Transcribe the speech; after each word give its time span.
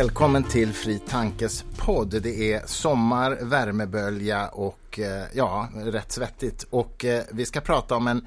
Välkommen 0.00 0.44
till 0.44 0.72
Fri 0.72 0.98
Tankes 0.98 1.64
podd. 1.76 2.22
Det 2.22 2.52
är 2.52 2.66
sommar, 2.66 3.38
värmebölja 3.42 4.48
och 4.48 4.98
eh, 4.98 5.24
ja, 5.34 5.68
rätt 5.74 6.12
svettigt. 6.12 6.66
Och 6.70 7.04
eh, 7.04 7.22
vi 7.32 7.46
ska 7.46 7.60
prata 7.60 7.96
om 7.96 8.06
en 8.06 8.26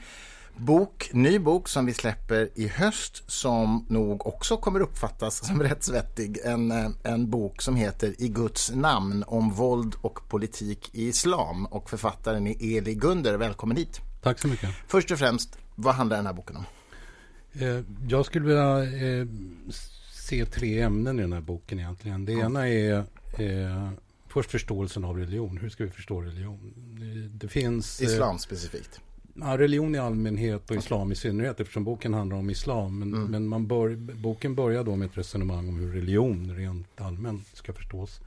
bok, 0.57 1.09
ny 1.13 1.39
bok 1.39 1.69
som 1.69 1.85
vi 1.85 1.93
släpper 1.93 2.49
i 2.55 2.67
höst 2.67 3.23
som 3.27 3.85
nog 3.89 4.27
också 4.27 4.57
kommer 4.57 4.79
uppfattas 4.79 5.47
som 5.47 5.63
rätt 5.63 5.83
svettig. 5.83 6.37
En, 6.43 6.71
eh, 6.71 6.89
en 7.03 7.29
bok 7.29 7.61
som 7.61 7.75
heter 7.75 8.15
I 8.17 8.27
Guds 8.27 8.71
namn 8.71 9.23
om 9.27 9.51
våld 9.51 9.95
och 10.01 10.29
politik 10.29 10.89
i 10.93 11.07
islam 11.07 11.65
och 11.65 11.89
författaren 11.89 12.47
är 12.47 12.77
Eli 12.77 12.95
Gunder. 12.95 13.33
Välkommen 13.33 13.77
hit. 13.77 14.01
Tack 14.21 14.39
så 14.39 14.47
mycket. 14.47 14.69
Först 14.87 15.11
och 15.11 15.19
främst, 15.19 15.57
vad 15.75 15.95
handlar 15.95 16.17
den 16.17 16.25
här 16.25 16.33
boken 16.33 16.55
om? 16.55 16.65
Jag 18.07 18.25
skulle 18.25 18.45
vilja 18.45 18.83
se 20.23 20.45
tre 20.45 20.81
ämnen 20.81 21.19
i 21.19 21.21
den 21.21 21.33
här 21.33 21.41
boken 21.41 21.79
egentligen. 21.79 22.25
Det 22.25 22.33
ja. 22.33 22.45
ena 22.45 22.67
är 22.67 22.97
eh, 23.37 23.89
först 24.27 24.51
förståelsen 24.51 25.05
av 25.05 25.17
religion. 25.17 25.57
Hur 25.57 25.69
ska 25.69 25.83
vi 25.83 25.89
förstå 25.89 26.21
religion? 26.21 26.73
Det 27.33 27.47
finns... 27.47 28.01
Eh, 28.01 28.07
islam 28.07 28.39
specifikt? 28.39 29.01
Ja, 29.33 29.57
religion 29.57 29.95
i 29.95 29.97
allmänhet 29.97 30.71
och 30.71 30.75
islam 30.75 31.11
i 31.11 31.15
synnerhet 31.15 31.59
eftersom 31.59 31.83
boken 31.83 32.13
handlar 32.13 32.37
om 32.37 32.49
islam. 32.49 32.99
Men, 32.99 33.13
mm. 33.13 33.31
men 33.31 33.47
man 33.47 33.67
bör, 33.67 33.95
boken 33.95 34.55
börjar 34.55 34.83
då 34.83 34.95
med 34.95 35.05
ett 35.05 35.17
resonemang 35.17 35.69
om 35.69 35.79
hur 35.79 35.91
religion 35.91 36.55
rent 36.55 37.01
allmänt 37.01 37.47
ska 37.53 37.73
förstås. 37.73 38.19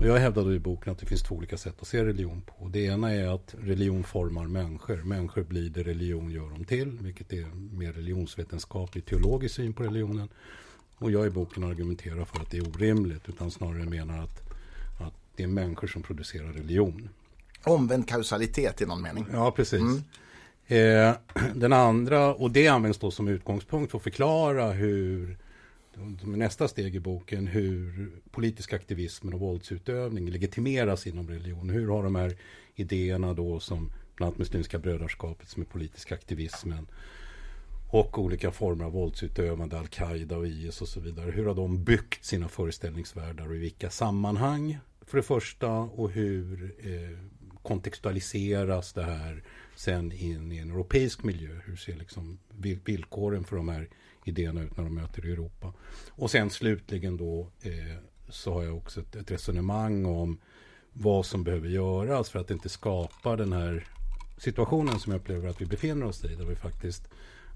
Och 0.00 0.06
jag 0.06 0.16
hävdade 0.16 0.54
i 0.54 0.58
boken 0.58 0.92
att 0.92 0.98
det 0.98 1.06
finns 1.06 1.22
två 1.22 1.34
olika 1.34 1.56
sätt 1.56 1.74
att 1.80 1.86
se 1.86 2.04
religion 2.04 2.42
på. 2.42 2.68
Det 2.68 2.80
ena 2.80 3.12
är 3.12 3.34
att 3.34 3.54
religion 3.60 4.04
formar 4.04 4.46
människor. 4.46 4.96
Människor 4.96 5.42
blir 5.42 5.70
det 5.70 5.82
religion 5.82 6.30
gör 6.30 6.50
dem 6.50 6.64
till, 6.64 6.98
vilket 7.00 7.32
är 7.32 7.46
mer 7.54 7.92
religionsvetenskaplig 7.92 9.04
teologisk 9.04 9.54
syn 9.54 9.72
på 9.72 9.82
religionen. 9.82 10.28
Och 10.98 11.10
jag 11.10 11.26
i 11.26 11.30
boken 11.30 11.64
argumenterar 11.64 12.24
för 12.24 12.40
att 12.40 12.50
det 12.50 12.56
är 12.56 12.68
orimligt 12.68 13.28
utan 13.28 13.50
snarare 13.50 13.84
menar 13.84 14.22
att, 14.22 14.42
att 15.00 15.14
det 15.36 15.42
är 15.42 15.46
människor 15.46 15.88
som 15.88 16.02
producerar 16.02 16.52
religion. 16.52 17.08
Omvänd 17.64 18.08
kausalitet 18.08 18.80
i 18.80 18.86
någon 18.86 19.02
mening. 19.02 19.26
Ja, 19.32 19.50
precis. 19.50 19.80
Mm. 19.80 20.02
Eh, 20.66 21.14
den 21.54 21.72
andra, 21.72 22.34
och 22.34 22.50
det 22.50 22.68
används 22.68 22.98
då 22.98 23.10
som 23.10 23.28
utgångspunkt 23.28 23.90
för 23.90 23.98
att 23.98 24.02
förklara 24.02 24.72
hur 24.72 25.36
nästa 26.22 26.68
steg 26.68 26.96
i 26.96 27.00
boken, 27.00 27.46
hur 27.46 28.10
politisk 28.30 28.72
aktivism 28.72 29.28
och 29.28 29.40
våldsutövning 29.40 30.30
legitimeras 30.30 31.06
inom 31.06 31.28
religion. 31.28 31.70
Hur 31.70 31.88
har 31.88 32.02
de 32.02 32.14
här 32.14 32.36
idéerna 32.74 33.34
då 33.34 33.60
som 33.60 33.90
bland 34.16 34.28
annat 34.28 34.38
Muslimska 34.38 34.78
brödraskapet 34.78 35.48
som 35.48 35.62
är 35.62 35.66
politisk 35.66 36.12
aktivismen 36.12 36.86
och 37.92 38.18
olika 38.18 38.50
former 38.50 38.84
av 38.84 38.92
våldsutövande, 38.92 39.78
Al-Qaida 39.78 40.36
och 40.36 40.46
IS 40.46 40.82
och 40.82 40.88
så 40.88 41.00
vidare. 41.00 41.30
Hur 41.30 41.46
har 41.46 41.54
de 41.54 41.84
byggt 41.84 42.24
sina 42.24 42.48
föreställningsvärldar 42.48 43.48
och 43.48 43.54
i 43.54 43.58
vilka 43.58 43.90
sammanhang? 43.90 44.78
För 45.00 45.16
det 45.16 45.22
första 45.22 45.70
och 45.70 46.10
hur 46.10 46.74
eh, 46.78 47.18
kontextualiseras 47.62 48.92
det 48.92 49.02
här 49.02 49.42
sen 49.76 50.12
in 50.12 50.52
i 50.52 50.58
en 50.58 50.70
europeisk 50.70 51.22
miljö? 51.22 51.60
Hur 51.64 51.76
ser 51.76 51.96
liksom 51.96 52.38
villkoren 52.84 53.44
för 53.44 53.56
de 53.56 53.68
här 53.68 53.88
idéerna 54.24 54.62
ut 54.62 54.76
när 54.76 54.84
de 54.84 54.94
möter 54.94 55.22
Europa? 55.22 55.72
Och 56.10 56.30
sen 56.30 56.50
slutligen 56.50 57.16
då 57.16 57.48
eh, 57.62 57.96
så 58.28 58.52
har 58.52 58.62
jag 58.62 58.76
också 58.76 59.00
ett, 59.00 59.16
ett 59.16 59.30
resonemang 59.30 60.06
om 60.06 60.38
vad 60.92 61.26
som 61.26 61.44
behöver 61.44 61.68
göras 61.68 62.30
för 62.30 62.38
att 62.38 62.50
inte 62.50 62.68
skapa 62.68 63.36
den 63.36 63.52
här 63.52 63.86
situationen 64.38 64.98
som 64.98 65.12
jag 65.12 65.20
upplever 65.20 65.48
att 65.48 65.60
vi 65.60 65.66
befinner 65.66 66.06
oss 66.06 66.24
i. 66.24 66.34
Där 66.34 66.44
vi 66.44 66.56
faktiskt 66.56 67.08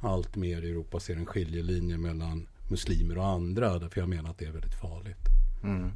allt 0.06 0.36
mer 0.36 0.62
i 0.62 0.70
Europa 0.70 1.00
ser 1.00 1.16
en 1.16 1.26
skiljelinje 1.26 1.98
mellan 1.98 2.48
muslimer 2.68 3.18
och 3.18 3.26
andra. 3.26 3.78
Därför 3.78 4.00
jag 4.00 4.08
menar 4.08 4.30
att 4.30 4.38
det 4.38 4.44
är 4.44 4.52
väldigt 4.52 4.80
farligt. 4.80 5.26
Mm. 5.62 5.92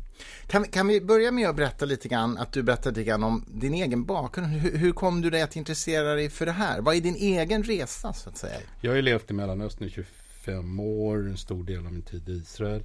Kan, 0.47 0.65
kan 0.65 0.89
vi 0.89 1.01
börja 1.01 1.31
med 1.31 1.49
att 1.49 1.57
berätta 1.57 1.85
lite 1.85 2.09
grann, 2.09 2.39
att 2.39 2.53
du 2.53 2.63
berättar 2.63 2.91
lite 2.91 3.05
grann 3.05 3.25
om 3.25 3.45
din 3.49 3.75
egen 3.75 4.05
bakgrund. 4.05 4.49
Hur, 4.49 4.79
hur 4.79 4.93
kom 4.93 5.21
du 5.21 5.31
dig 5.31 5.43
att 5.43 5.57
intressera 5.57 6.15
dig 6.15 6.31
för 6.31 6.47
det 6.47 6.53
här? 6.53 6.81
Vad 6.81 6.97
är 6.97 7.01
din 7.01 7.17
egen 7.17 7.63
resa 7.63 8.13
så 8.13 8.29
att 8.29 8.37
säga? 8.37 8.61
Jag 8.81 8.93
har 8.93 9.03
levt 9.03 9.31
i 9.31 9.35
Mellanöstern 9.35 9.89
i 9.89 9.91
25 9.91 10.81
år, 10.81 11.29
en 11.29 11.37
stor 11.37 11.65
del 11.65 11.87
av 11.87 11.93
min 11.93 12.03
tid 12.03 12.29
i 12.29 12.33
Israel. 12.33 12.83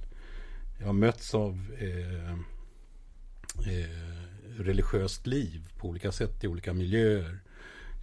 Jag 0.78 0.86
har 0.86 0.92
mötts 0.92 1.34
av 1.34 1.66
eh, 1.78 2.32
eh, 3.72 3.88
religiöst 4.58 5.26
liv 5.26 5.72
på 5.78 5.88
olika 5.88 6.12
sätt 6.12 6.44
i 6.44 6.48
olika 6.48 6.72
miljöer. 6.72 7.40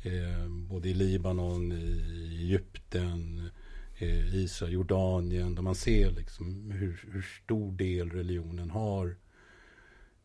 Eh, 0.04 0.48
både 0.48 0.90
i 0.90 0.94
Libanon, 0.94 1.72
i 1.72 2.38
Egypten, 2.40 3.50
eh, 3.98 4.36
Israel, 4.36 4.74
Jordanien. 4.74 5.56
Där 5.56 5.62
man 5.62 5.76
ser 5.76 6.12
liksom 6.12 6.72
hur, 6.72 7.10
hur 7.12 7.22
stor 7.44 7.72
del 7.72 8.10
religionen 8.10 8.70
har 8.70 9.16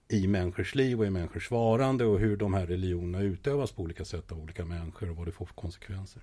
i 0.08 0.26
människors 0.26 0.74
liv 0.74 1.00
och 1.00 1.06
i 1.06 1.10
människors 1.10 1.50
varande 1.50 2.04
och 2.04 2.18
hur 2.18 2.36
de 2.36 2.54
här 2.54 2.66
religionerna 2.66 3.24
utövas 3.24 3.72
på 3.72 3.82
olika 3.82 4.04
sätt 4.04 4.32
av 4.32 4.38
olika 4.38 4.64
människor 4.64 5.10
och 5.10 5.16
vad 5.16 5.26
det 5.26 5.32
får 5.32 5.46
för 5.46 5.54
konsekvenser. 5.54 6.22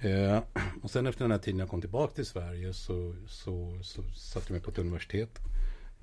Eh, 0.00 0.42
och 0.82 0.90
sen 0.90 1.06
efter 1.06 1.24
den 1.24 1.30
här 1.30 1.38
tiden 1.38 1.60
jag 1.60 1.68
kom 1.68 1.80
tillbaka 1.80 2.14
till 2.14 2.26
Sverige 2.26 2.72
så, 2.72 3.14
så, 3.26 3.80
så 3.82 4.02
satte 4.02 4.46
jag 4.46 4.50
mig 4.50 4.60
på 4.60 4.70
ett 4.70 4.78
universitet. 4.78 5.38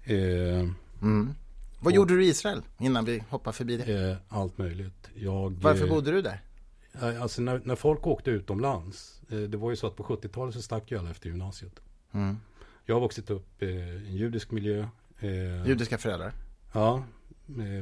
Eh, 0.04 0.60
mm. 1.02 1.34
Vad 1.80 1.92
och, 1.94 1.96
gjorde 1.96 2.16
du 2.16 2.26
i 2.26 2.28
Israel 2.28 2.62
innan 2.80 3.06
vi 3.06 3.24
hoppar 3.30 3.52
förbi 3.52 3.78
det? 3.78 4.10
Eh, 4.10 4.18
allt 4.28 4.58
möjligt. 4.58 5.10
Jag, 5.16 5.52
Varför 5.62 5.88
bodde 5.88 6.12
du 6.12 6.22
där? 6.22 6.42
Alltså 6.94 7.42
när, 7.42 7.62
när 7.64 7.76
folk 7.76 8.08
åkte 8.08 8.32
utomlands. 8.32 9.22
Eh, 9.30 9.40
det 9.40 9.58
var 9.58 9.70
ju 9.70 9.76
så 9.76 9.88
att 9.88 9.96
på 9.96 10.04
70-talet 10.04 10.56
så 10.56 10.62
stack 10.62 10.92
ju 10.92 11.00
alla 11.00 11.12
efter 11.12 11.30
gymnasiet. 11.30 11.80
Mm. 12.12 12.38
Jag 12.86 12.96
har 12.96 13.02
vuxit 13.02 13.30
upp 13.30 13.64
i 13.64 13.82
en 13.82 14.16
judisk 14.16 14.52
miljö. 14.52 14.88
Eh, 15.20 15.68
Judiska 15.68 15.98
föräldrar? 15.98 16.34
Ja. 16.74 17.04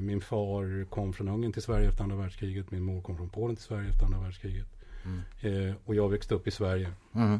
Min 0.01 0.21
far 0.21 0.85
kom 0.85 1.13
från 1.13 1.27
Ungern 1.27 1.53
till 1.53 1.61
Sverige 1.61 1.89
efter 1.89 2.03
andra 2.03 2.15
världskriget. 2.15 2.71
Min 2.71 2.83
mor 2.83 3.01
kom 3.01 3.17
från 3.17 3.29
Polen 3.29 3.55
till 3.55 3.65
Sverige 3.65 3.89
efter 3.89 4.05
andra 4.05 4.19
världskriget. 4.19 4.67
Mm. 5.05 5.75
Och 5.85 5.95
jag 5.95 6.09
växte 6.09 6.35
upp 6.35 6.47
i 6.47 6.51
Sverige. 6.51 6.91
Mm. 7.13 7.39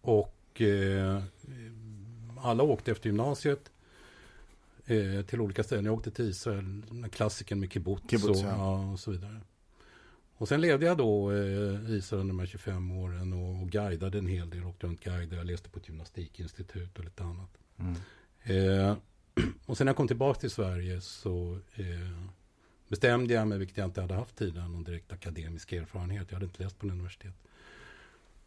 och 0.00 0.62
alla 2.42 2.62
åkte 2.62 2.90
efter 2.90 3.06
gymnasiet 3.06 3.70
eh, 4.90 5.22
till 5.22 5.40
olika 5.40 5.62
ställen. 5.62 5.84
Jag 5.84 5.94
åkte 5.94 6.10
till 6.10 6.30
Israel, 6.30 6.82
klassiken 7.12 7.60
med 7.60 7.72
kibbutz, 7.72 8.10
kibbutz 8.10 8.42
och, 8.42 8.48
ja. 8.48 8.92
och, 8.92 9.00
så 9.00 9.10
vidare. 9.10 9.40
Och 10.36 10.48
sen 10.48 10.60
levde 10.60 10.86
jag 10.86 10.98
då 10.98 11.32
eh, 11.32 11.90
i 11.90 11.96
Israel 11.96 12.20
under 12.20 12.32
de 12.32 12.38
här 12.38 12.46
25 12.46 12.90
åren 12.90 13.32
och, 13.32 13.62
och 13.62 13.70
guidade 13.70 14.18
en 14.18 14.26
hel 14.26 14.50
del. 14.50 14.64
Åkte 14.64 14.86
runt 14.86 15.04
guidade, 15.04 15.36
jag 15.36 15.46
läste 15.46 15.70
på 15.70 15.78
ett 15.78 15.88
gymnastikinstitut 15.88 16.98
och 16.98 17.04
lite 17.04 17.24
annat. 17.24 17.50
Mm. 17.78 17.94
Eh, 18.42 18.96
och 19.66 19.76
sen 19.76 19.84
när 19.84 19.90
jag 19.90 19.96
kom 19.96 20.08
tillbaka 20.08 20.40
till 20.40 20.50
Sverige 20.50 21.00
så 21.00 21.58
eh, 21.74 22.24
bestämde 22.88 23.34
jag 23.34 23.48
mig, 23.48 23.58
vilket 23.58 23.76
jag 23.76 23.84
inte 23.84 24.00
hade 24.00 24.14
haft 24.14 24.36
tidigare, 24.36 24.68
någon 24.68 24.84
direkt 24.84 25.12
akademisk 25.12 25.72
erfarenhet. 25.72 26.26
Jag 26.28 26.36
hade 26.36 26.46
inte 26.46 26.62
läst 26.62 26.78
på 26.78 26.86
en 26.86 26.92
universitet. 26.92 27.34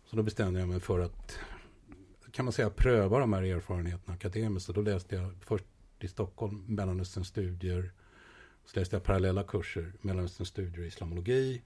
Så 0.06 0.16
då 0.16 0.24
bestämde 0.24 0.60
jag 0.60 0.70
mig 0.70 0.80
för 0.80 1.00
att, 1.00 1.40
kan 2.32 2.46
man 2.46 2.52
säga, 2.52 2.70
pröva 2.70 3.20
de 3.20 3.34
här 3.34 3.44
erfarenheterna 3.44 4.14
akademiskt. 4.14 4.70
Och 4.70 4.76
då 4.76 4.82
läste 4.82 5.16
jag 5.16 5.34
först 5.42 5.66
i 6.04 6.08
Stockholm, 6.08 6.64
Mellanösternstudier. 6.68 7.92
Så 8.66 8.80
läste 8.80 8.96
jag 8.96 9.04
parallella 9.04 9.44
kurser, 9.44 9.94
Mellanösternstudier 10.02 10.84
i 10.84 10.88
islamologi. 10.88 11.62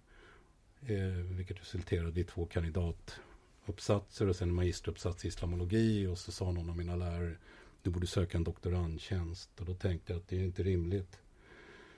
Eh, 0.82 0.98
vilket 1.38 1.62
resulterade 1.62 2.20
i 2.20 2.24
två 2.24 2.46
kandidatuppsatser 2.46 4.28
och 4.28 4.36
sen 4.36 4.50
en 4.50 4.56
magisteruppsats 4.56 5.26
i 5.26 5.28
islamologi. 5.28 6.08
Och 6.08 6.18
så 6.18 6.32
sa 6.32 6.52
någon 6.52 6.70
av 6.70 6.78
mina 6.78 6.96
lärare, 6.96 7.36
du 7.82 7.90
borde 7.90 8.08
söka 8.08 8.38
en 8.38 8.44
doktorandtjänst. 8.44 9.50
Och 9.60 9.66
då 9.66 9.74
tänkte 9.74 10.14
jag 10.14 10.20
att 10.20 10.28
det 10.28 10.36
är 10.40 10.44
inte 10.44 10.64
rimligt. 10.64 11.20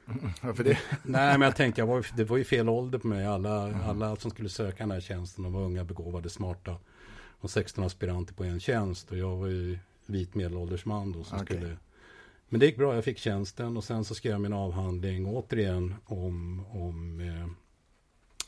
Mm, 0.08 0.32
varför 0.42 0.64
det? 0.64 0.80
Nej, 1.04 1.38
men 1.38 1.42
jag 1.42 1.56
tänkte, 1.56 1.82
jag 1.82 1.88
var, 1.88 2.08
det 2.16 2.24
var 2.24 2.38
ju 2.38 2.44
fel 2.44 2.70
ålder 2.70 3.00
på 3.00 3.08
mig. 3.08 3.26
Alla, 3.26 3.68
mm. 3.68 3.82
alla 3.82 4.16
som 4.16 4.32
skulle 4.32 4.50
söka 4.50 4.84
den 4.84 4.92
här 4.92 5.02
tjänsten, 5.02 5.44
de 5.44 5.54
var 5.54 5.62
unga, 5.62 5.84
begåvade, 5.84 6.30
smarta. 6.30 6.78
Och 7.42 7.50
16 7.50 7.84
aspiranter 7.84 8.34
på 8.34 8.44
en 8.44 8.60
tjänst. 8.60 9.12
Och 9.12 9.18
jag 9.18 9.36
var 9.36 9.48
ju 9.48 9.80
vit 10.06 10.36
medelålders 10.36 10.86
man 10.86 11.12
då 11.12 11.24
som 11.24 11.42
okay. 11.42 11.58
skulle 11.58 11.78
men 12.50 12.60
det 12.60 12.66
gick 12.66 12.78
bra, 12.78 12.96
jag 12.96 13.04
fick 13.04 13.18
tjänsten 13.18 13.78
och 13.78 13.84
sen 13.84 14.06
så 14.06 14.16
skrev 14.16 14.32
jag 14.32 14.42
min 14.42 14.54
avhandling 14.54 15.26
återigen 15.26 15.96
om, 16.06 16.66
om 16.72 17.20
eh, 17.20 17.48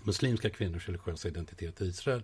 muslimska 0.04 0.50
kvinnors 0.50 0.88
religiösa 0.88 1.28
identitet 1.28 1.82
i 1.82 1.86
Israel. 1.86 2.24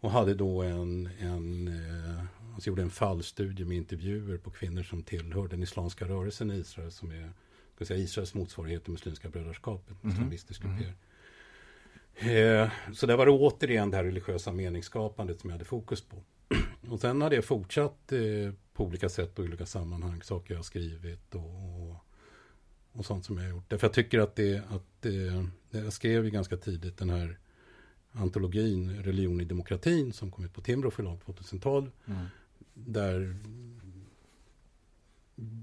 Och 0.00 0.10
hade 0.10 0.34
då 0.34 0.62
en, 0.62 1.10
en 1.20 1.68
eh, 1.68 2.24
alltså 2.54 2.70
gjorde 2.70 2.82
en 2.82 2.90
fallstudie 2.90 3.64
med 3.64 3.76
intervjuer 3.76 4.38
på 4.38 4.50
kvinnor 4.50 4.82
som 4.82 5.02
tillhör 5.02 5.48
den 5.48 5.62
islamska 5.62 6.08
rörelsen 6.08 6.50
i 6.50 6.54
Israel 6.54 6.90
som 6.90 7.10
är 7.10 7.32
ska 7.78 7.84
säga, 7.84 8.00
Israels 8.00 8.34
motsvarighet 8.34 8.82
till 8.84 8.92
Muslimska 8.92 9.28
brödraskapet, 9.28 9.90
mm 9.90 9.98
-hmm. 10.02 10.14
islamistisk 10.14 10.64
mm 10.64 10.76
-hmm. 12.14 12.62
eh, 12.62 12.70
Så 12.92 13.06
där 13.06 13.16
var 13.16 13.26
det 13.26 13.32
återigen 13.32 13.90
det 13.90 13.96
här 13.96 14.04
religiösa 14.04 14.52
meningsskapandet 14.52 15.40
som 15.40 15.50
jag 15.50 15.54
hade 15.54 15.64
fokus 15.64 16.02
på. 16.02 16.22
och 16.90 17.00
sen 17.00 17.22
har 17.22 17.30
det 17.30 17.42
fortsatt 17.42 18.12
eh, 18.12 18.52
på 18.78 18.84
olika 18.84 19.08
sätt 19.08 19.38
och 19.38 19.44
olika 19.44 19.66
sammanhang. 19.66 20.22
Saker 20.22 20.54
jag 20.54 20.58
har 20.58 20.64
skrivit 20.64 21.34
och, 21.34 21.42
och, 21.42 21.96
och 22.92 23.06
sånt 23.06 23.24
som 23.24 23.36
jag 23.36 23.44
har 23.44 23.50
gjort. 23.50 23.70
Därför 23.70 23.86
jag 23.86 23.94
tycker 23.94 24.18
att 24.18 24.36
det, 24.36 24.62
att 24.70 24.84
det, 25.00 25.46
jag 25.70 25.92
skrev 25.92 26.24
ju 26.24 26.30
ganska 26.30 26.56
tidigt 26.56 26.96
den 26.98 27.10
här 27.10 27.38
antologin 28.12 29.02
Religion 29.02 29.40
i 29.40 29.44
demokratin 29.44 30.12
som 30.12 30.30
kom 30.30 30.44
ut 30.44 30.54
på 30.54 30.60
Timbro 30.60 30.90
förlag 30.90 31.20
2012. 31.24 31.90
Mm. 32.06 32.24
där, 32.74 33.36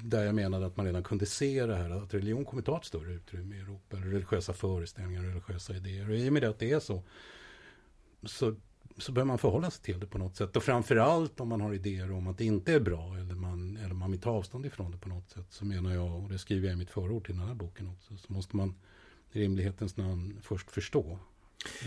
där 0.03 0.23
jag 0.25 0.35
menade 0.35 0.65
att 0.65 0.77
man 0.77 0.85
redan 0.85 1.03
kunde 1.03 1.25
se 1.25 1.65
det 1.65 1.75
här 1.75 1.89
att 1.89 2.13
religion 2.13 2.45
kommer 2.45 2.62
ta 2.62 2.77
ett 2.77 2.85
större 2.85 3.13
utrymme 3.13 3.56
i 3.56 3.59
Europa. 3.59 3.97
Religiösa 3.97 4.53
föreställningar, 4.53 5.23
religiösa 5.23 5.75
idéer. 5.75 6.09
Och 6.09 6.15
i 6.15 6.29
och 6.29 6.33
med 6.33 6.44
att 6.44 6.59
det 6.59 6.71
är 6.71 6.79
så, 6.79 7.03
så, 8.23 8.56
så 8.97 9.12
bör 9.12 9.24
man 9.24 9.38
förhålla 9.38 9.71
sig 9.71 9.83
till 9.83 10.00
det 10.00 10.07
på 10.07 10.18
något 10.18 10.36
sätt. 10.36 10.56
Och 10.56 10.63
framförallt 10.63 11.39
om 11.39 11.50
man 11.50 11.62
har 11.62 11.74
idéer 11.74 12.12
om 12.12 12.27
att 12.27 12.38
det 12.38 12.45
inte 12.45 12.74
är 12.74 12.80
bra 12.80 13.15
eller 13.18 13.36
man, 13.36 13.77
eller 13.77 13.94
man 13.94 14.12
vill 14.12 14.21
ta 14.21 14.30
avstånd 14.30 14.65
ifrån 14.65 14.92
det 14.92 14.97
på 14.97 15.09
något 15.09 15.30
sätt. 15.30 15.45
Så 15.50 15.65
menar 15.65 15.94
jag, 15.94 16.24
och 16.24 16.30
det 16.30 16.39
skriver 16.39 16.68
jag 16.68 16.74
i 16.74 16.77
mitt 16.77 16.89
förord 16.89 17.25
till 17.25 17.38
den 17.38 17.47
här 17.47 17.56
boken 17.56 17.89
också, 17.89 18.18
så 18.18 18.33
måste 18.33 18.56
man 18.56 18.75
i 19.31 19.42
rimlighetens 19.42 19.97
namn 19.97 20.39
först 20.42 20.71
förstå 20.71 21.19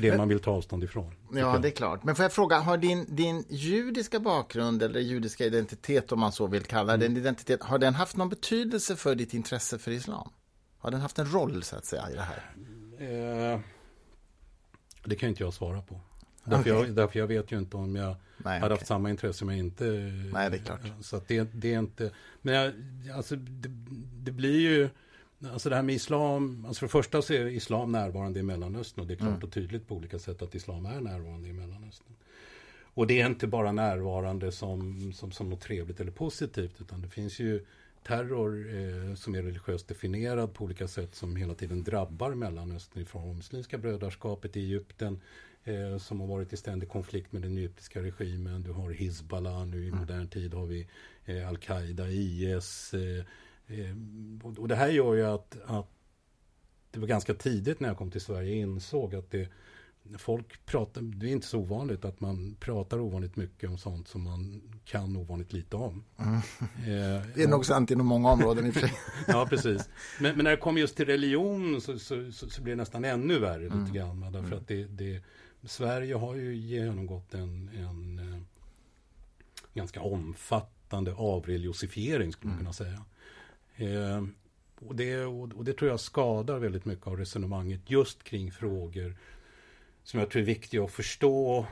det 0.01 0.17
man 0.17 0.29
vill 0.29 0.41
ta 0.41 0.51
avstånd 0.51 0.85
ifrån. 0.85 1.15
Ja, 1.33 1.59
det 1.59 1.69
är 1.69 1.73
klart. 1.73 2.05
Men 2.05 2.17
får 2.17 2.23
jag 2.23 2.33
fråga, 2.33 2.59
har 2.59 2.77
din, 2.77 3.17
din 3.17 3.45
judiska 3.49 4.21
bakgrund 4.21 4.83
eller 4.83 5.01
judiska 5.01 5.45
identitet 5.45 6.13
om 6.13 6.21
man 6.21 6.33
så 6.33 6.47
vill 6.47 6.65
kalla 6.65 6.95
mm. 6.95 7.01
den 7.01 7.17
identitet, 7.17 7.63
har 7.63 7.79
den 7.79 7.95
haft 7.95 8.17
någon 8.17 8.29
betydelse 8.29 8.97
för 8.97 9.15
ditt 9.15 9.35
intresse 9.35 9.79
för 9.79 9.91
islam? 9.91 10.31
Har 10.79 10.91
den 10.91 11.01
haft 11.01 11.19
en 11.19 11.33
roll 11.33 11.63
så 11.63 11.77
att 11.77 11.85
säga 11.85 12.11
i 12.11 12.15
det 12.15 12.23
här? 12.23 12.55
Eh, 12.99 13.61
det 15.05 15.17
kan 15.17 15.29
inte 15.29 15.43
jag 15.43 15.55
svara 15.55 15.83
på. 15.83 16.01
Därför, 16.51 16.71
okay. 16.71 16.87
jag, 16.87 16.97
därför 16.97 17.19
jag 17.19 17.27
vet 17.27 17.53
ju 17.53 17.59
inte 17.59 17.77
om 17.77 17.97
jag 17.97 18.17
Nej, 18.37 18.61
hade 18.61 18.67
okay. 18.67 18.77
haft 18.79 18.87
samma 18.87 19.11
intresse 19.11 19.45
om 19.45 19.51
jag 19.51 19.59
inte... 19.59 19.85
Nej, 20.33 20.51
det 20.51 20.57
är 20.57 20.63
klart. 20.63 20.81
Så 21.01 21.17
att 21.17 21.29
det, 21.29 21.49
det 21.53 21.75
är 21.75 21.79
inte... 21.79 22.11
Men 22.43 22.55
jag, 22.55 22.73
alltså, 23.15 23.37
det, 23.37 23.69
det 24.23 24.33
blir 24.33 24.61
ju... 24.61 24.89
Alltså 25.53 25.69
det 25.69 25.77
här 25.77 25.83
med 25.83 25.95
islam, 25.95 26.65
alltså 26.69 26.79
för 26.79 26.87
det 26.87 26.91
första 26.91 27.23
så 27.23 27.33
är 27.33 27.47
islam 27.47 27.93
närvarande 27.93 28.41
i 28.41 28.43
Mellanöstern 28.43 29.01
och 29.01 29.07
det 29.07 29.15
är 29.15 29.17
klart 29.17 29.29
mm. 29.29 29.43
och 29.43 29.53
tydligt 29.53 29.89
på 29.89 29.95
olika 29.95 30.19
sätt 30.19 30.43
att 30.43 30.55
islam 30.55 30.87
är 30.87 31.01
närvarande 31.01 31.49
i 31.49 31.53
Mellanöstern. 31.53 32.13
Och 32.95 33.07
det 33.07 33.21
är 33.21 33.27
inte 33.27 33.47
bara 33.47 33.73
närvarande 33.73 34.53
som, 34.53 35.13
som, 35.13 35.33
som 35.33 35.51
något 35.51 35.61
trevligt 35.61 36.01
eller 36.01 36.11
positivt 36.11 36.81
utan 36.81 37.03
det 37.03 37.09
finns 37.09 37.39
ju 37.39 37.65
terror 38.03 38.67
eh, 38.75 39.15
som 39.15 39.35
är 39.35 39.43
religiöst 39.43 39.89
definierad 39.89 40.55
på 40.55 40.65
olika 40.65 40.89
sätt 40.89 41.15
som 41.15 41.37
hela 41.37 41.55
tiden 41.55 41.85
drabbar 41.85 42.35
Mellanöstern 42.35 43.03
i 43.03 43.05
form 43.05 43.29
av 43.29 43.37
Muslimska 43.37 43.79
brödraskapet 43.79 44.57
i 44.57 44.61
Egypten 44.61 45.21
eh, 45.65 45.99
som 45.99 46.21
har 46.21 46.27
varit 46.27 46.53
i 46.53 46.57
ständig 46.57 46.89
konflikt 46.89 47.33
med 47.33 47.43
den 47.43 47.59
egyptiska 47.59 48.03
regimen. 48.03 48.63
Du 48.63 48.73
har 48.73 48.91
Hizbollah, 48.91 49.67
nu 49.67 49.85
i 49.85 49.89
mm. 49.89 50.01
modern 50.01 50.29
tid 50.29 50.55
har 50.55 50.67
vi 50.67 50.89
eh, 51.25 51.49
Al-Qaida, 51.49 52.09
IS, 52.09 52.95
eh, 52.95 53.25
Eh, 53.69 53.97
och 54.59 54.69
det 54.69 54.75
här 54.75 54.89
gör 54.89 55.15
ju 55.15 55.27
att, 55.27 55.59
att 55.67 55.91
det 56.91 57.01
var 57.01 57.07
ganska 57.07 57.35
tidigt 57.35 57.81
när 57.81 57.89
jag 57.89 57.99
kom 57.99 58.11
till 58.11 58.21
Sverige 58.21 58.55
insåg 58.55 59.15
att 59.15 59.31
det 59.31 59.49
Folk 60.19 60.67
pratar, 60.67 61.03
det 61.03 61.27
är 61.27 61.31
inte 61.31 61.47
så 61.47 61.59
ovanligt 61.59 62.05
att 62.05 62.21
man 62.21 62.57
pratar 62.61 63.01
ovanligt 63.01 63.37
mycket 63.37 63.71
om 63.71 63.79
sånt 63.79 64.09
som 64.09 64.23
man 64.23 64.63
kan 64.85 65.17
ovanligt 65.17 65.53
lite 65.53 65.77
om. 65.77 66.05
Mm. 66.19 66.35
Eh, 66.35 67.23
det 67.35 67.43
är 67.43 67.49
nog 67.49 67.67
sant 67.67 67.91
inom 67.91 68.07
många 68.07 68.31
områden 68.31 68.67
i 68.67 68.71
och 68.71 68.75
för 68.75 68.81
sig. 68.81 68.93
ja, 69.27 69.47
precis. 69.51 69.89
Men, 70.21 70.37
men, 70.37 70.45
när 70.45 70.51
det 70.51 70.57
kommer 70.57 70.81
just 70.81 70.97
till 70.97 71.07
religion 71.07 71.81
så, 71.81 71.99
så, 71.99 72.33
så, 72.33 72.51
så, 72.51 72.63
blir 72.63 72.73
det 72.73 72.77
nästan 72.77 73.05
ännu 73.05 73.39
värre 73.39 73.67
mm. 73.67 73.81
lite 73.81 73.99
grann. 73.99 74.21
Därför 74.21 74.39
mm. 74.39 74.59
att 74.59 74.69
det, 74.69 74.85
det, 74.85 75.23
Sverige 75.65 76.15
har 76.15 76.35
ju 76.35 76.57
genomgått 76.57 77.35
en, 77.35 77.71
en, 77.75 78.19
en 78.19 78.33
eh, 78.33 78.41
ganska 79.75 80.01
omfattande 80.01 81.15
avreligiosifiering 81.15 82.33
skulle 82.33 82.53
man 82.53 82.61
mm. 82.61 82.65
kunna 82.65 82.73
säga. 82.73 83.05
Eh, 83.77 84.25
och, 84.81 84.97
det, 84.97 85.25
och 85.25 85.65
det 85.65 85.73
tror 85.73 85.91
jag 85.91 86.01
skadar 86.01 86.59
väldigt 86.59 86.85
mycket 86.85 87.07
av 87.07 87.17
resonemanget 87.17 87.81
just 87.91 88.25
kring 88.25 88.53
frågor 88.53 89.17
som 90.03 90.21
jag 90.21 90.31
tror 90.31 90.43
är 90.43 90.47
viktiga 90.47 90.85
att 90.85 90.93
förstå 90.93 91.67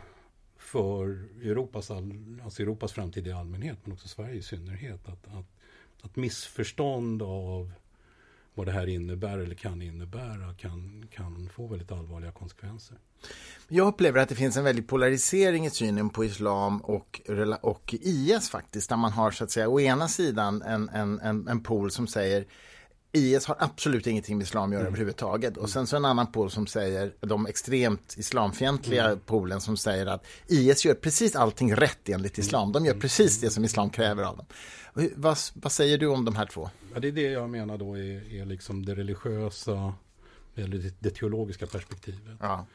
för 0.56 1.28
Europas, 1.42 1.90
all, 1.90 2.40
alltså 2.44 2.62
Europas 2.62 2.92
framtid 2.92 3.26
i 3.26 3.32
allmänhet 3.32 3.78
men 3.84 3.92
också 3.92 4.08
Sverige 4.08 4.34
i 4.34 4.42
synnerhet. 4.42 5.08
Att, 5.08 5.26
att, 5.26 5.46
att 6.02 6.16
missförstånd 6.16 7.22
av 7.22 7.72
vad 8.56 8.66
det 8.66 8.72
här 8.72 8.86
innebär 8.86 9.38
eller 9.38 9.54
kan 9.54 9.82
innebära 9.82 10.54
kan, 10.54 11.08
kan 11.10 11.48
få 11.48 11.66
väldigt 11.66 11.92
allvarliga 11.92 12.32
konsekvenser. 12.32 12.96
Jag 13.68 13.88
upplever 13.88 14.20
att 14.20 14.28
det 14.28 14.34
finns 14.34 14.56
en 14.56 14.64
väldig 14.64 14.88
polarisering 14.88 15.66
i 15.66 15.70
synen 15.70 16.10
på 16.10 16.24
islam 16.24 16.80
och, 16.80 17.20
och 17.60 17.94
IS 18.00 18.50
faktiskt, 18.50 18.88
där 18.88 18.96
man 18.96 19.12
har 19.12 19.30
så 19.30 19.44
att 19.44 19.50
säga 19.50 19.68
å 19.68 19.80
ena 19.80 20.08
sidan 20.08 20.62
en, 20.62 20.88
en, 20.88 21.20
en, 21.20 21.48
en 21.48 21.62
pool 21.62 21.90
som 21.90 22.06
säger 22.06 22.46
IS 23.16 23.46
har 23.46 23.56
absolut 23.58 24.06
ingenting 24.06 24.36
med 24.36 24.44
islam 24.44 24.68
att 24.68 24.72
göra 24.72 24.80
mm. 24.80 24.92
överhuvudtaget. 24.92 25.56
Och 25.56 25.70
sen 25.70 25.86
så 25.86 25.96
en 25.96 26.04
annan 26.04 26.32
pool 26.32 26.50
som 26.50 26.66
säger, 26.66 27.12
de 27.20 27.46
extremt 27.46 28.14
islamfientliga 28.18 29.04
mm. 29.04 29.20
polen 29.26 29.60
som 29.60 29.76
säger 29.76 30.06
att 30.06 30.26
IS 30.46 30.84
gör 30.84 30.94
precis 30.94 31.36
allting 31.36 31.74
rätt 31.74 32.08
enligt 32.08 32.38
islam. 32.38 32.72
De 32.72 32.84
gör 32.84 32.92
mm. 32.92 33.00
precis 33.00 33.40
det 33.40 33.50
som 33.50 33.64
islam 33.64 33.90
kräver 33.90 34.22
av 34.22 34.36
dem. 34.36 34.46
Vad, 35.16 35.38
vad 35.54 35.72
säger 35.72 35.98
du 35.98 36.06
om 36.06 36.24
de 36.24 36.36
här 36.36 36.46
två? 36.46 36.70
Ja, 36.94 37.00
det 37.00 37.08
är 37.08 37.12
det 37.12 37.22
jag 37.30 37.50
menar 37.50 37.78
då 37.78 37.98
är, 37.98 38.34
är 38.34 38.44
liksom 38.44 38.86
det 38.86 38.94
religiösa 38.94 39.94
eller 40.54 40.78
det, 40.78 40.94
det 40.98 41.10
teologiska 41.10 41.66
perspektivet. 41.66 42.36
Ja. 42.40 42.66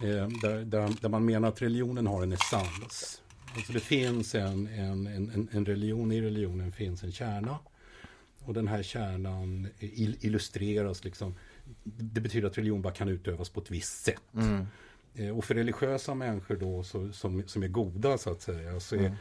Eh, 0.00 0.28
där, 0.42 0.64
där, 0.64 0.90
där, 1.00 1.08
man 1.08 1.24
menar 1.24 1.48
att 1.48 1.62
religionen 1.62 2.06
har 2.06 2.22
en 2.22 2.32
essens. 2.32 3.22
Alltså 3.56 3.72
det 3.72 3.80
finns 3.80 4.34
en, 4.34 4.66
en, 4.66 5.06
en, 5.06 5.48
en 5.52 5.66
religion, 5.66 6.12
i 6.12 6.20
religionen 6.20 6.72
finns 6.72 7.02
en 7.02 7.12
kärna. 7.12 7.58
Och 8.44 8.54
den 8.54 8.68
här 8.68 8.82
kärnan 8.82 9.68
illustreras 10.20 11.04
liksom. 11.04 11.34
Det 11.84 12.20
betyder 12.20 12.48
att 12.48 12.58
religion 12.58 12.82
bara 12.82 12.94
kan 12.94 13.08
utövas 13.08 13.48
på 13.48 13.60
ett 13.60 13.70
visst 13.70 14.04
sätt. 14.04 14.34
Mm. 14.34 14.66
Eh, 15.14 15.38
och 15.38 15.44
för 15.44 15.54
religiösa 15.54 16.14
människor 16.14 16.56
då 16.56 16.82
så, 16.82 17.12
som, 17.12 17.42
som 17.46 17.62
är 17.62 17.68
goda 17.68 18.18
så 18.18 18.30
att 18.30 18.42
säga 18.42 18.80
så 18.80 18.94
är 18.94 19.00
mm. 19.00 19.12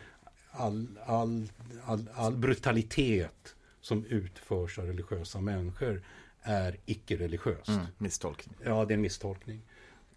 all, 0.51 0.87
all, 1.05 1.51
all, 1.85 2.09
all 2.13 2.37
brutalitet 2.37 3.55
som 3.81 4.05
utförs 4.05 4.79
av 4.79 4.85
religiösa 4.85 5.41
människor 5.41 6.03
är 6.41 6.77
icke-religiöst. 6.85 7.67
Mm, 7.67 7.85
misstolkning. 7.97 8.55
Ja, 8.63 8.85
det 8.85 8.93
är 8.93 8.95
en 8.95 9.01
misstolkning. 9.01 9.61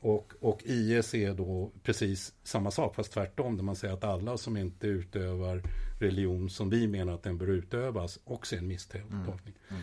Och, 0.00 0.32
och 0.40 0.62
IS 0.64 1.14
är 1.14 1.34
då 1.34 1.70
precis 1.82 2.34
samma 2.42 2.70
sak, 2.70 2.94
fast 2.94 3.12
tvärtom. 3.12 3.56
Där 3.56 3.64
man 3.64 3.76
säger 3.76 3.94
att 3.94 4.04
alla 4.04 4.36
som 4.36 4.56
inte 4.56 4.86
utövar 4.86 5.62
religion 6.02 6.50
som 6.50 6.70
vi 6.70 6.88
menar 6.88 7.12
att 7.12 7.22
den 7.22 7.38
bör 7.38 7.46
utövas 7.46 8.18
också 8.24 8.54
är 8.54 8.58
en 8.58 8.66
misstolkning. 8.66 9.54
Mm. 9.68 9.80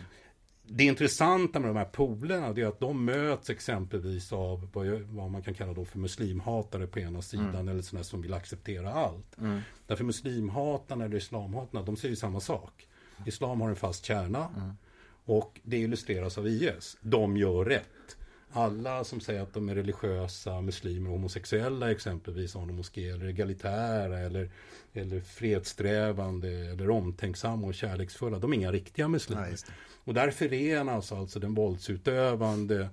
Det 0.72 0.84
intressanta 0.84 1.60
med 1.60 1.70
de 1.70 1.76
här 1.76 1.84
polerna 1.84 2.46
är 2.46 2.66
att 2.66 2.80
de 2.80 3.04
möts 3.04 3.50
exempelvis 3.50 4.32
av 4.32 4.68
vad, 4.72 4.86
vad 4.86 5.30
man 5.30 5.42
kan 5.42 5.54
kalla 5.54 5.72
då 5.72 5.84
för 5.84 5.98
muslimhatare 5.98 6.86
på 6.86 7.00
ena 7.00 7.22
sidan 7.22 7.54
mm. 7.54 7.68
eller 7.68 7.82
sådana 7.82 8.04
som 8.04 8.22
vill 8.22 8.34
acceptera 8.34 8.92
allt. 8.92 9.38
Mm. 9.38 9.60
Därför 9.86 10.04
muslimhatarna 10.04 11.04
eller 11.04 11.16
islamhatarna, 11.16 11.84
de 11.84 11.96
säger 11.96 12.16
samma 12.16 12.40
sak. 12.40 12.86
Islam 13.26 13.60
har 13.60 13.68
en 13.68 13.76
fast 13.76 14.04
kärna 14.04 14.48
mm. 14.56 14.70
och 15.24 15.60
det 15.62 15.78
illustreras 15.78 16.38
av 16.38 16.48
IS. 16.48 16.96
De 17.00 17.36
gör 17.36 17.64
rätt 17.64 18.16
alla 18.52 19.04
som 19.04 19.20
säger 19.20 19.42
att 19.42 19.54
de 19.54 19.68
är 19.68 19.74
religiösa, 19.74 20.60
muslimer 20.60 21.10
och 21.10 21.16
homosexuella 21.16 21.90
exempelvis, 21.90 22.54
har 22.54 22.66
moskéer, 22.66 23.14
eller 23.14 23.28
egalitära 23.28 24.18
eller, 24.18 24.50
eller 24.92 25.20
fredssträvande 25.20 26.48
eller 26.48 26.90
omtänksamma 26.90 27.66
och 27.66 27.74
kärleksfulla, 27.74 28.38
de 28.38 28.52
är 28.52 28.56
inga 28.56 28.72
riktiga 28.72 29.08
muslimer. 29.08 29.48
Ja, 29.50 29.72
och 30.04 30.14
där 30.14 30.30
förenas 30.30 31.12
alltså 31.12 31.38
den 31.38 31.54
våldsutövande 31.54 32.88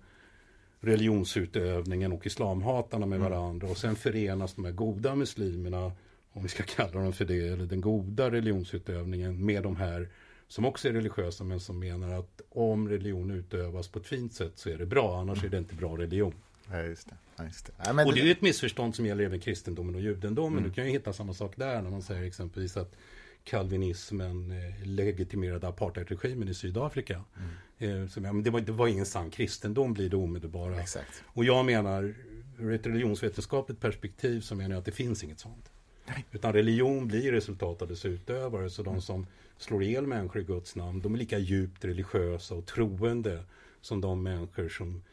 religionsutövningen 0.80 2.12
och 2.12 2.26
islamhatarna 2.26 3.06
med 3.06 3.18
mm. 3.20 3.32
varandra 3.32 3.68
och 3.68 3.78
sen 3.78 3.96
förenas 3.96 4.54
de 4.54 4.66
här 4.66 4.72
goda 4.72 5.16
muslimerna, 5.16 5.92
om 6.32 6.44
vi 6.44 6.50
ska 6.50 6.64
kalla 6.64 7.02
dem 7.02 7.14
för 7.14 7.26
det, 7.26 7.48
eller 7.48 7.66
den 7.66 7.82
goda 7.82 8.32
religionsutövningen 8.32 9.46
med 9.46 9.64
de 9.64 9.76
här 9.76 10.10
som 10.48 10.66
också 10.66 10.90
är 10.90 10.94
religiösa 10.94 11.44
men 11.44 11.60
som 11.60 11.80
menar 11.80 12.20
att 12.20 12.42
om 12.50 12.90
religion 12.90 13.32
utövas 13.32 13.88
på 13.88 14.00
ett 14.00 14.08
fint 14.08 14.34
sätt 14.34 14.52
så 14.56 14.70
är 14.70 14.78
det 14.78 14.86
bra, 14.86 15.20
annars 15.20 15.44
är 15.44 15.50
det 15.50 15.58
inte 15.58 15.76
bra 15.76 15.98
religion. 15.98 16.34
Ja, 16.72 16.82
just 16.82 17.10
det. 17.10 17.16
Ja, 17.36 17.44
just 17.44 17.66
det. 17.66 17.72
Ja, 17.86 18.06
och 18.06 18.14
det 18.14 18.22
är 18.22 18.32
ett 18.32 18.42
missförstånd 18.42 18.96
som 18.96 19.06
gäller 19.06 19.24
även 19.24 19.40
kristendomen 19.40 19.96
och 19.96 20.02
judendomen. 20.02 20.58
Mm. 20.58 20.70
Du 20.70 20.76
kan 20.76 20.86
ju 20.86 20.92
hitta 20.92 21.14
samma 21.14 21.34
sak 21.34 21.54
där 21.56 21.82
när 21.82 21.90
man 21.90 22.02
säger 22.02 22.24
exempelvis 22.24 22.78
att 22.78 22.96
kalvinismen 23.44 24.52
eh, 24.52 24.88
legitimerade 24.88 25.68
apartheidregimen 25.68 26.48
i 26.48 26.54
Sydafrika. 26.54 27.22
Mm. 27.80 28.04
Eh, 28.04 28.10
så, 28.10 28.22
men 28.22 28.44
det, 28.44 28.50
var, 28.50 28.62
det 28.62 28.72
var 28.72 28.88
ingen 28.88 29.06
sann 29.06 29.30
kristendom 29.30 29.94
blir 29.94 30.10
det 30.10 30.16
omedelbara. 30.16 30.82
Exakt. 30.82 31.24
Och 31.26 31.46
jag 31.46 31.66
menar, 31.66 32.16
ur 32.60 32.74
ett 32.74 32.88
religionsvetenskapligt 32.88 33.82
perspektiv 33.82 34.42
så 34.42 34.56
menar 34.56 34.70
jag 34.70 34.80
att 34.80 34.86
det 34.86 34.92
finns 34.92 35.24
inget 35.24 35.40
sånt. 35.40 35.72
Nej. 36.06 36.26
Utan 36.32 36.54
religion 36.54 37.08
blir 37.08 37.32
resultat 37.32 37.82
av 37.82 37.88
dess 37.88 38.06
utövare. 38.06 38.70
Så 38.70 38.84
de 38.84 38.90
mm. 38.90 39.02
som 39.02 39.28
slår 39.58 39.84
ihjäl 39.84 40.08
människor 40.08 40.42
i 40.42 40.46
Guds 40.46 40.76
namn, 40.76 41.02
de 41.02 41.14
är 41.14 41.18
lika 41.18 41.38
djupt 41.38 41.86
religiösa 41.86 42.56
och 42.56 42.66
troende 42.66 43.44
som 43.82 44.02
de 44.02 44.24
människor 44.24 44.70
som 44.70 45.04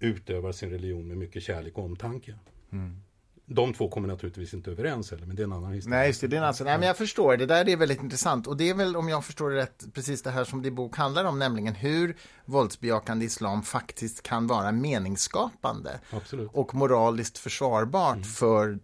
utövar 0.00 0.52
sin 0.52 0.70
religion 0.70 1.08
med 1.08 1.16
mycket 1.16 1.42
kärlek 1.42 1.78
och 1.78 1.84
omtanke. 1.84 2.34
Mm. 2.72 3.02
De 3.48 3.74
två 3.74 3.88
kommer 3.88 4.08
naturligtvis 4.08 4.54
inte 4.54 4.70
överens 4.70 5.10
heller, 5.10 5.26
men 5.26 5.36
det 5.36 5.42
är 5.42 5.44
en 5.44 5.52
annan 5.52 5.72
historia. 5.72 5.98
Nej, 5.98 6.06
just 6.06 6.20
det. 6.20 6.26
det 6.26 6.36
är 6.36 6.42
alltså, 6.42 6.64
nej, 6.64 6.78
men 6.78 6.86
jag 6.86 6.96
förstår. 6.96 7.36
Det 7.36 7.46
där 7.46 7.68
är 7.68 7.76
väldigt 7.76 8.02
intressant. 8.02 8.46
Och 8.46 8.56
det 8.56 8.68
är 8.68 8.74
väl, 8.74 8.96
om 8.96 9.08
jag 9.08 9.24
förstår 9.24 9.50
det 9.50 9.56
rätt, 9.56 9.84
precis 9.92 10.22
det 10.22 10.30
här 10.30 10.44
som 10.44 10.62
din 10.62 10.74
bok 10.74 10.96
handlar 10.96 11.24
om, 11.24 11.38
nämligen 11.38 11.74
hur 11.74 12.16
våldsbejakande 12.44 13.24
islam 13.24 13.62
faktiskt 13.62 14.22
kan 14.22 14.46
vara 14.46 14.72
meningsskapande. 14.72 16.00
Absolut. 16.10 16.50
Och 16.52 16.74
moraliskt 16.74 17.38
försvarbart 17.38 18.16
mm. 18.16 18.24
för 18.24 18.78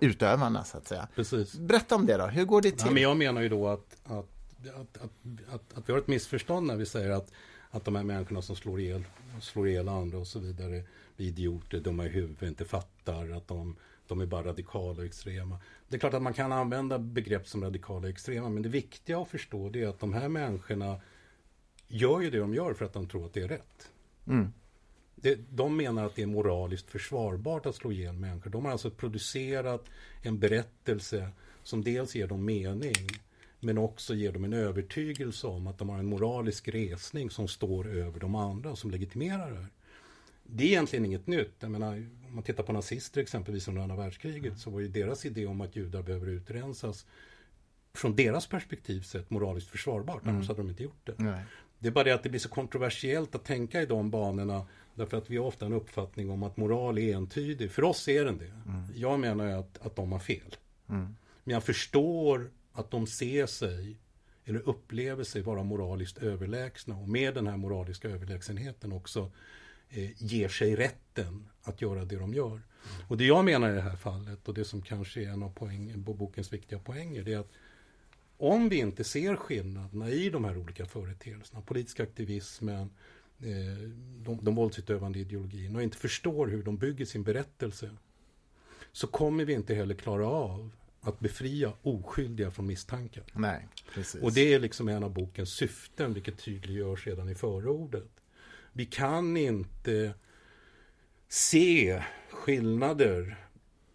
utövarna, 0.00 0.64
så 0.64 0.76
att 0.76 0.88
säga. 0.88 1.08
Precis. 1.14 1.54
Berätta 1.54 1.94
om 1.94 2.06
det 2.06 2.16
då. 2.16 2.26
Hur 2.26 2.44
går 2.44 2.62
det 2.62 2.70
till? 2.70 2.86
Ja, 2.86 2.92
men 2.92 3.02
jag 3.02 3.16
menar 3.16 3.40
ju 3.40 3.48
då 3.48 3.68
att, 3.68 3.96
att, 4.04 4.33
att, 4.68 4.98
att, 4.98 5.10
att, 5.48 5.78
att 5.78 5.88
vi 5.88 5.92
har 5.92 6.00
ett 6.00 6.08
missförstånd 6.08 6.66
när 6.66 6.76
vi 6.76 6.86
säger 6.86 7.10
att, 7.10 7.32
att 7.70 7.84
de 7.84 7.94
här 7.94 8.02
människorna 8.02 8.42
som 8.42 8.56
slår 8.56 8.80
ihjäl, 8.80 9.04
slår 9.40 9.68
ihjäl 9.68 9.88
andra 9.88 10.18
och 10.18 10.26
så 10.26 10.38
vidare, 10.38 10.82
vi 11.16 11.26
idioter, 11.26 11.80
dumma 11.80 12.06
i 12.06 12.08
huvudet, 12.08 12.42
inte 12.42 12.64
fattar 12.64 13.30
att 13.30 13.48
de 13.48 13.76
de 14.06 14.20
är 14.20 14.26
bara 14.26 14.46
radikala 14.46 14.98
och 14.98 15.04
extrema. 15.04 15.58
Det 15.88 15.96
är 15.96 16.00
klart 16.00 16.14
att 16.14 16.22
man 16.22 16.34
kan 16.34 16.52
använda 16.52 16.98
begrepp 16.98 17.48
som 17.48 17.64
radikala 17.64 18.00
och 18.00 18.08
extrema, 18.08 18.48
men 18.48 18.62
det 18.62 18.68
viktiga 18.68 19.18
att 19.18 19.28
förstå 19.28 19.68
det 19.68 19.82
är 19.82 19.88
att 19.88 20.00
de 20.00 20.12
här 20.12 20.28
människorna 20.28 21.00
gör 21.88 22.20
ju 22.20 22.30
det 22.30 22.38
de 22.38 22.54
gör 22.54 22.74
för 22.74 22.84
att 22.84 22.92
de 22.92 23.08
tror 23.08 23.26
att 23.26 23.32
det 23.32 23.42
är 23.42 23.48
rätt. 23.48 23.90
Mm. 24.26 24.52
Det, 25.16 25.38
de 25.50 25.76
menar 25.76 26.04
att 26.04 26.14
det 26.14 26.22
är 26.22 26.26
moraliskt 26.26 26.90
försvarbart 26.90 27.66
att 27.66 27.74
slå 27.74 27.92
ihjäl 27.92 28.14
människor. 28.14 28.50
De 28.50 28.64
har 28.64 28.72
alltså 28.72 28.90
producerat 28.90 29.84
en 30.22 30.38
berättelse 30.38 31.28
som 31.62 31.84
dels 31.84 32.14
ger 32.14 32.26
dem 32.26 32.44
mening, 32.44 32.94
men 33.64 33.78
också 33.78 34.14
ger 34.14 34.32
dem 34.32 34.44
en 34.44 34.52
övertygelse 34.52 35.46
om 35.46 35.66
att 35.66 35.78
de 35.78 35.88
har 35.88 35.98
en 35.98 36.06
moralisk 36.06 36.68
resning 36.68 37.30
som 37.30 37.48
står 37.48 37.88
över 37.88 38.20
de 38.20 38.34
andra, 38.34 38.76
som 38.76 38.90
legitimerar 38.90 39.50
det 39.50 39.56
här. 39.56 39.68
Det 40.42 40.64
är 40.64 40.68
egentligen 40.68 41.04
inget 41.04 41.26
nytt. 41.26 41.54
Jag 41.60 41.70
menar, 41.70 41.92
om 42.28 42.34
man 42.34 42.44
tittar 42.44 42.62
på 42.62 42.72
nazister 42.72 43.20
exempelvis 43.20 43.68
under 43.68 43.82
andra 43.82 43.96
världskriget 43.96 44.58
så 44.58 44.70
var 44.70 44.80
ju 44.80 44.88
deras 44.88 45.26
idé 45.26 45.46
om 45.46 45.60
att 45.60 45.76
judar 45.76 46.02
behöver 46.02 46.26
utrensas 46.26 47.06
från 47.94 48.16
deras 48.16 48.46
perspektiv 48.46 49.00
sett 49.00 49.30
moraliskt 49.30 49.70
försvarbart. 49.70 50.22
Mm. 50.22 50.34
Annars 50.34 50.48
hade 50.48 50.60
de 50.60 50.68
inte 50.68 50.82
gjort 50.82 51.06
det. 51.06 51.14
Nej. 51.18 51.42
Det 51.78 51.88
är 51.88 51.92
bara 51.92 52.04
det 52.04 52.14
att 52.14 52.22
det 52.22 52.28
blir 52.28 52.40
så 52.40 52.48
kontroversiellt 52.48 53.34
att 53.34 53.44
tänka 53.44 53.82
i 53.82 53.86
de 53.86 54.10
banorna 54.10 54.66
därför 54.94 55.16
att 55.16 55.30
vi 55.30 55.36
har 55.36 55.44
ofta 55.46 55.66
en 55.66 55.72
uppfattning 55.72 56.30
om 56.30 56.42
att 56.42 56.56
moral 56.56 56.98
är 56.98 57.16
entydig. 57.16 57.70
För 57.70 57.84
oss 57.84 58.08
är 58.08 58.24
den 58.24 58.38
det. 58.38 58.52
Mm. 58.68 58.84
Jag 58.94 59.20
menar 59.20 59.46
att, 59.46 59.86
att 59.86 59.96
de 59.96 60.12
har 60.12 60.18
fel. 60.18 60.56
Mm. 60.88 61.16
Men 61.44 61.54
jag 61.54 61.64
förstår 61.64 62.50
att 62.74 62.90
de 62.90 63.06
ser 63.06 63.46
sig 63.46 63.96
eller 64.44 64.68
upplever 64.68 65.24
sig 65.24 65.42
vara 65.42 65.62
moraliskt 65.62 66.18
överlägsna 66.18 66.96
och 66.96 67.08
med 67.08 67.34
den 67.34 67.46
här 67.46 67.56
moraliska 67.56 68.08
överlägsenheten 68.08 68.92
också 68.92 69.30
eh, 69.88 70.22
ger 70.22 70.48
sig 70.48 70.76
rätten 70.76 71.48
att 71.62 71.82
göra 71.82 72.04
det 72.04 72.16
de 72.16 72.34
gör. 72.34 72.46
Mm. 72.46 72.62
Och 73.08 73.16
det 73.16 73.24
jag 73.24 73.44
menar 73.44 73.70
i 73.70 73.74
det 73.74 73.80
här 73.80 73.96
fallet 73.96 74.48
och 74.48 74.54
det 74.54 74.64
som 74.64 74.82
kanske 74.82 75.22
är 75.24 75.28
en 75.28 75.42
av 75.42 75.52
poäng, 75.52 76.02
bokens 76.02 76.52
viktiga 76.52 76.78
poänger 76.78 77.22
det 77.22 77.32
är 77.32 77.38
att 77.38 77.52
om 78.36 78.68
vi 78.68 78.76
inte 78.76 79.04
ser 79.04 79.36
skillnaderna 79.36 80.10
i 80.10 80.30
de 80.30 80.44
här 80.44 80.56
olika 80.56 80.86
företeelserna, 80.86 81.60
politiska 81.60 82.02
aktivismen, 82.02 82.90
eh, 83.38 83.88
de, 84.18 84.38
de 84.42 84.54
våldsutövande 84.54 85.18
ideologierna 85.18 85.78
och 85.78 85.82
inte 85.82 85.96
förstår 85.96 86.46
hur 86.46 86.62
de 86.62 86.76
bygger 86.76 87.04
sin 87.04 87.22
berättelse 87.22 87.90
så 88.92 89.06
kommer 89.06 89.44
vi 89.44 89.52
inte 89.52 89.74
heller 89.74 89.94
klara 89.94 90.26
av 90.26 90.70
att 91.04 91.20
befria 91.20 91.72
oskyldiga 91.82 92.50
från 92.50 92.66
misstankar. 92.66 93.24
Nej, 93.32 93.68
precis. 93.94 94.22
Och 94.22 94.32
det 94.32 94.54
är 94.54 94.58
liksom 94.58 94.88
en 94.88 95.04
av 95.04 95.12
bokens 95.12 95.50
syften, 95.50 96.14
vilket 96.14 96.38
tydliggörs 96.38 97.06
redan 97.06 97.28
i 97.28 97.34
förordet. 97.34 98.10
Vi 98.72 98.86
kan 98.86 99.36
inte 99.36 100.14
se 101.28 102.02
skillnader 102.30 103.44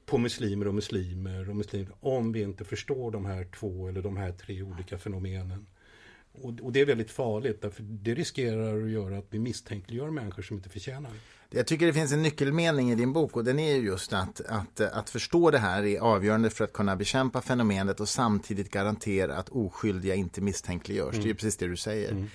på 0.06 0.18
muslimer 0.18 0.68
och 0.68 0.74
muslimer 0.74 1.50
och 1.50 1.56
muslimer 1.56 1.96
om 2.00 2.32
vi 2.32 2.42
inte 2.42 2.66
förstår 2.66 3.12
de 3.12 3.26
här 3.26 3.44
två 3.44 3.88
eller 3.88 4.02
de 4.02 4.18
här 4.18 4.32
tre 4.32 4.62
olika 4.62 4.98
fenomenen. 4.98 5.68
Och, 6.42 6.54
och, 6.62 6.72
det 6.72 6.82
är 6.82 6.86
väldigt 6.86 7.12
farligt, 7.12 7.62
därför 7.62 7.84
det 7.84 8.14
riskerar 8.14 8.84
att 8.84 8.90
göra 8.90 9.18
att 9.18 9.28
vi 9.30 9.40
misstänkliggör 9.40 10.10
människor 10.10 10.44
som 10.44 10.58
inte 10.58 10.70
förtjänar 10.70 11.10
det. 11.10 11.58
Jag 11.58 11.68
tycker 11.68 11.86
det 11.86 11.94
finns 11.94 12.12
en 12.12 12.22
nyckelmening 12.22 12.92
i 12.92 12.96
din 12.96 13.14
bok 13.14 13.36
och 13.36 13.44
den 13.44 13.60
är 13.60 13.76
just 13.76 14.14
att, 14.14 14.42
att, 14.42 14.80
att 14.82 15.10
förstå 15.10 15.52
det 15.52 15.58
här 15.58 15.86
är 15.86 16.00
avgörande 16.00 16.50
för 16.50 16.64
att 16.64 16.74
kunna 16.74 16.96
bekämpa 16.96 17.42
fenomenet 17.42 18.00
och 18.00 18.10
samtidigt 18.10 18.72
garantera 18.72 19.36
att 19.36 19.50
oskyldiga 19.50 20.16
inte 20.16 20.42
misstänkliggörs. 20.42 21.14
Mm. 21.14 21.24
Det 21.24 21.30
är 21.30 21.34
precis 21.34 21.58
det 21.58 21.68
du 21.68 21.78
säger. 21.78 22.12
Mm. 22.12 22.28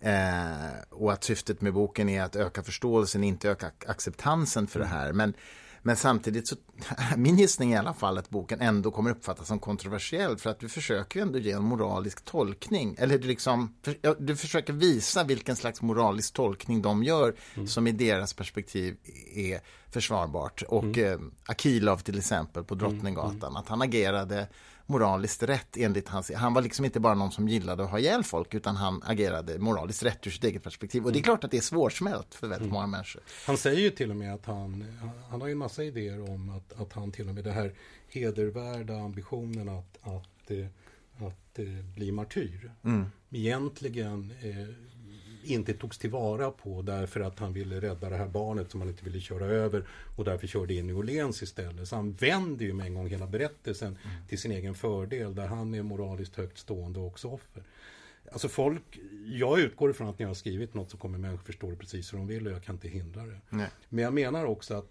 Eh, 0.00 0.70
och 0.90 1.12
att 1.12 1.24
syftet 1.24 1.60
med 1.60 1.72
boken 1.72 2.08
är 2.08 2.22
att 2.22 2.36
öka 2.36 2.62
förståelsen, 2.62 3.24
inte 3.24 3.50
öka 3.50 3.70
acceptansen 3.86 4.66
för 4.66 4.80
mm. 4.80 4.90
det 4.90 4.96
här. 4.96 5.12
Men, 5.12 5.34
men 5.82 5.96
samtidigt 5.96 6.48
så, 6.48 6.56
min 7.16 7.36
gissning 7.36 7.72
i 7.72 7.76
alla 7.76 7.94
fall 7.94 8.18
att 8.18 8.30
boken 8.30 8.60
ändå 8.60 8.90
kommer 8.90 9.10
uppfattas 9.10 9.48
som 9.48 9.58
kontroversiell 9.58 10.38
för 10.38 10.50
att 10.50 10.60
du 10.60 10.68
försöker 10.68 11.22
ändå 11.22 11.38
ge 11.38 11.52
en 11.52 11.62
moralisk 11.62 12.24
tolkning. 12.24 12.96
Eller 12.98 13.18
du, 13.18 13.28
liksom, 13.28 13.74
du 14.18 14.36
försöker 14.36 14.72
visa 14.72 15.24
vilken 15.24 15.56
slags 15.56 15.82
moralisk 15.82 16.34
tolkning 16.34 16.82
de 16.82 17.02
gör 17.02 17.34
mm. 17.54 17.68
som 17.68 17.86
i 17.86 17.92
deras 17.92 18.34
perspektiv 18.34 18.96
är 19.34 19.60
försvarbart. 19.90 20.62
Och 20.62 20.84
mm. 20.84 21.12
eh, 21.12 21.18
Akilov 21.46 21.98
till 21.98 22.18
exempel 22.18 22.64
på 22.64 22.74
mm. 22.74 22.86
Drottninggatan, 22.86 23.50
mm. 23.50 23.56
att 23.56 23.68
han 23.68 23.82
agerade 23.82 24.48
moraliskt 24.92 25.42
rätt 25.42 25.76
enligt 25.76 26.08
hans... 26.08 26.32
Han 26.32 26.54
var 26.54 26.62
liksom 26.62 26.84
inte 26.84 27.00
bara 27.00 27.14
någon 27.14 27.32
som 27.32 27.48
gillade 27.48 27.84
att 27.84 27.90
ha 27.90 27.98
ihjäl 27.98 28.24
folk 28.24 28.54
utan 28.54 28.76
han 28.76 29.02
agerade 29.04 29.58
moraliskt 29.58 30.02
rätt 30.02 30.26
ur 30.26 30.30
sitt 30.30 30.44
eget 30.44 30.62
perspektiv. 30.62 31.04
Och 31.04 31.12
det 31.12 31.16
är 31.16 31.20
mm. 31.20 31.24
klart 31.24 31.44
att 31.44 31.50
det 31.50 31.56
är 31.56 31.60
svårsmält 31.60 32.34
för 32.34 32.46
väldigt 32.46 32.66
mm. 32.66 32.74
många 32.74 32.86
människor. 32.86 33.22
Han 33.46 33.56
säger 33.56 33.80
ju 33.80 33.90
till 33.90 34.10
och 34.10 34.16
med 34.16 34.34
att 34.34 34.46
han, 34.46 34.84
han 35.30 35.40
har 35.40 35.48
en 35.48 35.58
massa 35.58 35.84
idéer 35.84 36.30
om 36.30 36.50
att, 36.50 36.80
att 36.80 36.92
han 36.92 37.12
till 37.12 37.28
och 37.28 37.34
med 37.34 37.44
det 37.44 37.52
här 37.52 37.74
hedervärda 38.08 38.94
ambitionen 38.94 39.68
att, 39.68 39.98
att, 40.00 40.50
eh, 40.50 40.66
att, 41.26 41.42
att 41.52 41.58
eh, 41.58 41.84
bli 41.94 42.12
martyr. 42.12 42.72
Mm. 42.84 43.06
Egentligen 43.30 44.32
eh, 44.42 44.68
inte 45.44 45.74
togs 45.74 45.98
tillvara 45.98 46.50
på 46.50 46.82
därför 46.82 47.20
att 47.20 47.38
han 47.38 47.52
ville 47.52 47.80
rädda 47.80 48.10
det 48.10 48.16
här 48.16 48.28
barnet 48.28 48.70
som 48.70 48.80
han 48.80 48.90
inte 48.90 49.04
ville 49.04 49.20
köra 49.20 49.44
över 49.46 49.86
och 50.16 50.24
därför 50.24 50.46
körde 50.46 50.74
in 50.74 50.90
i 50.90 50.92
Åhléns 50.92 51.42
istället. 51.42 51.88
Så 51.88 51.96
han 51.96 52.12
vänder 52.12 52.64
ju 52.64 52.72
med 52.72 52.86
en 52.86 52.94
gång 52.94 53.08
hela 53.08 53.26
berättelsen 53.26 53.98
mm. 54.04 54.26
till 54.28 54.38
sin 54.38 54.52
egen 54.52 54.74
fördel 54.74 55.34
där 55.34 55.46
han 55.46 55.74
är 55.74 55.82
moraliskt 55.82 56.36
högt 56.36 56.58
stående 56.58 57.00
och 57.00 57.06
också 57.06 57.28
offer. 57.28 57.62
Alltså 58.32 58.48
folk, 58.48 59.00
jag 59.24 59.60
utgår 59.60 59.90
ifrån 59.90 60.08
att 60.08 60.18
när 60.18 60.24
jag 60.24 60.30
har 60.30 60.34
skrivit 60.34 60.74
något 60.74 60.90
så 60.90 60.96
kommer 60.96 61.18
människor 61.18 61.44
förstå 61.44 61.70
det 61.70 61.76
precis 61.76 62.12
hur 62.12 62.18
de 62.18 62.26
vill 62.26 62.46
och 62.46 62.52
jag 62.52 62.62
kan 62.62 62.74
inte 62.74 62.88
hindra 62.88 63.26
det. 63.26 63.40
Nej. 63.48 63.68
Men 63.88 64.04
jag 64.04 64.14
menar 64.14 64.44
också 64.44 64.74
att 64.74 64.90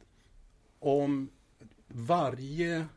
om 0.79 1.29
varje 1.87 2.87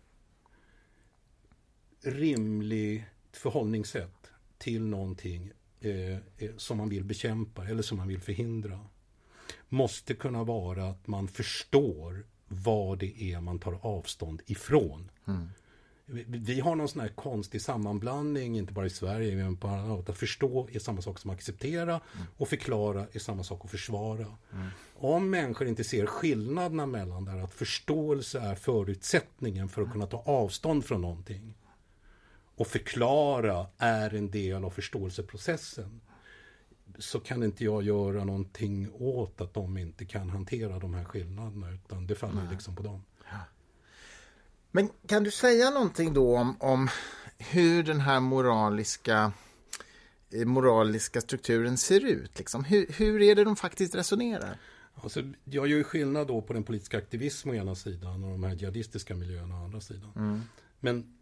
rimligt 2.01 3.03
förhållningssätt 3.33 4.31
till 4.59 4.83
någonting 4.83 5.53
som 6.57 6.77
man 6.77 6.89
vill 6.89 7.05
bekämpa 7.05 7.67
eller 7.67 7.83
som 7.83 7.99
man 7.99 8.09
vill 8.09 8.21
förhindra 8.21 8.81
måste 9.69 10.15
kunna 10.15 10.45
vara 10.45 10.89
att 10.89 11.07
man 11.07 11.29
förstår 11.29 12.27
vad 12.49 12.99
det 12.99 13.23
är 13.23 13.41
man 13.41 13.59
tar 13.59 13.79
avstånd 13.83 14.43
ifrån. 14.47 15.11
Mm. 15.27 15.49
Vi, 16.27 16.61
har 16.61 16.77
någon 16.77 16.89
sån 16.89 17.01
här 17.01 17.09
konstig 17.09 17.63
sammanblandning, 17.63 18.59
inte 18.59 18.73
bara 18.73 18.87
i 18.87 18.91
Sverige, 18.91 19.37
men 19.37 19.57
på 19.57 19.69
annat. 19.69 20.09
Att 20.09 20.19
förstå 20.19 20.69
är 20.73 20.79
samma 20.79 21.03
sak 21.03 21.19
som 21.19 21.31
acceptera 21.31 22.01
mm. 22.15 22.27
och 22.37 22.49
förklara 22.49 23.07
är 23.13 23.19
samma 23.19 23.45
sak 23.45 23.65
att 23.65 23.71
försvara. 23.71 24.27
Mm. 24.53 24.67
Om 24.95 25.31
människor 25.31 25.69
inte 25.69 25.85
ser 25.85 26.07
skillnaderna 26.07 26.87
mellan 26.87 27.25
där, 27.25 27.37
att 27.37 27.53
förståelse 27.53 28.41
är 28.41 28.55
förutsättningen 28.55 29.69
för 29.69 29.83
att 29.83 29.93
kunna 29.93 30.07
ta 30.07 30.23
avstånd 30.27 30.85
från 30.85 31.01
någonting 31.01 31.55
och 32.57 32.67
förklara 32.67 33.67
är 33.79 34.15
en 34.15 34.31
del 34.31 34.65
av 34.65 34.71
förståelseprocessen 34.71 36.01
så 36.99 37.21
kan 37.21 37.43
inte 37.43 37.65
jag 37.65 37.83
göra 37.83 38.25
någonting 38.25 38.91
åt 38.93 39.41
att 39.41 39.55
de 39.55 39.79
inte 39.79 40.05
kan 40.05 40.31
hantera 40.31 40.79
de 40.79 40.95
här 40.95 41.05
skillnaderna 41.05 41.71
utan 41.71 42.07
det 42.07 42.15
faller 42.15 42.43
Nej. 42.43 42.53
liksom 42.53 42.77
på 42.77 42.83
dem. 42.83 43.03
Men 44.71 44.89
kan 45.07 45.25
du 45.25 45.31
säga 45.31 45.71
någonting 45.71 46.15
då 46.15 46.37
om, 46.37 46.57
om 46.61 46.89
hur 47.39 47.83
den 47.83 48.01
här 48.01 48.21
moraliska 48.21 49.33
eh, 50.31 50.45
moraliska 50.45 51.21
strukturen 51.21 51.77
ser 51.77 52.05
ut? 52.05 52.39
Liksom? 52.39 52.65
Hur, 52.65 52.87
hur 52.89 53.23
är 53.23 53.35
det 53.35 53.45
de 53.45 53.57
faktiskt 53.57 53.95
resonerar? 53.95 54.59
Alltså, 54.95 55.21
jag 55.45 55.67
gör 55.67 55.77
ju 55.77 55.85
skillnad 55.85 56.27
då 56.27 56.43
på 56.43 56.53
den 56.53 56.65
politiska 56.65 56.99
aktivismen 56.99 57.55
å 57.55 57.59
ena 57.59 57.75
sidan 57.75 58.25
och 58.25 58.31
de 58.31 58.45
här 58.45 58.55
jihadistiska 58.55 59.15
miljöerna 59.15 59.61
å 59.61 59.65
andra 59.65 59.81
sidan. 59.81 60.13
Mm. 60.17 60.43
Men 60.81 61.17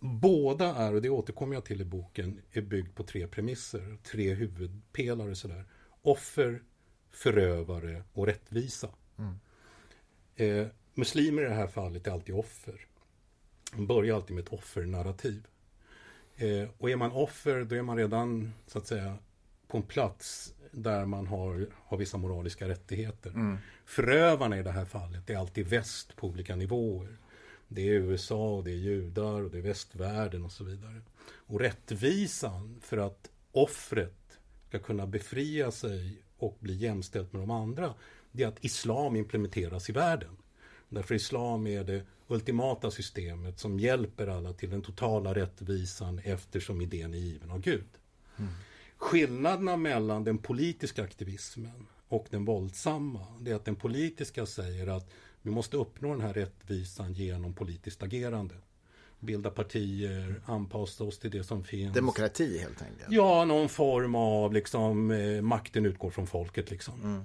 Båda 0.00 0.74
är, 0.74 0.94
och 0.94 1.02
det 1.02 1.08
återkommer 1.08 1.54
jag 1.54 1.64
till 1.64 1.80
i 1.80 1.84
boken, 1.84 2.40
är 2.52 2.62
byggd 2.62 2.94
på 2.94 3.02
tre 3.02 3.26
premisser, 3.26 3.98
tre 4.02 4.34
huvudpelare 4.34 5.34
sådär. 5.34 5.64
Offer, 6.02 6.62
förövare 7.10 8.02
och 8.12 8.26
rättvisa. 8.26 8.88
Mm. 9.18 9.38
Eh, 10.36 10.66
muslimer 10.94 11.42
i 11.42 11.44
det 11.44 11.54
här 11.54 11.66
fallet 11.66 12.06
är 12.06 12.10
alltid 12.10 12.34
offer. 12.34 12.86
De 13.72 13.86
börjar 13.86 14.16
alltid 14.16 14.36
med 14.36 14.44
ett 14.44 14.52
offernarrativ. 14.52 15.46
Eh, 16.36 16.68
och 16.78 16.90
är 16.90 16.96
man 16.96 17.12
offer, 17.12 17.64
då 17.64 17.76
är 17.76 17.82
man 17.82 17.96
redan 17.96 18.52
så 18.66 18.78
att 18.78 18.86
säga 18.86 19.18
på 19.68 19.76
en 19.76 19.82
plats 19.82 20.54
där 20.70 21.06
man 21.06 21.26
har, 21.26 21.66
har 21.74 21.96
vissa 21.96 22.18
moraliska 22.18 22.68
rättigheter. 22.68 23.30
Mm. 23.30 23.58
Förövarna 23.84 24.58
i 24.58 24.62
det 24.62 24.70
här 24.70 24.84
fallet 24.84 25.30
är 25.30 25.36
alltid 25.36 25.66
väst 25.66 26.16
på 26.16 26.26
olika 26.26 26.56
nivåer. 26.56 27.18
Det 27.68 27.88
är 27.88 27.92
USA 27.92 28.48
och 28.54 28.64
det 28.64 28.70
är 28.70 28.76
judar 28.76 29.42
och 29.42 29.50
det 29.50 29.58
är 29.58 29.62
västvärlden 29.62 30.44
och 30.44 30.52
så 30.52 30.64
vidare. 30.64 31.02
Och 31.30 31.60
rättvisan 31.60 32.80
för 32.80 32.96
att 32.98 33.30
offret 33.52 34.38
ska 34.68 34.78
kunna 34.78 35.06
befria 35.06 35.70
sig 35.70 36.22
och 36.36 36.56
bli 36.60 36.74
jämställt 36.74 37.32
med 37.32 37.42
de 37.42 37.50
andra, 37.50 37.94
det 38.32 38.42
är 38.42 38.48
att 38.48 38.64
islam 38.64 39.16
implementeras 39.16 39.90
i 39.90 39.92
världen. 39.92 40.36
Därför 40.88 41.14
islam 41.14 41.66
är 41.66 41.84
det 41.84 42.02
ultimata 42.28 42.90
systemet 42.90 43.58
som 43.58 43.80
hjälper 43.80 44.26
alla 44.26 44.52
till 44.52 44.70
den 44.70 44.82
totala 44.82 45.34
rättvisan 45.34 46.20
eftersom 46.24 46.80
idén 46.80 47.14
är 47.14 47.18
given 47.18 47.50
av 47.50 47.60
Gud. 47.60 47.88
Mm. 48.38 48.50
Skillnaderna 48.96 49.76
mellan 49.76 50.24
den 50.24 50.38
politiska 50.38 51.02
aktivismen 51.02 51.86
och 52.08 52.26
den 52.30 52.44
våldsamma, 52.44 53.26
det 53.40 53.50
är 53.50 53.54
att 53.54 53.64
den 53.64 53.76
politiska 53.76 54.46
säger 54.46 54.86
att 54.86 55.10
vi 55.48 55.54
måste 55.54 55.76
uppnå 55.76 56.12
den 56.12 56.20
här 56.20 56.32
rättvisan 56.32 57.12
genom 57.12 57.54
politiskt 57.54 58.02
agerande. 58.02 58.54
Bilda 59.20 59.50
partier, 59.50 60.40
anpassa 60.46 61.04
oss 61.04 61.18
till 61.18 61.30
det 61.30 61.44
som 61.44 61.64
finns. 61.64 61.94
Demokrati 61.94 62.58
helt 62.58 62.82
enkelt? 62.82 63.08
Ja, 63.08 63.44
någon 63.44 63.68
form 63.68 64.14
av 64.14 64.52
liksom, 64.52 65.10
eh, 65.10 65.42
makten 65.42 65.86
utgår 65.86 66.10
från 66.10 66.26
folket 66.26 66.70
liksom. 66.70 66.94
Mm. 67.02 67.24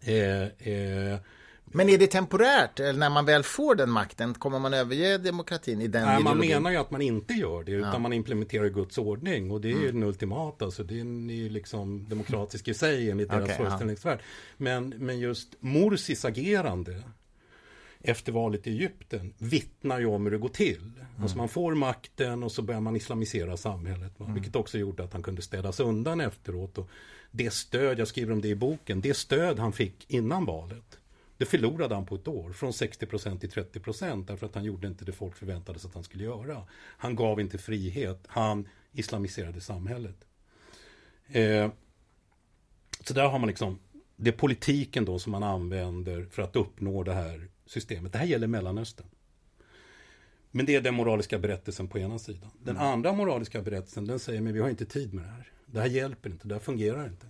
Eh, 0.00 0.72
eh, 0.72 1.18
men 1.64 1.88
är 1.88 1.98
det 1.98 2.06
temporärt? 2.06 2.80
Eller 2.80 2.98
när 2.98 3.10
man 3.10 3.24
väl 3.24 3.42
får 3.42 3.74
den 3.74 3.90
makten, 3.90 4.34
kommer 4.34 4.58
man 4.58 4.74
överge 4.74 5.18
demokratin 5.18 5.80
i 5.80 5.88
den 5.88 6.02
Nej, 6.02 6.20
ideologin? 6.20 6.38
Man 6.38 6.62
menar 6.62 6.70
ju 6.70 6.76
att 6.76 6.90
man 6.90 7.02
inte 7.02 7.34
gör 7.34 7.64
det, 7.64 7.72
utan 7.72 7.92
ja. 7.92 7.98
man 7.98 8.12
implementerar 8.12 8.68
Guds 8.68 8.98
ordning. 8.98 9.50
Och 9.50 9.60
det 9.60 9.70
är 9.70 9.76
mm. 9.76 9.86
den 9.86 10.02
ultimata, 10.02 10.70
så 10.70 10.82
det 10.82 11.00
är 11.00 11.04
ju 11.32 11.48
liksom 11.48 12.08
demokratisk 12.08 12.68
i 12.68 12.74
sig 12.74 13.10
enligt 13.10 13.30
deras 13.30 13.44
okay, 13.44 13.56
föreställningsvärld. 13.56 14.18
Ja. 14.18 14.24
Men, 14.56 14.88
men 14.88 15.18
just 15.18 15.54
Morsis 15.60 16.24
agerande 16.24 17.02
efter 18.06 18.32
valet 18.32 18.66
i 18.66 18.70
Egypten 18.70 19.34
vittnar 19.38 20.00
ju 20.00 20.06
om 20.06 20.24
hur 20.24 20.30
det 20.30 20.38
går 20.38 20.48
till. 20.48 20.80
Mm. 20.80 21.22
Alltså 21.22 21.36
man 21.36 21.48
får 21.48 21.74
makten 21.74 22.42
och 22.42 22.52
så 22.52 22.62
börjar 22.62 22.80
man 22.80 22.96
islamisera 22.96 23.56
samhället. 23.56 24.20
Mm. 24.20 24.34
Vilket 24.34 24.56
också 24.56 24.78
gjorde 24.78 25.04
att 25.04 25.12
han 25.12 25.22
kunde 25.22 25.42
städas 25.42 25.80
undan 25.80 26.20
efteråt. 26.20 26.78
Och 26.78 26.90
det 27.30 27.52
stöd, 27.52 27.98
jag 27.98 28.08
skriver 28.08 28.32
om 28.32 28.40
det 28.40 28.48
i 28.48 28.54
boken, 28.54 29.00
det 29.00 29.14
stöd 29.14 29.58
han 29.58 29.72
fick 29.72 30.10
innan 30.10 30.44
valet 30.44 30.98
det 31.36 31.44
förlorade 31.44 31.94
han 31.94 32.06
på 32.06 32.14
ett 32.14 32.28
år, 32.28 32.52
från 32.52 32.70
60% 32.70 33.38
till 33.38 33.50
30 33.50 34.24
därför 34.26 34.46
att 34.46 34.54
han 34.54 34.64
gjorde 34.64 34.86
inte 34.86 35.04
det 35.04 35.12
folk 35.12 35.36
förväntade 35.36 35.78
sig 35.78 35.88
att 35.88 35.94
han 35.94 36.04
skulle 36.04 36.24
göra. 36.24 36.66
Han 36.72 37.16
gav 37.16 37.40
inte 37.40 37.58
frihet, 37.58 38.24
han 38.26 38.68
islamiserade 38.92 39.60
samhället. 39.60 40.16
Eh, 41.26 41.70
så 43.00 43.14
där 43.14 43.28
har 43.28 43.38
man 43.38 43.48
liksom, 43.48 43.78
det 44.16 44.30
är 44.30 44.36
politiken 44.36 45.04
då 45.04 45.18
som 45.18 45.32
man 45.32 45.42
använder 45.42 46.26
för 46.30 46.42
att 46.42 46.56
uppnå 46.56 47.02
det 47.02 47.14
här 47.14 47.48
systemet. 47.66 48.12
Det 48.12 48.18
här 48.18 48.26
gäller 48.26 48.46
Mellanöstern. 48.46 49.06
Men 50.50 50.66
det 50.66 50.74
är 50.74 50.80
den 50.80 50.94
moraliska 50.94 51.38
berättelsen 51.38 51.88
på 51.88 51.98
ena 51.98 52.18
sidan. 52.18 52.50
Den 52.62 52.76
mm. 52.76 52.88
andra 52.88 53.12
moraliska 53.12 53.62
berättelsen 53.62 54.06
den 54.06 54.18
säger, 54.18 54.40
men 54.40 54.54
vi 54.54 54.60
har 54.60 54.68
inte 54.68 54.86
tid 54.86 55.14
med 55.14 55.24
det 55.24 55.30
här. 55.30 55.52
Det 55.66 55.80
här 55.80 55.88
hjälper 55.88 56.30
inte, 56.30 56.48
det 56.48 56.54
här 56.54 56.60
fungerar 56.60 57.06
inte. 57.06 57.26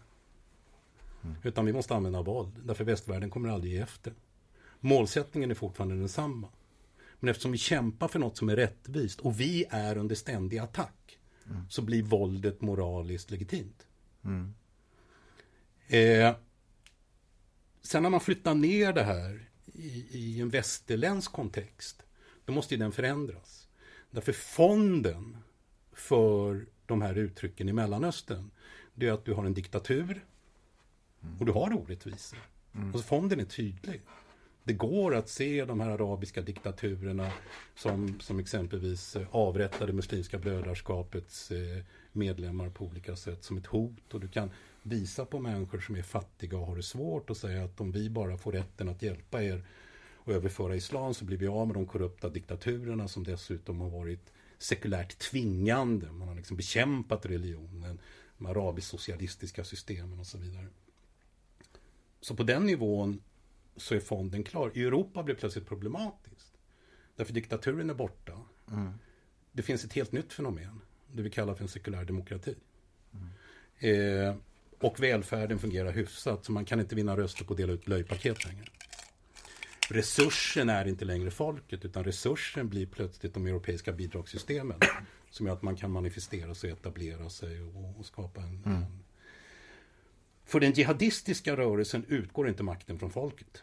Mm. 1.25 1.37
Utan 1.43 1.67
vi 1.67 1.73
måste 1.73 1.95
använda 1.95 2.23
våld. 2.23 2.53
Därför 2.65 2.85
västvärlden 2.85 3.31
kommer 3.31 3.49
aldrig 3.49 3.73
ge 3.73 3.79
efter. 3.79 4.13
Målsättningen 4.81 5.51
är 5.51 5.55
fortfarande 5.55 5.95
densamma. 5.95 6.49
Men 7.21 7.29
eftersom 7.29 7.53
vi 7.53 7.59
kämpar 7.59 8.09
för 8.09 8.19
något 8.19 8.37
som 8.37 8.49
är 8.49 8.57
rättvist 8.57 9.21
och 9.21 9.41
vi 9.41 9.65
är 9.71 9.97
under 9.97 10.15
ständig 10.15 10.59
attack 10.59 11.19
mm. 11.51 11.63
så 11.71 11.83
blir 11.83 12.03
våldet 12.03 12.61
moraliskt 12.61 13.31
legitimt. 13.31 13.87
Mm. 14.25 14.55
Eh, 15.89 16.37
sen 17.83 18.03
när 18.03 18.11
man 18.11 18.21
flyttar 18.21 18.55
ner 18.55 18.93
det 18.93 19.03
här 19.03 19.49
i, 19.75 20.07
i, 20.11 20.41
en 20.41 20.49
västerländsk 20.49 21.33
kontext 21.33 22.03
då 22.45 22.53
måste 22.53 22.75
ju 22.75 22.79
den 22.79 22.93
förändras. 22.93 23.69
Därför 24.11 24.33
fonden 24.33 25.37
för 25.93 26.67
de 26.87 27.03
här 27.03 27.19
uttrycken 27.19 27.69
i 27.69 27.73
Mellanöstern 27.73 28.51
det 28.95 29.09
är 29.09 29.13
att 29.13 29.25
du 29.25 29.33
har 29.33 29.45
en 29.45 29.55
diktatur. 29.55 30.25
Och 31.39 31.47
du 31.47 31.53
har 31.53 31.73
orättvisor. 31.73 32.39
Mm. 32.75 32.95
Och 32.95 33.05
fonden 33.05 33.41
är 33.41 33.45
tydlig. 33.45 34.01
Det 34.67 34.73
går 34.73 35.15
att 35.15 35.29
se 35.29 35.65
de 35.65 35.81
här 35.81 35.91
arabiska 35.91 36.43
diktaturerna 36.43 37.33
som, 37.75 38.21
som 38.21 38.39
exempelvis 38.39 39.17
eh, 39.17 39.27
avrättade 39.31 39.93
Muslimska 39.93 40.39
brödraskapets 40.39 41.51
eh, 41.51 41.85
medlemmar 42.13 42.71
på 42.71 42.85
olika 42.85 43.17
sätt 43.17 43.45
som 43.45 43.57
ett 43.57 43.67
hot. 43.67 44.15
Och 44.15 44.21
du 44.21 44.29
kan 44.29 44.51
visa 44.83 45.25
på 45.25 45.39
människor 45.39 45.81
som 45.81 45.97
är 45.97 46.03
fattiga 46.03 46.59
och 46.59 46.67
har 46.67 46.77
det 46.77 46.83
svårt 46.83 47.31
och 47.31 47.37
säga 47.37 47.65
att 47.65 47.81
om 47.81 47.93
vi 47.93 48.11
bara 48.11 48.39
får 48.39 48.53
rätten 48.53 48.89
att 48.89 49.03
hjälpa 49.03 49.43
er 49.43 49.65
och 50.15 50.33
överföra 50.33 50.77
islam 50.77 51.15
så 51.15 51.25
blir 51.25 51.37
vi 51.37 51.47
av 51.47 51.67
med 51.67 51.77
de 51.77 51.87
korrupta 51.87 52.29
diktaturerna 52.29 53.09
som 53.09 53.25
dessutom 53.25 53.81
har 53.81 53.91
varit 53.91 54.33
sekulärt 54.59 55.19
tvingande. 55.19 56.13
Man 56.13 56.29
har 56.29 56.35
liksom 56.35 56.57
bekämpat 56.57 57.27
religionen, 57.27 58.01
de 58.39 58.47
arabisk-socialistiska 58.47 59.65
systemen 59.65 60.21
och 60.21 60.27
så 60.27 60.39
vidare. 60.39 60.67
Så 62.21 62.37
på 62.37 62.43
den 62.43 62.67
nivån 62.67 63.21
så 63.77 63.95
är 63.95 64.01
fonden 64.01 64.45
klar. 64.45 64.71
I 64.75 64.83
Europa 64.83 65.23
blir 65.23 65.35
det 65.35 65.41
plötsligt 65.41 65.67
problematiskt. 65.67 66.53
Därför 67.17 67.33
diktaturen 67.33 67.91
är 67.91 67.95
borta. 67.95 68.33
Mm. 68.71 68.93
Det 69.53 69.63
finns 69.63 69.85
ett 69.85 69.93
helt 69.93 70.13
nytt 70.13 70.33
fenomen. 70.33 70.81
Det 71.13 71.23
vi 71.23 71.31
kallar 71.31 71.55
för 71.55 71.63
en 71.63 71.69
sekulär 71.69 72.05
demokrati. 72.05 72.55
Mm. 73.13 74.29
Eh, 74.29 74.37
och 74.81 75.03
välfärden 75.03 75.59
fungerar 75.59 75.93
hyfsat. 75.93 76.45
Så 76.45 76.53
man 76.53 76.65
kan 76.65 76.81
inte 76.81 76.95
vinna 76.95 77.17
röster 77.17 77.45
på 77.45 77.53
att 77.53 77.57
dela 77.57 77.73
ut 77.73 77.85
blöjpaket 77.85 78.45
längre. 78.45 78.65
Resursen 79.91 80.69
är 80.69 80.89
inte 80.89 81.05
längre 81.05 81.31
folket 81.31 81.85
utan 81.85 82.05
resursen 82.05 82.69
blir 82.69 82.87
plötsligt 82.87 83.35
de 83.35 83.47
europeiska 83.47 83.93
bidragssystemen. 83.93 84.81
Som 85.31 85.47
gör 85.47 85.53
att 85.53 85.63
man 85.63 85.77
kan 85.77 85.91
manifestera 85.91 86.55
sig, 86.55 86.71
etablera 86.71 87.31
sig 87.31 87.63
och, 87.63 87.99
och 87.99 88.07
skapa 88.07 88.41
en, 88.41 88.63
mm. 88.65 88.83
en 88.83 89.04
för 90.45 90.61
den 90.61 90.73
jihadistiska 90.73 91.57
rörelsen 91.57 92.05
utgår 92.09 92.49
inte 92.49 92.63
makten 92.63 92.99
från 92.99 93.11
folket. 93.11 93.63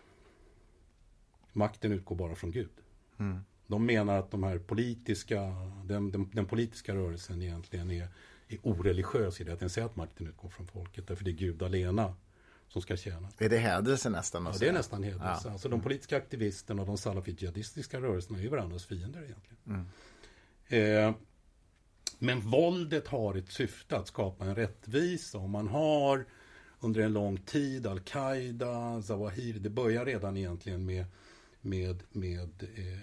Makten 1.54 1.92
utgår 1.92 2.16
bara 2.16 2.36
från 2.36 2.52
Gud. 2.52 2.70
Mm. 3.18 3.40
De 3.68 3.86
menar 3.86 4.20
att 4.20 4.32
de 4.32 4.44
här 4.44 4.58
politiska, 4.58 5.42
den, 5.86 6.12
den, 6.12 6.30
den, 6.34 6.46
politiska 6.46 6.96
rörelsen 6.96 7.42
egentligen 7.42 7.92
är, 7.92 8.08
är 8.48 8.60
oreligiös 8.64 9.42
i 9.42 9.44
det 9.44 9.54
att 9.54 9.60
den 9.60 9.70
säger 9.70 9.86
att 9.86 9.96
makten 9.96 10.28
utgår 10.28 10.50
från 10.50 10.68
folket. 10.68 11.08
Därför 11.08 11.24
det 11.24 11.32
är 11.32 11.36
Gud 11.36 11.64
alena 11.64 12.16
som 12.68 12.82
ska 12.82 12.98
tjäna. 12.98 13.30
Är 13.38 13.50
det 13.50 13.58
hädelse 13.58 14.10
nästan? 14.10 14.46
Ja, 14.46 14.54
det 14.60 14.68
är 14.68 14.74
nästan 14.74 15.04
hädelse. 15.04 15.42
Ja. 15.46 15.52
Alltså 15.52 15.70
de 15.70 15.82
politiska 15.82 16.18
aktivisterna 16.18 16.82
och 16.82 16.88
de 16.88 16.98
salafit-jihadistiska 16.98 18.02
rörelserna 18.02 18.40
är 18.40 18.44
ju 18.44 18.50
varandras 18.50 18.86
fiender 18.86 19.24
egentligen. 19.24 19.86
Mm. 20.70 21.08
Eh, 21.08 21.16
men 22.20 22.40
våldet 22.40 23.08
har 23.08 23.36
ett 23.36 23.52
syfte 23.52 23.98
att 23.98 24.08
skapa 24.08 24.46
en 24.46 24.56
rättvisa. 24.56 25.38
Om 25.38 25.52
man 25.52 25.68
har 25.68 26.26
under 26.82 27.02
en 27.02 27.14
lång 27.14 27.38
tid. 27.38 27.88
Al-Qaida, 27.88 29.02
Zawahiri. 29.02 29.60
Det 29.60 29.70
börjar 29.70 30.06
redan 30.06 30.38
egentligen 30.38 30.86
med, 30.86 31.06
med, 31.62 32.04
med 32.12 32.64
eh, 32.64 33.00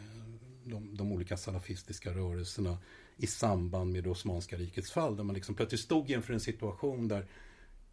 de, 0.65 0.97
de, 0.97 1.13
olika 1.13 1.37
salafistiska 1.37 2.15
rörelserna 2.15 2.79
i 3.17 3.27
samband 3.27 3.93
med 3.93 4.05
det 4.05 4.11
Osmanska 4.11 4.57
rikets 4.57 4.91
fall. 4.91 5.17
Där 5.17 5.25
man 5.25 5.35
liksom 5.35 5.55
plötsligt 5.55 5.81
stod 5.81 6.11
inför 6.11 6.35
en 6.35 6.41
situation 6.41 7.09
där 7.09 7.27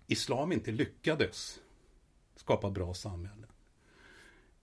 islam 0.08 0.52
inte 0.52 0.72
lyckades 0.72 1.60
skapa 2.36 2.70
bra 2.70 2.94
samhällen. 2.94 3.50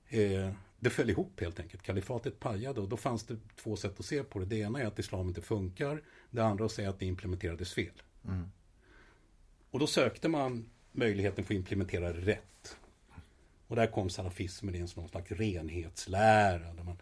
Eh, 0.09 0.53
det 0.79 0.91
föll 0.91 1.11
ihop 1.11 1.41
helt 1.41 1.61
enkelt. 1.61 1.83
Kalifatet 1.83 2.41
pajade 2.41 2.81
och 2.81 2.89
då 2.89 2.97
fanns 2.97 3.25
det 3.25 3.37
två 3.57 3.77
sätt 3.77 4.01
att 4.01 4.07
se 4.07 4.23
på 4.23 4.39
det. 4.39 4.45
Det 4.45 4.57
ena 4.57 4.81
är 4.81 4.87
att 4.87 4.99
islam 4.99 5.29
inte 5.29 5.43
funkar. 5.43 6.03
Det 6.31 6.41
andra 6.41 6.65
att 6.65 6.73
säga 6.73 6.91
att 6.91 6.99
det 6.99 7.07
implementerades 7.07 7.75
fel. 7.75 8.03
Mm. 8.25 8.49
Och 9.71 9.79
då 9.79 9.87
sökte 9.87 10.29
man 10.29 10.71
möjligheten 10.93 11.45
för 11.45 11.55
att 11.55 11.59
implementera 11.59 12.13
rätt. 12.13 12.77
Och 13.67 13.77
där 13.77 13.87
kom 13.87 14.11
salafismen 14.11 14.75
in 14.75 14.89
som 14.89 15.01
någon 15.03 15.11
slags 15.11 15.33
renhetslära. 15.33 16.73
Där 16.73 16.85
man 16.85 16.97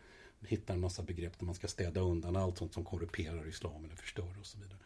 hittar 0.47 0.75
en 0.75 0.81
massa 0.81 1.03
begrepp 1.03 1.39
där 1.39 1.47
man 1.47 1.55
ska 1.55 1.69
städa 1.69 2.01
undan 2.01 2.37
allt 2.37 2.59
sånt 2.59 2.75
som 2.75 2.85
korrumperar 2.85 3.49
islam 3.49 3.85
eller 3.85 3.97
förstör 3.97 4.35
och 4.41 4.47
så 4.47 4.59
vidare. 4.59 4.79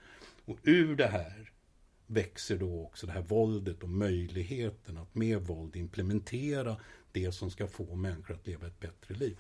Och 0.45 0.59
ur 0.63 0.97
det 0.97 1.07
här 1.07 1.53
växer 2.07 2.59
då 2.59 2.83
också 2.83 3.07
det 3.07 3.13
här 3.13 3.23
våldet 3.23 3.83
och 3.83 3.89
möjligheten 3.89 4.99
att 4.99 5.15
med 5.15 5.41
våld 5.41 5.77
implementera 5.77 6.77
det 7.13 7.33
som 7.33 7.51
ska 7.51 7.67
få 7.67 7.95
människor 7.95 8.35
att 8.35 8.47
leva 8.47 8.67
ett 8.67 8.81
bättre 8.81 9.15
liv. 9.15 9.39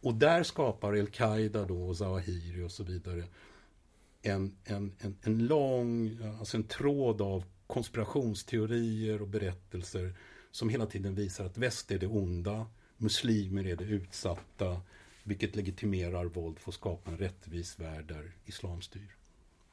Och 0.00 0.14
där 0.14 0.42
skapar 0.42 0.92
al-Qaida 0.92 1.64
då, 1.64 1.88
och 1.88 1.96
Zawahiri 1.96 2.62
och 2.62 2.70
så 2.72 2.84
vidare 2.84 3.24
en, 4.22 4.56
en, 4.64 4.92
en, 4.98 5.16
en 5.22 5.46
lång, 5.46 6.18
alltså 6.38 6.56
en 6.56 6.64
tråd 6.64 7.20
av 7.22 7.44
konspirationsteorier 7.70 9.22
och 9.22 9.28
berättelser 9.28 10.14
som 10.50 10.68
hela 10.68 10.86
tiden 10.86 11.14
visar 11.14 11.44
att 11.44 11.58
väst 11.58 11.90
är 11.90 11.98
det 11.98 12.06
onda, 12.06 12.66
muslimer 12.96 13.66
är 13.66 13.76
det 13.76 13.84
utsatta, 13.84 14.80
vilket 15.22 15.56
legitimerar 15.56 16.24
våld 16.24 16.58
för 16.58 16.70
att 16.70 16.74
skapa 16.74 17.10
en 17.10 17.18
rättvis 17.18 17.78
värld 17.78 18.04
där 18.06 18.32
islam 18.44 18.82
styr. 18.82 19.16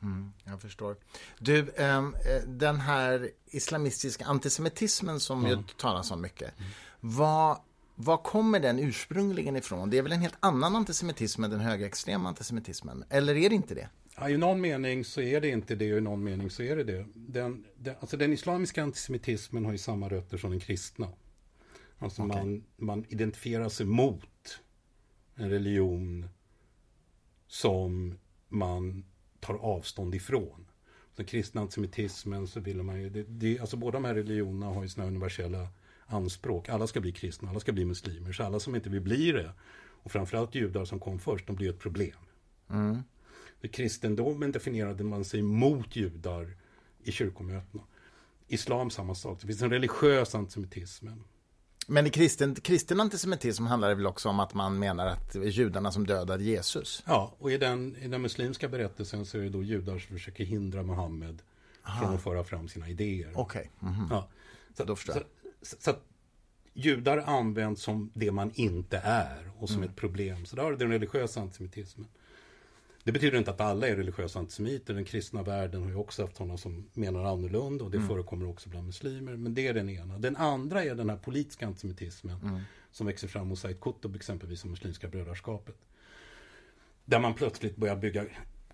Mm, 0.01 0.33
jag 0.43 0.61
förstår. 0.61 0.97
Du, 1.39 1.71
ehm, 1.77 2.15
eh, 2.15 2.47
den 2.47 2.79
här 2.79 3.29
islamistiska 3.45 4.25
antisemitismen 4.25 5.19
som 5.19 5.45
mm. 5.45 5.51
ju 5.51 5.63
talas 5.77 6.11
om 6.11 6.21
mycket. 6.21 6.59
Mm. 6.59 6.71
Vad 6.99 7.59
var 7.95 8.17
kommer 8.17 8.59
den 8.59 8.79
ursprungligen 8.79 9.55
ifrån? 9.55 9.89
Det 9.89 9.97
är 9.97 10.01
väl 10.01 10.11
en 10.11 10.21
helt 10.21 10.37
annan 10.39 10.75
antisemitism 10.75 11.43
än 11.43 11.49
den 11.49 11.59
högerextrema 11.59 12.29
antisemitismen? 12.29 13.03
Eller 13.09 13.35
är 13.35 13.49
det 13.49 13.55
inte 13.55 13.75
det? 13.75 13.89
Ja, 14.19 14.29
I 14.29 14.37
någon 14.37 14.61
mening 14.61 15.05
så 15.05 15.21
är 15.21 15.41
det 15.41 15.49
inte 15.49 15.75
det 15.75 15.91
och 15.91 15.97
i 15.97 16.01
någon 16.01 16.23
mening 16.23 16.49
så 16.49 16.63
är 16.63 16.75
det 16.75 16.83
det. 16.83 17.05
Den, 17.13 17.65
den, 17.75 17.95
alltså 17.99 18.17
den 18.17 18.33
islamiska 18.33 18.83
antisemitismen 18.83 19.65
har 19.65 19.71
ju 19.71 19.77
samma 19.77 20.09
rötter 20.09 20.37
som 20.37 20.51
den 20.51 20.59
kristna. 20.59 21.07
Alltså 21.97 22.23
okay. 22.23 22.37
man, 22.37 22.63
man 22.75 23.05
identifierar 23.09 23.69
sig 23.69 23.85
mot 23.85 24.59
en 25.35 25.49
religion 25.49 26.29
som 27.47 28.17
man 28.47 29.05
tar 29.39 29.53
avstånd 29.53 30.15
ifrån. 30.15 30.67
Den 31.15 31.25
kristna 31.25 31.61
antisemitismen 31.61 32.47
så 32.47 32.59
vill 32.59 32.83
man 32.83 33.01
ju, 33.01 33.09
det, 33.09 33.23
det, 33.23 33.59
alltså 33.59 33.77
båda 33.77 33.91
de 33.91 34.05
här 34.05 34.15
religionerna 34.15 34.73
har 34.73 34.83
ju 34.83 34.89
sina 34.89 35.07
universella 35.07 35.67
anspråk. 36.05 36.69
Alla 36.69 36.87
ska 36.87 37.01
bli 37.01 37.11
kristna, 37.11 37.49
alla 37.49 37.59
ska 37.59 37.71
bli 37.71 37.85
muslimer. 37.85 38.31
Så 38.31 38.43
alla 38.43 38.59
som 38.59 38.75
inte 38.75 38.89
vill 38.89 39.01
bli 39.01 39.31
det, 39.31 39.51
och 40.03 40.11
framförallt 40.11 40.55
judar 40.55 40.85
som 40.85 40.99
kom 40.99 41.19
först, 41.19 41.47
de 41.47 41.55
blir 41.55 41.69
ett 41.69 41.79
problem. 41.79 42.17
Mm. 42.69 43.03
I 43.61 43.67
kristendomen 43.67 44.51
definierade 44.51 45.03
man 45.03 45.25
sig 45.25 45.41
mot 45.41 45.95
judar 45.95 46.57
i 47.03 47.11
kyrkomötena. 47.11 47.83
Islam 48.47 48.89
samma 48.89 49.15
sak. 49.15 49.37
Det 49.41 49.47
finns 49.47 49.61
en 49.61 49.69
religiös 49.69 50.35
antisemitism. 50.35 51.07
Men 51.87 52.07
i 52.07 52.09
kristen, 52.09 52.55
kristen 52.55 52.99
antisemitism 52.99 53.65
handlar 53.65 53.89
det 53.89 53.95
väl 53.95 54.05
också 54.05 54.29
om 54.29 54.39
att 54.39 54.53
man 54.53 54.79
menar 54.79 55.07
att 55.07 55.33
det 55.33 55.39
är 55.39 55.43
judarna 55.43 55.91
som 55.91 56.07
dödade 56.07 56.43
Jesus? 56.43 57.03
Ja, 57.05 57.35
och 57.39 57.51
i 57.51 57.57
den, 57.57 57.95
i 57.95 58.07
den 58.07 58.21
muslimska 58.21 58.67
berättelsen 58.67 59.25
så 59.25 59.37
är 59.37 59.41
det 59.41 59.49
då 59.49 59.63
judar 59.63 59.99
som 59.99 60.15
försöker 60.15 60.43
hindra 60.43 60.83
Muhammed 60.83 61.41
från 61.99 62.15
att 62.15 62.23
föra 62.23 62.43
fram 62.43 62.67
sina 62.67 62.89
idéer. 62.89 63.31
Okej. 63.35 63.71
Okay. 63.79 63.89
Mm 63.89 64.01
-hmm. 64.01 64.07
ja. 64.09 64.29
Så, 64.77 64.83
Då 64.83 64.95
förstår 64.95 65.15
jag. 65.15 65.23
Så, 65.61 65.75
så, 65.75 65.81
så 65.81 65.89
att 65.89 66.03
judar 66.73 67.17
används 67.17 67.81
som 67.81 68.11
det 68.13 68.31
man 68.31 68.51
inte 68.55 68.97
är 69.03 69.51
och 69.57 69.69
som 69.69 69.77
mm. 69.77 69.89
ett 69.89 69.95
problem. 69.95 70.45
Så 70.45 70.55
där 70.55 70.63
har 70.63 70.71
du 70.71 70.77
den 70.77 70.91
religiösa 70.91 71.41
antisemitismen. 71.41 72.07
Det 73.07 73.13
betyder 73.13 73.37
inte 73.37 73.51
att 73.51 73.61
alla 73.61 73.87
är 73.87 73.95
religiösa 73.95 74.39
antisemiter. 74.39 74.93
Den 74.93 75.05
kristna 75.05 75.43
världen 75.43 75.83
har 75.83 75.89
ju 75.89 75.95
också 75.95 76.21
haft 76.21 76.37
sådana 76.37 76.57
som 76.57 76.89
menar 76.93 77.23
annorlunda 77.23 77.83
och 77.83 77.91
det 77.91 77.97
mm. 77.97 78.09
förekommer 78.09 78.49
också 78.49 78.69
bland 78.69 78.85
muslimer. 78.85 79.35
Men 79.35 79.53
det 79.53 79.67
är 79.67 79.73
den 79.73 79.89
ena. 79.89 80.17
Den 80.17 80.35
andra 80.35 80.83
är 80.83 80.95
den 80.95 81.09
här 81.09 81.17
politiska 81.17 81.67
antisemitismen 81.67 82.39
mm. 82.41 82.61
som 82.91 83.07
växer 83.07 83.27
fram 83.27 83.49
hos 83.49 83.61
Said 83.61 83.79
Qutb 83.81 84.15
exempelvis 84.15 84.59
som 84.59 84.69
Muslimska 84.69 85.07
brödraskapet. 85.07 85.75
Där 87.05 87.19
man 87.19 87.33
plötsligt 87.33 87.75
börjar 87.75 87.95
bygga 87.95 88.25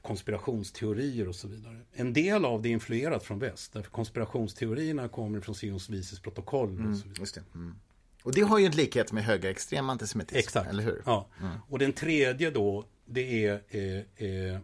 konspirationsteorier 0.01 1.27
och 1.27 1.35
så 1.35 1.47
vidare. 1.47 1.79
En 1.93 2.13
del 2.13 2.45
av 2.45 2.61
det 2.61 2.69
är 2.69 2.73
influerat 2.73 3.23
från 3.23 3.39
väst. 3.39 3.73
Därför 3.73 3.91
konspirationsteorierna 3.91 5.09
kommer 5.09 5.39
från 5.39 5.55
Sions 5.55 5.89
vises 5.89 6.19
protokoll. 6.19 6.73
Och, 6.73 6.79
mm, 6.79 6.95
så 6.95 7.07
vidare. 7.07 7.43
Mm. 7.55 7.75
och 8.23 8.33
det 8.33 8.41
har 8.41 8.59
ju 8.59 8.65
en 8.65 8.71
likhet 8.71 9.11
med 9.11 9.23
högerextrem 9.23 9.89
antisemitism, 9.89 10.37
Exakt. 10.37 10.69
eller 10.69 10.83
hur? 10.83 11.01
Ja. 11.05 11.27
Mm. 11.39 11.51
Och 11.69 11.79
den 11.79 11.93
tredje 11.93 12.51
då 12.51 12.85
det 13.05 13.45
är 13.45 13.61
eh, 13.69 14.27
eh, 14.27 14.59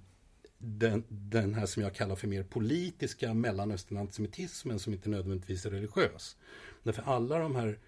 den, 0.57 1.03
den, 1.09 1.53
här 1.53 1.65
som 1.65 1.83
jag 1.83 1.95
kallar 1.95 2.15
för 2.15 2.27
mer 2.27 2.43
politiska 2.43 3.33
mellanöstern-antisemitismen 3.33 4.79
som 4.79 4.93
inte 4.93 5.09
nödvändigtvis 5.09 5.65
är 5.65 5.69
religiös. 5.69 6.37
Därför 6.83 7.01
alla 7.01 7.39
de 7.39 7.55
här 7.55 7.79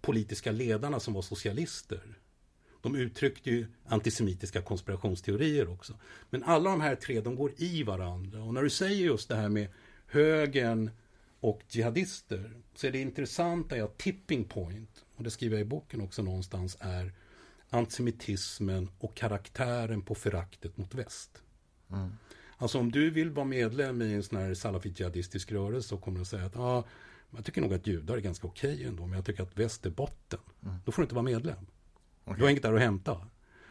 politiska 0.00 0.52
ledarna 0.52 1.00
som 1.00 1.14
var 1.14 1.22
socialister 1.22 2.18
de 2.80 2.96
uttryckte 2.96 3.50
ju 3.50 3.66
antisemitiska 3.84 4.62
konspirationsteorier 4.62 5.68
också. 5.68 5.94
Men 6.30 6.44
alla 6.44 6.70
de 6.70 6.80
här 6.80 6.96
tre, 6.96 7.20
de 7.20 7.36
går 7.36 7.52
i 7.56 7.82
varandra. 7.82 8.42
Och 8.42 8.54
när 8.54 8.62
du 8.62 8.70
säger 8.70 9.04
just 9.04 9.28
det 9.28 9.36
här 9.36 9.48
med 9.48 9.68
högern 10.06 10.90
och 11.40 11.62
jihadister 11.68 12.52
så 12.74 12.86
är 12.86 12.90
det 12.90 12.98
intressanta 12.98 13.84
att 13.84 13.98
tipping 13.98 14.44
point, 14.44 15.04
och 15.16 15.24
det 15.24 15.30
skriver 15.30 15.56
jag 15.56 15.66
i 15.66 15.68
boken 15.68 16.00
också 16.00 16.22
någonstans, 16.22 16.76
är 16.80 17.12
antisemitismen 17.70 18.90
och 18.98 19.16
karaktären 19.16 20.02
på 20.02 20.14
föraktet 20.14 20.76
mot 20.76 20.94
väst. 20.94 21.42
Mm. 21.92 22.10
Alltså 22.56 22.78
om 22.78 22.92
du 22.92 23.10
vill 23.10 23.30
vara 23.30 23.46
medlem 23.46 24.02
i 24.02 24.14
en 24.14 24.22
sån 24.22 24.38
här 24.38 24.54
salafit-jihadistisk 24.54 25.52
rörelse 25.52 25.88
så 25.88 25.96
kommer 25.96 26.18
du 26.18 26.24
säga 26.24 26.46
att 26.46 26.56
ah, 26.56 26.84
jag 27.30 27.44
tycker 27.44 27.60
nog 27.60 27.74
att 27.74 27.86
judar 27.86 28.16
är 28.16 28.20
ganska 28.20 28.46
okej 28.46 28.74
okay 28.74 28.86
ändå, 28.86 29.06
men 29.06 29.16
jag 29.16 29.24
tycker 29.24 29.42
att 29.42 29.58
väst 29.58 29.86
är 29.86 29.90
botten. 29.90 30.40
Mm. 30.62 30.76
Då 30.84 30.92
får 30.92 31.02
du 31.02 31.04
inte 31.04 31.14
vara 31.14 31.22
medlem. 31.22 31.66
Okay. 32.24 32.36
Du 32.36 32.42
har 32.42 32.50
inget 32.50 32.62
där 32.62 32.74
att 32.74 32.80
hämta. 32.80 33.26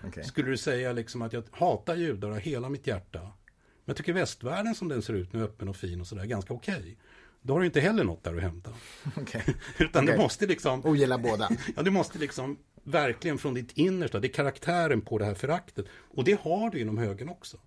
Okay. 0.08 0.24
Skulle 0.24 0.50
du 0.50 0.58
säga 0.58 0.94
liksom 0.94 1.22
att 1.22 1.34
jag 1.34 1.44
hatar 1.52 1.96
judar 1.96 2.30
av 2.30 2.38
hela 2.38 2.70
mitt 2.70 2.88
hjärta, 2.88 3.20
men 3.22 3.32
jag 3.86 3.98
tycker 3.98 4.14
västvärlden 4.14 4.76
som 4.76 4.88
den 4.88 5.02
ser 5.02 5.14
ut 5.14 5.34
nu, 5.34 5.44
öppen 5.44 5.68
och 5.68 5.76
fin 5.76 6.02
och 6.02 6.08
sådär, 6.08 6.22
är 6.22 6.28
ganska 6.28 6.54
okej. 6.54 6.78
Okay. 6.78 6.96
Då 7.42 7.54
har 7.54 7.60
du 7.60 7.66
inte 7.66 7.80
heller 7.80 8.04
något 8.04 8.24
där 8.24 8.36
att 8.36 8.42
hämta. 8.42 8.72
Utan 9.78 10.06
du 10.06 10.18
måste 10.18 10.46
liksom... 10.46 10.86
Ogilla 10.86 11.18
båda. 11.18 11.50
ja, 11.76 11.82
du 11.84 11.92
måste 11.92 12.20
liksom 12.20 12.58
verkligen 12.84 13.38
från 13.38 13.54
ditt 13.54 13.78
innersta, 13.78 14.20
det 14.20 14.28
är 14.28 14.34
karaktären 14.34 15.02
på 15.02 15.18
det 15.18 15.26
här 15.26 15.34
föraktet. 15.34 15.86
Och 15.92 16.24
det 16.24 16.40
har 16.42 16.70
du 16.70 16.80
inom 16.80 16.98
högern 16.98 17.30
också. 17.30 17.58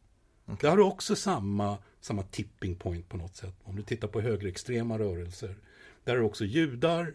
Okay. 0.44 0.56
Där 0.60 0.68
har 0.68 0.76
du 0.76 0.82
också 0.82 1.16
samma, 1.16 1.78
samma 2.00 2.22
tipping 2.22 2.76
point 2.76 3.08
på 3.08 3.16
något 3.16 3.36
sätt. 3.36 3.54
Om 3.62 3.76
du 3.76 3.82
tittar 3.82 4.08
på 4.08 4.20
högerextrema 4.20 4.98
rörelser. 4.98 5.56
Där 6.04 6.12
är 6.12 6.18
det 6.18 6.24
också 6.24 6.44
judar 6.44 7.14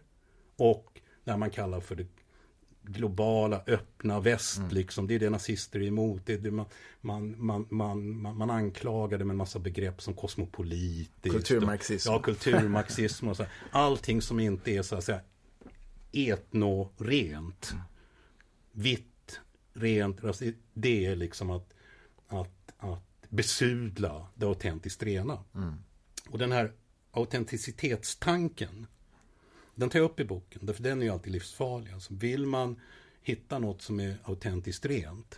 och 0.58 1.02
när 1.24 1.38
man 1.38 1.50
kallar 1.50 1.80
för 1.80 1.96
det 1.96 2.08
globala, 2.88 3.62
öppna 3.68 4.20
väst. 4.20 4.58
Mm. 4.58 4.70
Liksom. 4.70 5.08
Det 5.08 5.16
är 5.16 5.20
det 5.20 5.30
nazister 5.30 5.80
är 5.80 5.88
emot. 5.88 6.22
Det 6.26 6.34
är 6.34 6.38
det 6.38 6.52
man, 6.52 6.66
man, 7.02 7.36
man, 7.38 7.68
man, 7.70 8.38
man 8.38 8.50
anklagade 8.50 9.26
med 9.26 9.34
en 9.34 9.38
massa 9.38 9.60
begrepp 9.60 10.02
som 10.02 10.14
kosmopolitiskt. 10.14 11.32
Kulturmarxism. 11.32 12.12
Ja, 12.12 12.20
kulturmarxism 12.20 13.28
och 13.28 13.38
så. 13.38 13.46
Allting 13.72 14.22
som 14.22 14.40
inte 14.40 14.72
är 14.72 14.82
så 14.82 14.96
att 14.96 15.04
säga 15.04 15.22
etno-rent. 16.12 17.72
Mm. 17.72 17.84
Vitt, 18.72 19.40
rent. 19.74 20.24
Alltså, 20.24 20.46
det 20.74 21.06
är 21.06 21.16
liksom 21.16 21.50
att, 21.50 21.74
att, 22.28 22.74
att 22.78 23.30
besudla 23.30 24.28
det 24.36 24.46
autentiskt 24.46 25.04
rena. 25.04 25.44
Mm. 25.56 25.74
Och 26.30 26.38
den 26.38 26.52
här 26.52 26.74
autenticitetstanken 27.12 28.88
den 29.76 29.90
tar 29.90 30.00
jag 30.00 30.06
upp 30.06 30.20
i 30.20 30.26
boken, 30.26 30.66
därför 30.66 30.84
den 30.84 31.02
är 31.02 31.06
ju 31.06 31.12
alltid 31.12 31.34
livsfarlig. 31.34 31.92
Alltså 31.92 32.14
vill 32.14 32.46
man 32.46 32.80
hitta 33.22 33.60
något 33.60 33.82
som 33.82 34.00
är 34.00 34.18
autentiskt 34.24 34.86
rent, 34.86 35.36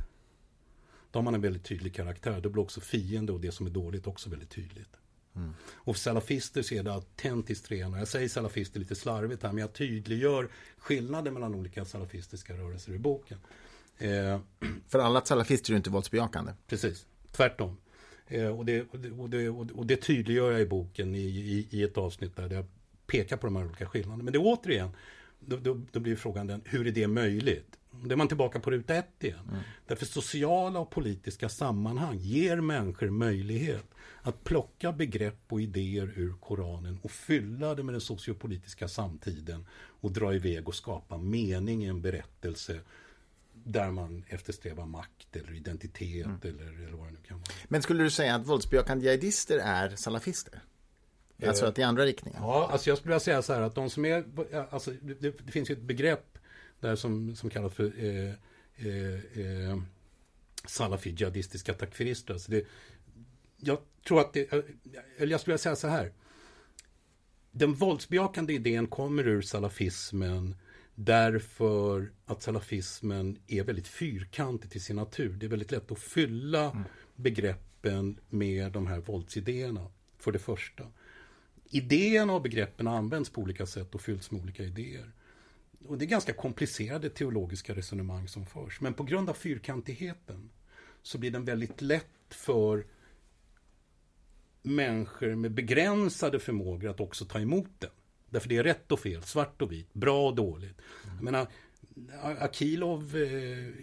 då 1.12 1.20
har 1.20 1.24
man 1.24 1.36
en 1.36 1.42
väldigt 1.42 1.64
tydlig 1.64 1.96
karaktär. 1.96 2.42
Då 2.42 2.50
blir 2.50 2.64
också 2.64 2.82
fiende 2.82 3.34
och 3.34 3.40
det 3.40 3.52
som 3.52 3.66
är 3.66 3.70
dåligt 3.70 4.08
också 4.08 4.30
väldigt 4.30 4.50
tydligt. 4.50 4.96
Mm. 5.36 5.54
Och 5.74 5.98
salafister 5.98 6.62
så 6.62 6.76
är 6.76 6.84
det 6.84 6.94
autentiskt 6.94 7.72
rena. 7.72 8.00
Jag 8.00 8.08
säger 8.08 8.30
salafister 8.30 8.80
lite 8.80 8.96
slarvigt 8.96 9.44
här, 9.44 9.52
men 9.52 9.62
jag 9.62 9.74
tydliggör 9.74 10.50
skillnaden 10.78 11.34
mellan 11.34 11.56
olika 11.56 11.86
salafistiska 11.86 12.54
rörelser 12.54 12.94
i 12.94 13.00
boken. 13.00 13.38
Eh, 13.98 14.40
för 14.88 15.00
alla 15.00 15.26
salafister 15.26 15.72
är 15.72 15.74
ju 15.74 15.78
inte 15.78 15.90
våldsbejakande. 15.90 16.52
Precis, 16.68 17.06
tvärtom. 17.32 17.78
Eh, 18.28 18.48
och, 18.48 18.66
det, 18.66 18.82
och, 18.82 19.30
det, 19.30 19.50
och, 19.50 19.86
det, 19.86 19.96
tydliggör 19.96 20.52
jag 20.52 20.62
i 20.62 20.66
boken 20.66 21.16
i, 21.16 21.20
i, 21.20 21.68
i 21.70 21.84
ett 21.84 21.98
avsnitt 21.98 22.36
där 22.36 22.50
jag 22.50 22.66
peka 23.08 23.38
på 23.38 23.48
de 23.48 23.56
här 23.56 23.66
olika 23.66 23.86
skillnaderna. 23.86 24.24
Men 24.24 24.34
det 24.34 24.40
återigen, 24.40 24.90
då, 25.40 25.58
då, 25.58 25.82
då 25.92 26.00
blir 26.00 26.16
frågan 26.16 26.48
den, 26.48 26.62
hur 26.66 26.88
är 26.88 26.92
det 26.92 27.08
möjligt? 27.08 27.79
Då 27.92 28.12
är 28.12 28.16
man 28.16 28.28
tillbaka 28.28 28.60
på 28.60 28.72
ruta 28.72 28.96
ett 28.96 29.24
igen. 29.24 29.40
Mm. 29.50 29.62
Därför 29.88 30.06
sociala 30.06 30.80
och 30.80 30.90
politiska 30.90 31.50
sammanhang 31.50 32.18
ger 32.18 32.62
människor 32.62 33.10
möjlighet 33.10 33.86
att 34.22 34.44
plocka 34.44 34.92
begrepp 34.92 35.40
och 35.48 35.62
idéer 35.62 36.14
ur 36.16 36.34
Koranen 36.34 37.00
och 37.02 37.12
fylla 37.12 37.76
det 37.76 37.84
med 37.84 37.94
den 37.94 38.02
sociopolitiska 38.02 38.88
samtiden 38.88 39.66
och 40.02 40.12
dra 40.12 40.36
iväg 40.36 40.68
och 40.68 40.76
skapa 40.76 41.18
mening 41.18 41.84
i 41.84 41.88
en 41.88 42.02
berättelse 42.02 42.80
där 43.54 43.92
man 43.92 44.24
eftersträvar 44.28 44.86
makt 44.86 45.36
eller 45.36 45.54
identitet 45.56 46.26
mm. 46.26 46.40
eller, 46.44 46.88
eller 46.88 46.98
vad 46.98 47.08
det 47.08 47.12
nu 47.12 47.20
kan 47.28 47.38
vara. 47.38 47.50
Men 47.68 47.82
skulle 47.82 48.04
du 48.04 48.10
säga 48.10 48.36
att 48.36 48.48
våldsbejakande 48.48 49.06
jihadister 49.06 49.58
är 49.58 49.96
salafister? 49.96 50.62
Alltså 51.48 51.66
att 51.66 51.80
i 51.80 51.84
andra 51.84 52.06
riktningen? 52.06 52.42
Ja, 52.42 52.70
alltså 52.72 52.90
jag 52.90 52.98
skulle 52.98 53.10
vilja 53.10 53.20
säga 53.20 53.42
så 53.42 53.54
här 53.54 53.62
att 53.62 53.76
de 53.76 53.90
som 53.90 54.06
är, 54.06 54.26
alltså 54.70 54.92
det, 55.02 55.46
det 55.46 55.52
finns 55.52 55.70
ju 55.70 55.74
ett 55.74 55.82
begrepp 55.82 56.29
där 56.80 56.96
som, 56.96 57.36
som 57.36 57.50
kallas 57.50 57.74
för 57.74 57.94
eh, 57.98 58.34
eh, 58.76 59.40
eh, 59.46 59.82
salafi 60.66 61.10
jihadistiska 61.10 61.74
takfirister. 61.74 62.34
Alltså 62.34 62.52
det, 62.52 62.66
jag 63.58 63.78
tror 64.08 64.20
att 64.20 64.34
det, 64.34 64.54
eller 65.18 65.32
jag 65.32 65.42
skulle 65.42 65.58
säga 65.58 65.76
så 65.76 65.88
här. 65.88 66.12
Den 67.52 67.74
våldsbejakande 67.74 68.54
idén 68.54 68.88
kommer 68.88 69.28
ur 69.28 69.42
salafismen 69.42 70.56
därför 70.96 72.12
att 72.26 72.42
salafismen 72.42 73.40
är 73.48 73.64
väldigt 73.64 73.88
fyrkantig 73.88 74.72
till 74.72 74.82
sin 74.82 74.96
natur. 74.96 75.34
Det 75.34 75.46
är 75.46 75.50
väldigt 75.50 75.72
lätt 75.72 75.92
att 75.92 76.00
fylla 76.00 76.72
mm. 76.72 76.84
begreppen 77.16 78.20
med 78.30 78.72
de 78.72 78.88
här 78.88 79.00
våldsidéerna, 79.00 79.92
för 80.18 80.32
det 80.32 80.40
första 80.40 80.84
idéerna 81.70 82.34
och 82.34 82.42
begreppen 82.42 82.88
används 82.88 83.30
på 83.30 83.42
olika 83.42 83.66
sätt 83.66 83.96
och 83.96 84.02
fylls 84.02 84.32
med 84.32 84.42
olika 84.42 84.64
idéer. 84.64 85.12
Och 85.86 85.98
det 85.98 86.06
är 86.06 86.08
ganska 86.08 86.34
komplicerade 86.34 87.10
teologiska 87.10 87.76
resonemang 87.76 88.28
som 88.28 88.46
förs. 88.46 88.82
Men 88.82 88.94
på 88.94 89.04
grund 89.04 89.30
av 89.30 89.34
fyrkantigheten 89.34 90.50
så 91.02 91.18
blir 91.18 91.32
den 91.32 91.46
väldigt 91.46 91.82
lätt 91.82 92.06
för 92.30 92.86
människor 94.62 95.36
med 95.36 95.52
begränsade 95.52 96.40
förmågor 96.40 96.90
att 96.90 97.00
också 97.00 97.26
ta 97.26 97.40
emot 97.40 97.70
den. 97.80 97.90
Därför 98.30 98.50
det 98.50 98.58
är 98.58 98.64
rätt 98.64 98.92
och 98.92 99.00
fel, 99.00 99.24
svart 99.24 99.62
och 99.62 99.72
vitt, 99.72 99.94
bra 99.94 100.28
och 100.28 100.36
dåligt. 100.36 100.78
Mm. 101.04 101.16
Jag 101.16 101.24
menar, 101.24 101.48
Akilov 102.40 103.18
eh, 103.18 103.74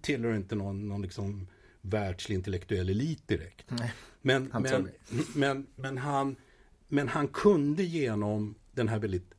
tillhör 0.00 0.34
inte 0.34 0.54
någon, 0.54 0.88
någon 0.88 1.02
liksom 1.02 1.46
världslig 1.80 2.36
intellektuell 2.36 2.88
elit 2.88 3.28
direkt. 3.28 3.70
Nej, 3.70 3.92
men, 4.22 4.50
han 4.52 4.62
men, 4.62 4.88
men, 5.34 5.66
men, 5.76 5.98
han, 5.98 6.36
men 6.88 7.08
han 7.08 7.28
kunde 7.28 7.82
genom 7.82 8.54
den 8.72 8.88
här 8.88 8.98
väldigt 8.98 9.33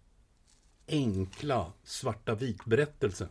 enkla 0.87 1.73
svarta 1.83 2.35
vitberättelsen 2.35 3.29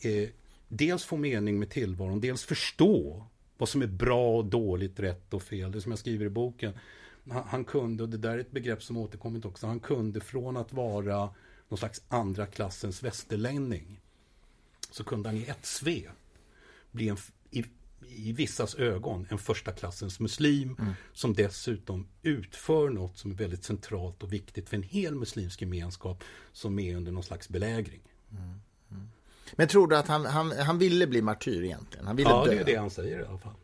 eh, 0.00 0.28
dels 0.68 1.04
få 1.04 1.16
mening 1.16 1.58
med 1.58 1.70
tillvaron, 1.70 2.20
dels 2.20 2.44
förstå 2.44 3.24
vad 3.58 3.68
som 3.68 3.82
är 3.82 3.86
bra 3.86 4.36
och 4.36 4.44
dåligt, 4.44 5.00
rätt 5.00 5.34
och 5.34 5.42
fel. 5.42 5.72
Det 5.72 5.80
som 5.80 5.92
jag 5.92 5.98
skriver 5.98 6.26
i 6.26 6.30
boken. 6.30 6.72
Han, 7.30 7.44
han 7.48 7.64
kunde, 7.64 8.02
och 8.02 8.08
det 8.08 8.18
där 8.18 8.30
är 8.30 8.38
ett 8.38 8.50
begrepp 8.50 8.82
som 8.82 8.96
återkommit 8.96 9.44
också, 9.44 9.66
han 9.66 9.80
kunde 9.80 10.20
från 10.20 10.56
att 10.56 10.72
vara 10.72 11.30
någon 11.68 11.78
slags 11.78 12.02
andra 12.08 12.46
klassens 12.46 13.02
västerlänning 13.02 14.00
så 14.90 15.04
kunde 15.04 15.28
han 15.28 15.38
i 15.38 15.42
ett 15.42 15.66
svep 15.66 16.10
bli 16.90 17.08
en, 17.08 17.16
i, 17.50 17.64
i 18.00 18.32
vissas 18.32 18.74
ögon 18.74 19.26
en 19.30 19.38
första 19.38 19.72
klassens 19.72 20.20
muslim 20.20 20.76
mm. 20.78 20.92
som 21.12 21.34
dessutom 21.34 22.06
utför 22.22 22.90
något 22.90 23.18
som 23.18 23.30
är 23.30 23.34
väldigt 23.34 23.64
centralt 23.64 24.22
och 24.22 24.32
viktigt 24.32 24.68
för 24.68 24.76
en 24.76 24.82
hel 24.82 25.14
muslimsk 25.14 25.60
gemenskap 25.60 26.24
som 26.52 26.78
är 26.78 26.96
under 26.96 27.12
någon 27.12 27.22
slags 27.22 27.48
belägring. 27.48 28.00
Mm. 28.30 28.60
Mm. 28.90 29.08
Men 29.56 29.68
tror 29.68 29.88
du 29.88 29.96
att 29.96 30.08
han, 30.08 30.26
han, 30.26 30.52
han 30.52 30.78
ville 30.78 31.06
bli 31.06 31.22
martyr 31.22 31.62
egentligen? 31.62 32.06
Han 32.06 32.16
ville 32.16 32.30
ja, 32.30 32.44
dö. 32.44 32.50
det 32.50 32.60
är 32.60 32.64
det 32.64 32.76
han 32.76 32.90
säger 32.90 33.20
i 33.20 33.24
alla 33.24 33.38
fall. 33.38 33.54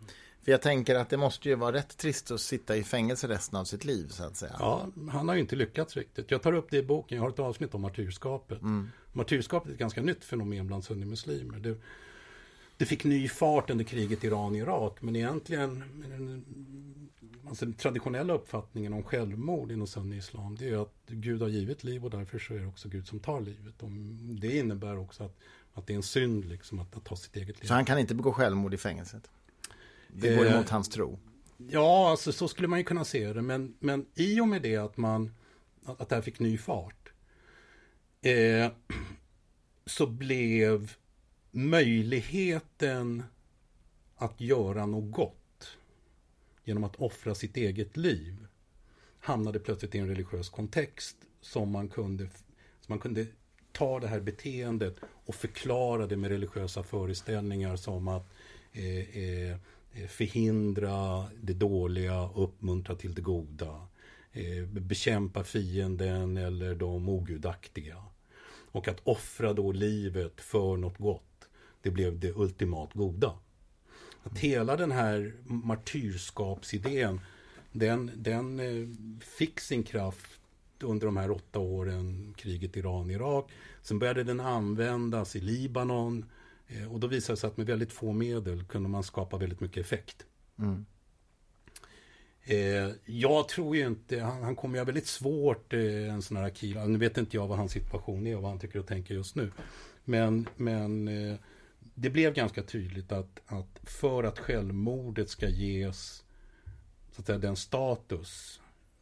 För 0.44 0.53
jag 0.53 0.62
tänker 0.62 0.94
att 0.94 1.11
det 1.11 1.16
måste 1.16 1.49
ju 1.49 1.55
vara 1.55 1.73
rätt 1.73 1.97
trist 1.97 2.31
att 2.31 2.40
sitta 2.40 2.77
i 2.77 2.85
fängelse 2.85 3.29
resten 3.29 3.59
av 3.59 3.64
sitt 3.64 3.85
liv 3.85 4.09
så 4.09 4.25
att 4.25 4.37
säga. 4.37 4.57
Ja, 4.59 4.87
han 5.11 5.29
har 5.29 5.35
ju 5.35 5.40
inte 5.40 5.57
lyckats 5.57 5.97
riktigt. 5.97 6.31
Jag 6.31 6.42
tar 6.42 6.53
upp 6.53 6.70
det 6.70 6.77
i 6.77 6.83
boken, 6.83 7.16
jag 7.16 7.23
har 7.23 7.31
ett 7.31 7.38
avsnitt 7.38 7.75
om 7.75 7.81
martyrskapet. 7.83 8.62
Mm. 8.62 8.90
Martyrskapet 9.12 9.68
är 9.68 9.73
ett 9.73 9.79
ganska 9.79 10.03
nytt 10.03 10.25
fenomen 10.25 10.66
bland 10.66 10.85
sunnimuslimer. 10.85 11.59
Det, 11.59 11.77
det 12.85 12.88
fick 12.88 13.05
ny 13.05 13.29
fart 13.29 13.70
under 13.70 13.85
kriget 13.85 14.25
Iran-Irak, 14.25 15.03
men 15.03 15.16
egentligen 15.16 15.85
alltså 17.49 17.64
den 17.64 17.75
traditionella 17.75 18.33
uppfattningen 18.35 18.92
om 18.92 19.03
självmord 19.03 19.73
inom 19.73 19.87
sunni-islam 19.87 20.57
det 20.57 20.68
är 20.68 20.83
att 20.83 20.94
Gud 21.07 21.42
har 21.42 21.49
givit 21.49 21.85
liv 21.85 22.05
och 22.05 22.11
därför 22.11 22.38
så 22.38 22.55
är 22.55 22.59
det 22.59 22.66
också 22.66 22.88
Gud 22.88 23.07
som 23.07 23.20
tar 23.20 23.40
livet. 23.40 23.83
Och 23.83 23.90
det 24.40 24.57
innebär 24.57 24.99
också 24.99 25.25
att, 25.25 25.38
att 25.75 25.87
det 25.87 25.92
är 25.92 25.97
en 25.97 26.03
synd 26.03 26.44
liksom 26.44 26.79
att, 26.79 26.97
att 26.97 27.05
ta 27.05 27.16
sitt 27.16 27.37
eget 27.37 27.61
liv. 27.61 27.68
Så 27.68 27.75
han 27.75 27.85
kan 27.85 27.99
inte 27.99 28.14
begå 28.14 28.33
självmord 28.33 28.75
i 28.75 28.77
fängelset? 28.77 29.31
Det 30.09 30.37
går 30.37 30.47
emot 30.47 30.68
hans 30.68 30.88
tro. 30.88 31.18
Ja, 31.57 32.11
alltså 32.11 32.33
så 32.33 32.49
skulle 32.49 32.68
man 32.68 32.79
ju 32.79 32.85
kunna 32.85 33.05
se 33.05 33.33
det. 33.33 33.42
Men, 33.42 33.75
men 33.79 34.07
i 34.14 34.40
och 34.40 34.49
med 34.49 34.62
det 34.62 34.77
att 34.77 34.97
man 34.97 35.35
att, 35.85 36.01
att 36.01 36.09
det 36.09 36.14
här 36.14 36.23
fick 36.23 36.38
ny 36.38 36.59
fart 36.59 37.12
eh, 38.23 38.70
så 39.87 40.07
blev 40.07 40.92
möjligheten 41.55 43.23
att 44.17 44.40
göra 44.40 44.87
något 44.87 45.12
gott 45.12 45.77
genom 46.64 46.85
att 46.85 46.97
offra 46.97 47.35
sitt 47.35 47.57
eget 47.57 47.97
liv 47.97 48.47
hamnade 49.19 49.59
plötsligt 49.59 49.95
i 49.95 49.99
en 49.99 50.09
religiös 50.09 50.49
kontext 50.49 51.17
som 51.40 51.71
man 51.71 51.88
kunde, 51.88 52.25
som 52.81 52.87
man 52.87 52.99
kunde 52.99 53.27
ta 53.73 54.01
det 54.01 54.09
här 54.09 54.21
beteendet 54.21 54.97
och 55.03 55.35
förklara 55.35 56.07
det 56.07 56.17
med 56.17 56.31
religiösa 56.31 56.83
föreställningar 56.83 57.77
som 57.77 58.09
att 58.09 58.27
eh, 58.73 59.19
eh, 59.19 59.57
förhindra 60.09 61.25
det 61.43 61.53
dåliga 61.53 62.29
uppmuntra 62.35 62.95
till 62.95 63.14
det 63.14 63.23
goda. 63.23 63.87
Eh, 64.33 64.64
bekämpa 64.67 65.45
fienden 65.45 66.37
eller 66.37 66.75
de 66.75 67.09
ogudaktiga. 67.09 68.05
Och 68.73 68.88
att 68.88 69.01
offra 69.05 69.53
då 69.53 69.73
livet 69.73 70.40
för 70.40 70.77
något 70.77 70.99
gott, 70.99 71.34
det 71.85 71.90
blev 71.90 72.18
det 72.18 72.33
ultimat 72.33 72.92
goda. 72.92 73.35
Att 74.23 74.38
hela 74.38 74.77
den 74.77 74.92
här 74.92 75.35
martyrskapsidén, 75.44 77.20
den, 77.73 78.11
den 78.14 78.61
eh, 78.61 78.88
fick 79.20 79.61
sin 79.61 79.83
kraft 79.83 80.40
under 80.81 81.07
de 81.07 81.16
här 81.16 81.31
åtta 81.31 81.59
åren, 81.59 82.35
kriget 82.37 82.77
Iran-Irak. 82.77 83.51
Sen 83.83 83.99
började 83.99 84.25
den 84.25 84.40
användas 84.40 85.37
i 85.37 85.40
Libanon, 85.40 86.25
Eh, 86.66 86.92
och 86.92 87.01
då 87.01 87.07
visade 87.07 87.33
det 87.33 87.40
sig 87.40 87.49
att 87.49 87.57
med 87.57 87.66
väldigt 87.66 87.92
få 87.92 88.12
medel 88.12 88.64
kunde 88.64 88.88
man 88.88 89.03
skapa 89.03 89.38
väldigt 89.38 89.61
mycket 89.61 89.85
effekt. 89.85 90.27
Mm. 90.59 90.87
Eh, 92.42 92.94
jag 93.05 93.49
tror 93.49 93.77
ju 93.77 93.87
inte, 93.87 94.20
han, 94.20 94.42
han 94.42 94.57
kommer 94.57 94.75
ju 94.75 94.81
ha 94.81 94.85
väldigt 94.85 95.07
svårt, 95.07 95.73
eh, 95.73 96.12
en 96.14 96.23
sån 96.23 96.37
här 96.37 96.44
Akila. 96.44 96.85
Nu 96.85 96.99
vet 96.99 97.18
inte 97.18 97.37
jag 97.37 97.47
vad 97.47 97.59
hans 97.59 97.73
situation 97.73 98.27
är 98.27 98.37
och 98.37 98.42
vad 98.42 98.51
han 98.51 98.61
tycker 98.61 98.79
och 98.79 98.87
tänker 98.87 99.14
just 99.14 99.35
nu. 99.35 99.53
Men, 100.05 100.49
men 100.57 101.09
eh, 101.09 101.37
det 101.94 102.11
blev 102.11 102.35
ganska 102.35 102.62
tydligt 102.62 103.12
att, 103.12 103.40
att 103.46 103.80
för 103.83 104.24
att 104.24 104.38
självmordet 104.38 105.30
ska 105.30 105.48
ges 105.48 106.24
så 107.12 107.20
att 107.20 107.26
säga, 107.26 107.38
den 107.38 107.57
status 107.57 108.61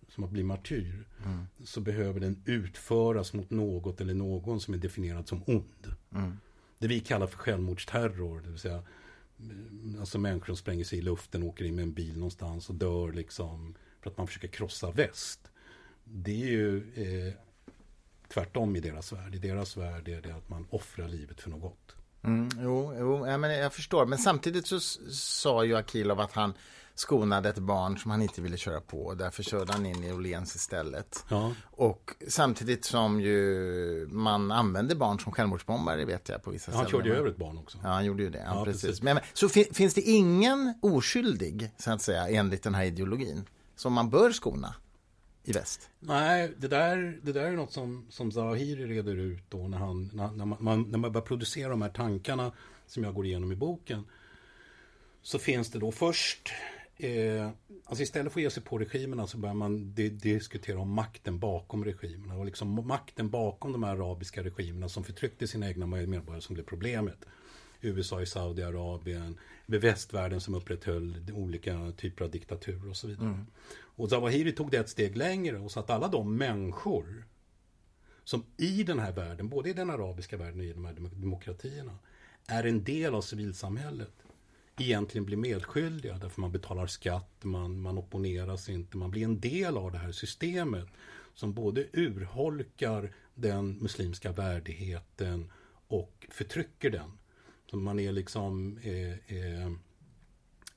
som 0.09 0.25
att 0.25 0.31
bli 0.31 0.43
martyr 0.43 1.07
mm. 1.25 1.47
så 1.65 1.81
behöver 1.81 2.21
den 2.21 2.43
utföras 2.45 3.33
mot 3.33 3.51
något 3.51 4.01
eller 4.01 4.15
någon 4.15 4.61
som 4.61 4.75
är 4.75 4.79
definierad 4.79 5.29
som 5.29 5.43
ond. 5.47 5.95
Mm 6.15 6.37
det 6.83 6.89
vi 6.89 7.01
kallar 7.01 7.27
för 7.27 7.39
självmordsterror. 7.39 8.41
Det 8.41 8.49
vill 8.49 8.59
säga 8.59 8.83
alltså 10.01 10.19
människor 10.19 10.47
som 10.47 10.57
spränger 10.57 10.85
sig 10.85 10.99
i 10.99 11.03
luften, 11.03 11.43
åker 11.43 11.65
in 11.65 11.75
med 11.75 11.83
en 11.83 11.93
bil 11.93 12.15
någonstans 12.15 12.69
och 12.69 12.75
dör 12.75 13.13
liksom 13.13 13.75
för 14.01 14.11
att 14.11 14.17
man 14.17 14.27
försöker 14.27 14.49
krossa 14.49 14.91
väst. 14.91 15.51
Det 16.05 16.43
är 16.43 16.51
ju 16.51 16.93
eh, 16.95 17.35
tvärtom 18.29 18.77
i 18.77 18.81
deras 18.81 19.13
värld. 19.13 19.35
I 19.35 19.39
deras 19.39 19.77
värld 19.77 20.09
är 20.09 20.23
det 20.23 20.35
att 20.35 20.49
man 20.49 20.67
offrar 20.71 21.09
livet 21.09 21.41
för 21.41 21.51
något. 21.51 21.97
Mm, 22.25 22.49
jo, 22.61 22.95
jo 22.99 23.27
ja, 23.27 23.39
men 23.39 23.51
jag 23.51 23.73
förstår. 23.73 24.07
Men 24.07 24.19
samtidigt 24.19 24.67
så 24.67 24.81
sa 25.11 25.65
ju 25.65 25.77
Akilov 25.77 26.21
att 26.21 26.33
han 26.33 26.55
skonade 26.95 27.49
ett 27.49 27.59
barn 27.59 27.99
som 27.99 28.11
han 28.11 28.23
inte 28.23 28.43
ville 28.43 28.57
köra 28.57 28.81
på. 28.81 29.15
Därför 29.15 29.43
körde 29.43 29.73
han 29.73 29.87
in 29.87 30.05
i 30.05 30.13
Åhléns 30.13 30.55
istället. 30.57 31.25
Ja. 31.29 31.53
Och 31.71 32.15
samtidigt 32.29 32.85
som 32.85 33.21
ju 33.21 34.09
man 34.11 34.53
använder 34.53 34.95
barn 34.95 35.21
som 35.21 35.33
självmordsbombare 35.33 36.05
vet 36.05 36.29
jag 36.29 36.43
på 36.43 36.51
vissa 36.51 36.63
ställen. 36.63 36.79
Han 36.79 36.91
körde 36.91 37.15
över 37.15 37.31
ett 37.31 37.37
barn 37.37 37.59
också. 37.59 37.79
Ja, 37.83 37.89
han 37.89 38.05
gjorde 38.05 38.23
ju 38.23 38.31
det. 38.31 38.45
Ja, 38.47 38.65
precis. 38.65 38.83
precis. 38.83 39.03
Men, 39.03 39.19
så 39.33 39.49
fin 39.49 39.65
finns 39.73 39.95
det 39.95 40.01
ingen 40.01 40.75
oskyldig, 40.83 41.71
så 41.79 41.91
att 41.91 42.03
säga, 42.03 42.29
enligt 42.29 42.63
den 42.63 42.75
här 42.75 42.85
ideologin, 42.85 43.45
som 43.77 43.93
man 43.93 44.11
bör 44.11 44.33
skona? 44.33 44.75
I 45.45 45.53
väst? 45.53 45.91
Nej, 46.01 46.53
det 46.59 46.69
där, 46.69 47.19
det 47.23 47.33
där 47.33 47.45
är 47.45 47.53
något 47.53 47.73
som, 47.73 48.07
som 48.09 48.33
Zahiri 48.33 48.87
reder 48.87 49.17
ut 49.17 49.43
då 49.49 49.69
när, 49.69 49.79
han, 49.79 50.11
när, 50.13 50.31
när, 50.31 50.45
man, 50.45 50.83
när 50.83 50.99
man 50.99 51.13
börjar 51.13 51.27
producera 51.27 51.69
de 51.69 51.83
här 51.83 51.91
tankarna 51.91 52.53
som 52.87 53.05
jag 53.05 53.15
går 53.15 53.27
igenom 53.27 53.53
i 53.53 53.57
boken. 53.57 54.05
Så 55.23 55.39
finns 55.39 55.71
det 55.71 55.79
då 55.79 55.93
först 55.93 56.53
Eh, 57.03 57.51
alltså 57.85 58.03
istället 58.03 58.33
för 58.33 58.41
att 58.41 58.45
ge 58.45 58.51
sig 58.51 58.63
på 58.63 58.79
regimerna 58.79 59.27
så 59.27 59.39
börjar 59.39 59.55
man 59.55 59.95
diskutera 59.95 60.79
om 60.79 60.91
makten 60.93 61.39
bakom 61.39 61.85
regimerna 61.85 62.35
och 62.35 62.45
liksom 62.45 62.87
makten 62.87 63.31
bakom 63.31 63.73
de 63.73 63.83
här 63.83 63.91
arabiska 63.91 64.43
regimerna 64.43 64.89
som 64.89 65.05
förtryckte 65.05 65.47
sina 65.47 65.69
egna 65.69 65.87
medborgare 65.87 66.41
som 66.41 66.55
blev 66.55 66.65
problemet. 66.65 67.25
USA 67.83 68.23
i 68.23 68.27
Saudiarabien, 68.27 69.39
med 69.67 69.81
västvärlden 69.81 70.41
som 70.41 70.55
upprätthöll 70.55 71.31
olika 71.33 71.93
typer 71.97 72.25
av 72.25 72.31
diktaturer 72.31 72.91
och 72.91 72.97
så 72.97 73.07
vidare. 73.07 73.29
Mm. 73.29 73.47
Och 73.73 74.11
Zawahiri 74.11 74.53
tog 74.53 74.71
det 74.71 74.77
ett 74.77 74.89
steg 74.89 75.17
längre 75.17 75.59
och 75.59 75.71
sa 75.71 75.81
att 75.81 75.91
alla 75.91 76.09
de 76.09 76.37
människor 76.37 77.25
som 78.25 78.45
i 78.57 78.83
den 78.83 78.99
här 78.99 79.13
världen, 79.13 79.49
både 79.49 79.71
i 79.71 79.73
den 79.73 79.91
arabiska 79.91 80.37
världen 80.37 80.61
och 80.61 80.67
i 80.67 80.73
de 80.73 80.85
här 80.85 80.95
demokratierna, 81.13 81.99
är 82.47 82.65
en 82.65 82.85
del 82.85 83.15
av 83.15 83.23
civilsamhället 83.23 84.13
egentligen 84.79 85.25
blir 85.25 85.37
medskyldiga 85.37 86.19
därför 86.19 86.41
man 86.41 86.53
betalar 86.53 86.87
skatt, 86.87 87.45
man, 87.45 87.81
man 87.81 87.99
opponerar 87.99 88.57
sig 88.57 88.75
inte, 88.75 88.97
man 88.97 89.11
blir 89.11 89.25
en 89.25 89.41
del 89.41 89.77
av 89.77 89.93
det 89.93 89.99
här 89.99 90.13
systemet 90.13 90.89
som 91.35 91.55
både 91.55 91.87
urholkar 91.93 93.15
den 93.35 93.79
muslimska 93.79 94.33
värdigheten 94.33 95.53
och 95.89 96.27
förtrycker 96.31 96.91
den. 96.91 97.19
Man 97.81 97.99
är 97.99 98.13
liksom 98.13 98.79
eh, 98.83 99.37
eh, 99.37 99.73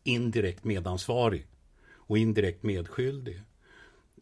indirekt 0.03 0.63
medansvarig 0.63 1.47
och 1.93 2.17
indirekt 2.17 2.63
medskyldig. 2.63 3.41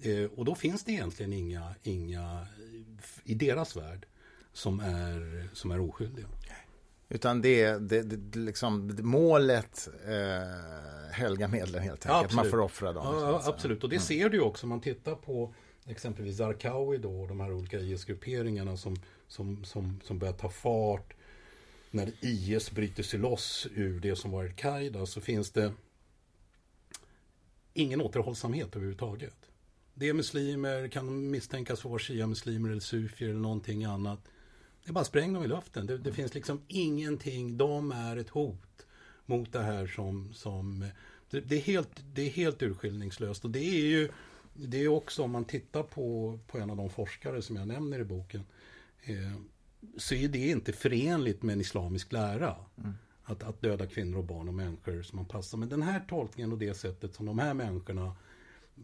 Eh, 0.01 0.25
och 0.25 0.45
då 0.45 0.55
finns 0.55 0.83
det 0.83 0.91
egentligen 0.91 1.33
inga, 1.33 1.75
inga 1.83 2.47
i 3.23 3.33
deras 3.35 3.75
värld 3.75 4.05
som 4.53 4.79
är, 4.79 5.49
som 5.53 5.71
är 5.71 5.79
oskyldiga. 5.79 6.27
Utan 7.09 7.41
det, 7.41 7.77
det, 7.77 8.01
det 8.01 8.39
liksom 8.39 8.97
målet 9.01 9.89
eh, 10.05 11.11
helga 11.11 11.47
medlen 11.47 11.83
helt 11.83 12.05
enkelt. 12.05 12.31
Ja, 12.31 12.35
man 12.35 12.51
får 12.51 12.59
offra 12.59 12.93
dem. 12.93 13.05
Ja, 13.05 13.41
absolut, 13.45 13.83
och 13.83 13.89
det 13.89 13.95
mm. 13.95 14.05
ser 14.05 14.29
du 14.29 14.39
också 14.39 14.65
om 14.65 14.69
man 14.69 14.81
tittar 14.81 15.15
på 15.15 15.53
exempelvis 15.85 16.37
Zarqawi 16.37 16.97
då 16.97 17.21
och 17.21 17.27
de 17.27 17.39
här 17.39 17.53
olika 17.53 17.79
IS-grupperingarna 17.79 18.77
som, 18.77 18.95
som, 19.27 19.63
som, 19.63 19.99
som 20.03 20.19
börjar 20.19 20.33
ta 20.33 20.49
fart. 20.49 21.13
När 21.93 22.11
IS 22.21 22.71
bryter 22.71 23.03
sig 23.03 23.19
loss 23.19 23.67
ur 23.75 23.99
det 23.99 24.15
som 24.15 24.31
var 24.31 24.43
Al-Qaida 24.43 25.05
så 25.05 25.21
finns 25.21 25.51
det 25.51 25.73
ingen 27.73 28.01
återhållsamhet 28.01 28.75
överhuvudtaget. 28.75 29.35
Det 29.93 30.09
är 30.09 30.13
muslimer, 30.13 30.87
kan 30.87 31.31
misstänkas 31.31 31.85
vara 31.85 31.99
shia-muslimer 31.99 32.69
eller 32.69 32.79
sufier 32.79 33.29
eller 33.29 33.39
någonting 33.39 33.83
annat 33.83 34.19
Det 34.83 34.89
är 34.89 34.93
bara 34.93 35.03
spräng 35.03 35.33
dem 35.33 35.43
i 35.43 35.47
luften. 35.47 35.85
Det, 35.85 35.97
det, 35.97 36.13
finns 36.13 36.33
liksom 36.33 36.61
ingenting. 36.67 37.57
De 37.57 37.91
är 37.91 38.17
ett 38.17 38.29
hot 38.29 38.85
mot 39.25 39.53
det 39.53 39.63
här 39.63 39.87
som... 39.87 40.33
som 40.33 40.89
det, 41.29 41.39
det, 41.39 41.55
är 41.55 41.61
helt, 41.61 42.03
det 42.13 42.21
är 42.21 42.29
helt 42.29 42.61
urskillningslöst. 42.61 43.45
Och 43.45 43.51
det 43.51 43.59
är 43.59 43.85
ju 43.85 44.09
det 44.53 44.77
är 44.77 44.87
också 44.87 45.23
om 45.23 45.31
man 45.31 45.45
tittar 45.45 45.83
på, 45.83 46.39
på 46.47 46.57
en 46.57 46.69
av 46.69 46.77
de 46.77 46.89
forskare 46.89 47.41
som 47.41 47.55
jag 47.55 47.67
nämner 47.67 47.99
i 47.99 48.03
boken. 48.03 48.43
Eh, 49.03 49.33
så 49.97 50.15
är 50.15 50.27
det 50.27 50.49
inte 50.49 50.73
förenligt 50.73 51.43
med 51.43 51.53
en 51.53 51.61
islamisk 51.61 52.11
lära. 52.11 52.55
Mm. 52.77 52.93
Att, 53.23 53.43
att 53.43 53.61
döda 53.61 53.87
kvinnor 53.87 54.17
och 54.17 54.23
barn 54.23 54.47
och 54.47 54.53
människor 54.53 55.01
som 55.01 55.15
man 55.15 55.25
passar. 55.25 55.57
Men 55.57 55.69
den 55.69 55.81
här 55.81 56.05
tolkningen 56.09 56.51
och 56.51 56.57
det 56.57 56.73
sättet 56.73 57.15
som 57.15 57.25
de 57.25 57.39
här 57.39 57.53
människorna 57.53 58.15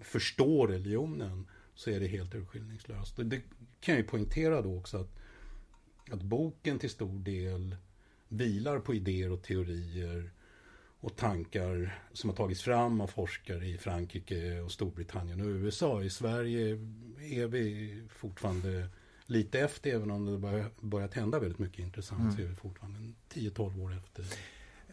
förstår 0.01 0.67
religionen 0.67 1.47
så 1.75 1.89
är 1.89 1.99
det 1.99 2.07
helt 2.07 2.35
urskillningslöst. 2.35 3.15
Det 3.17 3.41
kan 3.79 3.95
jag 3.95 3.97
ju 3.97 4.07
poängtera 4.07 4.61
då 4.61 4.77
också 4.77 4.97
att, 4.97 5.19
att 6.11 6.21
boken 6.21 6.79
till 6.79 6.89
stor 6.89 7.19
del 7.19 7.75
vilar 8.27 8.79
på 8.79 8.93
idéer 8.93 9.31
och 9.31 9.43
teorier 9.43 10.31
och 10.99 11.15
tankar 11.15 11.99
som 12.13 12.29
har 12.29 12.37
tagits 12.37 12.61
fram 12.61 13.01
av 13.01 13.07
forskare 13.07 13.67
i 13.67 13.77
Frankrike 13.77 14.59
och 14.59 14.71
Storbritannien 14.71 15.41
och 15.41 15.47
USA. 15.47 16.03
I 16.03 16.09
Sverige 16.09 16.69
är 17.19 17.47
vi 17.47 18.03
fortfarande 18.09 18.89
lite 19.29 19.59
efter, 19.59 19.89
även 19.89 20.11
om 20.11 20.41
det 20.41 20.47
har 20.47 20.71
börjat 20.81 21.13
hända 21.13 21.39
väldigt 21.39 21.59
mycket 21.59 21.79
intressant. 21.79 22.21
Mm. 22.21 22.35
Så 22.35 22.41
är 22.41 22.45
vi 22.45 22.55
fortfarande 22.55 23.13
10-12 23.33 23.83
år 23.83 23.97
efter. 23.97 24.25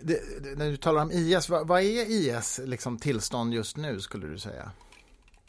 Det, 0.01 0.43
det, 0.43 0.59
när 0.59 0.71
du 0.71 0.77
talar 0.77 1.03
om 1.03 1.11
IS, 1.11 1.49
vad, 1.49 1.69
vad 1.69 1.83
är 1.83 2.11
IS 2.11 2.61
liksom, 2.65 2.99
tillstånd 2.99 3.55
just 3.55 3.77
nu 3.77 4.01
skulle 4.01 4.27
du 4.27 4.39
säga? 4.39 4.71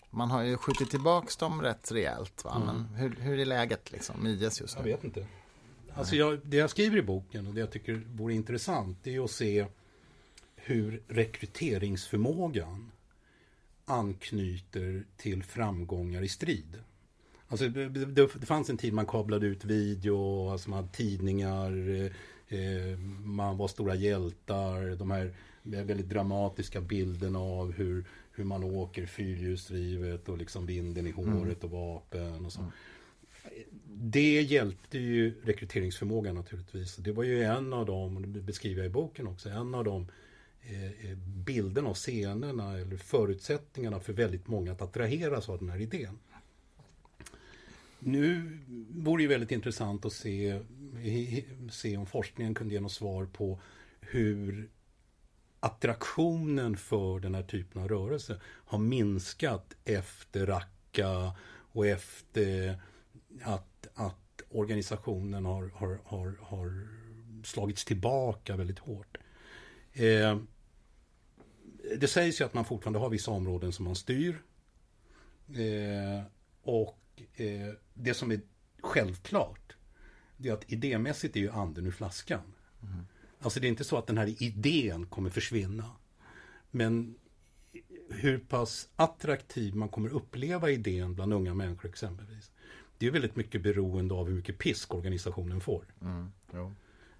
Man 0.09 0.31
har 0.31 0.43
ju 0.43 0.57
skjutit 0.57 0.89
tillbaka 0.89 1.27
dem 1.39 1.61
rätt 1.61 1.91
rejält. 1.91 2.43
Va? 2.43 2.55
Mm. 2.55 2.67
Men 2.67 2.95
hur, 2.95 3.15
hur 3.21 3.39
är 3.39 3.45
läget 3.45 3.91
liksom, 3.91 4.27
IS 4.27 4.61
just 4.61 4.77
nu? 4.77 4.89
Jag 4.89 4.95
vet 4.97 5.03
inte. 5.03 5.27
Alltså 5.93 6.15
jag, 6.15 6.39
det 6.43 6.57
jag 6.57 6.69
skriver 6.69 6.97
i 6.97 7.01
boken 7.01 7.47
och 7.47 7.53
det 7.53 7.59
jag 7.59 7.71
tycker 7.71 8.01
vore 8.15 8.33
intressant 8.33 8.97
det 9.03 9.15
är 9.15 9.23
att 9.23 9.31
se 9.31 9.65
hur 10.55 11.03
rekryteringsförmågan 11.07 12.91
anknyter 13.85 15.05
till 15.17 15.43
framgångar 15.43 16.21
i 16.21 16.27
strid. 16.27 16.83
Alltså, 17.49 17.69
det, 17.69 18.05
det, 18.05 18.27
fanns 18.27 18.69
en 18.69 18.77
tid 18.77 18.93
man 18.93 19.05
kablade 19.05 19.45
ut 19.45 19.65
video, 19.65 20.49
alltså 20.49 20.69
man 20.69 20.77
hade 20.77 20.93
tidningar, 20.93 21.71
eh, 22.47 22.97
man 23.23 23.57
var 23.57 23.67
stora 23.67 23.95
hjältar, 23.95 24.95
de 24.95 25.11
här 25.11 25.33
väldigt 25.61 26.09
dramatiska 26.09 26.81
bilderna 26.81 27.39
av 27.39 27.71
hur, 27.71 28.05
hur 28.31 28.43
man 28.43 28.63
åker 28.63 29.05
fyrhjulsdrivet 29.05 30.29
och 30.29 30.37
liksom 30.37 30.65
vinden 30.65 31.07
i 31.07 31.09
mm. 31.09 31.33
håret 31.33 31.63
och 31.63 31.71
vapen 31.71 32.45
och 32.45 32.53
så. 32.53 32.59
Mm. 32.59 32.71
Det 33.85 34.41
hjälpte 34.41 34.97
ju 34.97 35.41
rekryteringsförmågan 35.43 36.35
naturligtvis. 36.35 36.95
Det 36.95 37.11
var 37.11 37.23
ju 37.23 37.43
en 37.43 37.73
av 37.73 37.85
dem, 37.85 38.17
och 38.17 38.21
det 38.21 38.41
beskriver 38.41 38.81
jag 38.81 38.89
i 38.89 38.93
boken 38.93 39.27
också, 39.27 39.49
en 39.49 39.75
av 39.75 39.83
de 39.83 40.07
eh, 40.61 41.11
eh, 41.11 41.17
bilderna 41.17 41.89
och 41.89 41.95
scenerna 41.95 42.77
eller 42.77 42.97
förutsättningarna 42.97 43.99
för 43.99 44.13
väldigt 44.13 44.47
många 44.47 44.71
att 44.71 44.81
attraheras 44.81 45.49
av 45.49 45.59
den 45.59 45.69
här 45.69 45.81
idén. 45.81 46.19
Nu 47.99 48.57
vore 48.89 49.23
det 49.23 49.27
väldigt 49.27 49.51
intressant 49.51 50.05
att 50.05 50.13
se, 50.13 50.61
se 51.71 51.97
om 51.97 52.05
forskningen 52.05 52.53
kunde 52.53 52.73
ge 52.73 52.79
något 52.79 52.91
svar 52.91 53.25
på 53.25 53.59
hur 53.99 54.69
attraktionen 55.59 56.77
för 56.77 57.19
den 57.19 57.35
här 57.35 57.43
typen 57.43 57.81
av 57.81 57.87
rörelse 57.87 58.41
har 58.43 58.77
minskat 58.77 59.75
efter 59.85 60.45
Raqqa 60.45 61.35
och 61.71 61.87
efter 61.87 62.81
att, 63.41 63.87
att 63.93 64.41
organisationen 64.49 65.45
har, 65.45 65.71
har, 65.75 65.99
har, 66.03 66.37
har 66.41 66.87
slagits 67.43 67.85
tillbaka 67.85 68.55
väldigt 68.55 68.79
hårt. 68.79 69.17
Eh, 69.93 70.37
det 71.97 72.07
sägs 72.07 72.41
ju 72.41 72.45
att 72.45 72.53
man 72.53 72.65
fortfarande 72.65 72.99
har 72.99 73.09
vissa 73.09 73.31
områden 73.31 73.71
som 73.71 73.85
man 73.85 73.95
styr. 73.95 74.41
Eh, 75.47 76.23
och 76.61 77.21
eh, 77.35 77.73
det 77.99 78.13
som 78.13 78.31
är 78.31 78.41
självklart, 78.81 79.75
det 80.37 80.49
är 80.49 80.53
att 80.53 80.71
idémässigt 80.71 81.35
är 81.35 81.39
ju 81.39 81.51
anden 81.51 81.87
ur 81.87 81.91
flaskan. 81.91 82.41
Mm. 82.83 83.05
Alltså 83.39 83.59
det 83.59 83.67
är 83.67 83.69
inte 83.69 83.83
så 83.83 83.97
att 83.97 84.07
den 84.07 84.17
här 84.17 84.43
idén 84.43 85.05
kommer 85.05 85.29
försvinna. 85.29 85.91
Men 86.71 87.15
hur 88.09 88.37
pass 88.37 88.89
attraktiv 88.95 89.75
man 89.75 89.89
kommer 89.89 90.09
uppleva 90.09 90.69
idén 90.69 91.15
bland 91.15 91.33
unga 91.33 91.53
människor 91.53 91.89
exempelvis. 91.89 92.51
Det 92.97 93.07
är 93.07 93.11
väldigt 93.11 93.35
mycket 93.35 93.61
beroende 93.61 94.13
av 94.13 94.27
hur 94.27 94.35
mycket 94.35 94.57
pisk 94.57 94.93
organisationen 94.93 95.61
får. 95.61 95.85
Mm, 96.01 96.31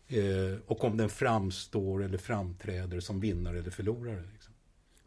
eh, 0.08 0.60
och 0.66 0.84
om 0.84 0.98
den 0.98 1.10
framstår 1.10 2.04
eller 2.04 2.18
framträder 2.18 3.00
som 3.00 3.20
vinnare 3.20 3.60
eller 3.60 3.72
förlorare. 3.72 4.24
Liksom. 4.34 4.54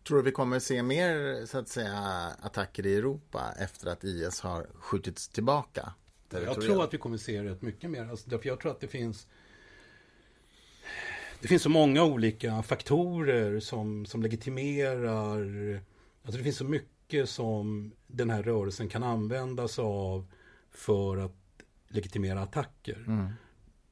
Tror 0.04 0.16
du 0.16 0.22
vi 0.22 0.30
kommer 0.30 0.58
se 0.58 0.82
mer 0.82 1.46
så 1.46 1.58
att 1.58 1.68
säga 1.68 1.98
attacker 2.40 2.86
i 2.86 2.96
Europa 2.96 3.54
efter 3.58 3.86
att 3.86 4.04
IS 4.04 4.40
har 4.40 4.66
skjutits 4.74 5.28
tillbaka? 5.28 5.92
Jag 6.30 6.60
tror 6.60 6.84
att 6.84 6.94
vi 6.94 6.98
kommer 6.98 7.16
se 7.16 7.44
rätt 7.44 7.62
mycket 7.62 7.90
mer. 7.90 8.10
Alltså, 8.10 8.30
därför 8.30 8.48
jag 8.48 8.60
tror 8.60 8.70
att 8.72 8.80
det 8.80 8.88
finns 8.88 9.26
det 11.40 11.48
finns 11.48 11.62
så 11.62 11.68
många 11.68 12.04
olika 12.04 12.62
faktorer 12.62 13.60
som, 13.60 14.06
som 14.06 14.22
legitimerar 14.22 15.40
Alltså 16.22 16.38
det 16.38 16.44
finns 16.44 16.56
så 16.56 16.64
mycket 16.64 17.28
som 17.28 17.92
den 18.06 18.30
här 18.30 18.42
rörelsen 18.42 18.88
kan 18.88 19.02
användas 19.02 19.78
av 19.78 20.26
för 20.70 21.16
att 21.16 21.36
legitimera 21.88 22.42
attacker. 22.42 23.04
Mm. 23.06 23.28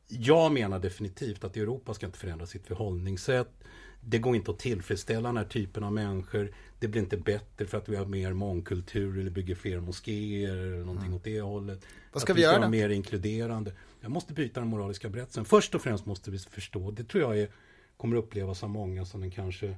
Jag 0.09 0.53
menar 0.53 0.79
definitivt 0.79 1.44
att 1.44 1.57
Europa 1.57 1.94
ska 1.94 2.07
inte 2.07 2.18
förändra 2.18 2.47
sitt 2.47 2.66
förhållningssätt. 2.66 3.64
Det 4.11 4.18
går 4.18 4.37
inte 4.37 4.51
att 4.51 4.59
tillfredsställa 4.59 5.29
den 5.29 5.37
här 5.37 5.44
typen 5.44 5.85
av 5.85 5.92
människor. 5.92 6.53
Det 6.79 6.88
blir 6.88 7.03
inte 7.03 7.16
bättre 7.16 7.66
för 7.66 7.79
att 7.79 7.88
vi 7.88 7.97
har 7.97 8.07
mer 8.07 8.33
mångkultur 8.33 9.18
eller 9.18 9.31
bygger 9.31 9.55
fler 9.55 9.81
moskéer 9.81 10.57
eller 10.57 10.79
någonting 10.79 11.07
mm. 11.07 11.16
åt 11.16 11.25
det 11.25 11.40
hållet. 11.40 11.87
Vad 12.12 12.23
ska 12.23 12.33
att 12.33 12.38
vi, 12.38 12.40
vi 12.40 12.44
ska 12.44 12.51
göra? 12.53 12.61
Vara 12.61 12.71
mer 12.71 12.88
inkluderande. 12.88 13.73
Jag 14.01 14.11
måste 14.11 14.33
byta 14.33 14.61
den 14.61 14.68
moraliska 14.68 15.09
berättelsen. 15.09 15.44
Först 15.44 15.75
och 15.75 15.83
främst 15.83 16.07
måste 16.07 16.31
vi 16.31 16.38
förstå, 16.38 16.90
det 16.90 17.05
tror 17.05 17.23
jag 17.23 17.38
är, 17.38 17.49
kommer 17.97 18.16
upplevas 18.16 18.62
av 18.62 18.71
många 18.71 19.05
som 19.05 19.21
den 19.21 19.31
kanske 19.31 19.77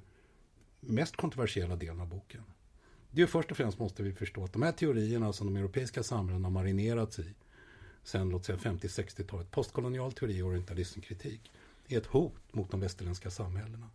mest 0.81 1.17
kontroversiella 1.17 1.77
delen 1.77 2.01
av 2.01 2.09
boken. 2.09 2.43
Det 3.11 3.23
är 3.23 3.27
först 3.27 3.51
och 3.51 3.57
främst 3.57 3.79
måste 3.79 4.03
vi 4.03 4.13
förstå 4.13 4.45
att 4.45 4.53
de 4.53 4.63
här 4.63 4.73
teorierna 4.73 5.33
som 5.33 5.47
de 5.47 5.57
europeiska 5.57 6.03
samhällena 6.03 6.49
har 6.49 6.53
marinerats 6.53 7.19
i 7.19 7.35
sen 8.03 8.29
låt 8.29 8.45
säga 8.45 8.59
50-60-talet, 8.59 9.51
postkolonial 9.51 10.13
teori 10.13 10.43
och 10.43 10.49
orientalismkritik, 10.49 11.53
är 11.89 11.99
ett 11.99 12.07
hot 12.07 12.53
mot 12.53 12.71
de 12.71 12.81
västerländska 12.81 13.31
samhällena. 13.31 13.91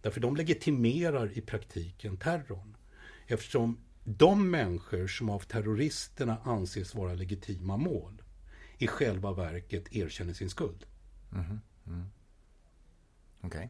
Därför 0.00 0.20
de 0.20 0.36
legitimerar 0.36 1.38
i 1.38 1.40
praktiken 1.40 2.16
terrorn. 2.16 2.76
Eftersom 3.26 3.78
de 4.04 4.50
människor 4.50 5.06
som 5.06 5.30
av 5.30 5.40
terroristerna 5.40 6.36
anses 6.44 6.94
vara 6.94 7.14
legitima 7.14 7.76
mål 7.76 8.22
i 8.78 8.86
själva 8.86 9.32
verket 9.32 9.96
erkänner 9.96 10.32
sin 10.32 10.50
skuld. 10.50 10.84
Mm. 11.32 11.60
Mm. 11.86 12.04
Okej. 13.40 13.48
Okay. 13.48 13.68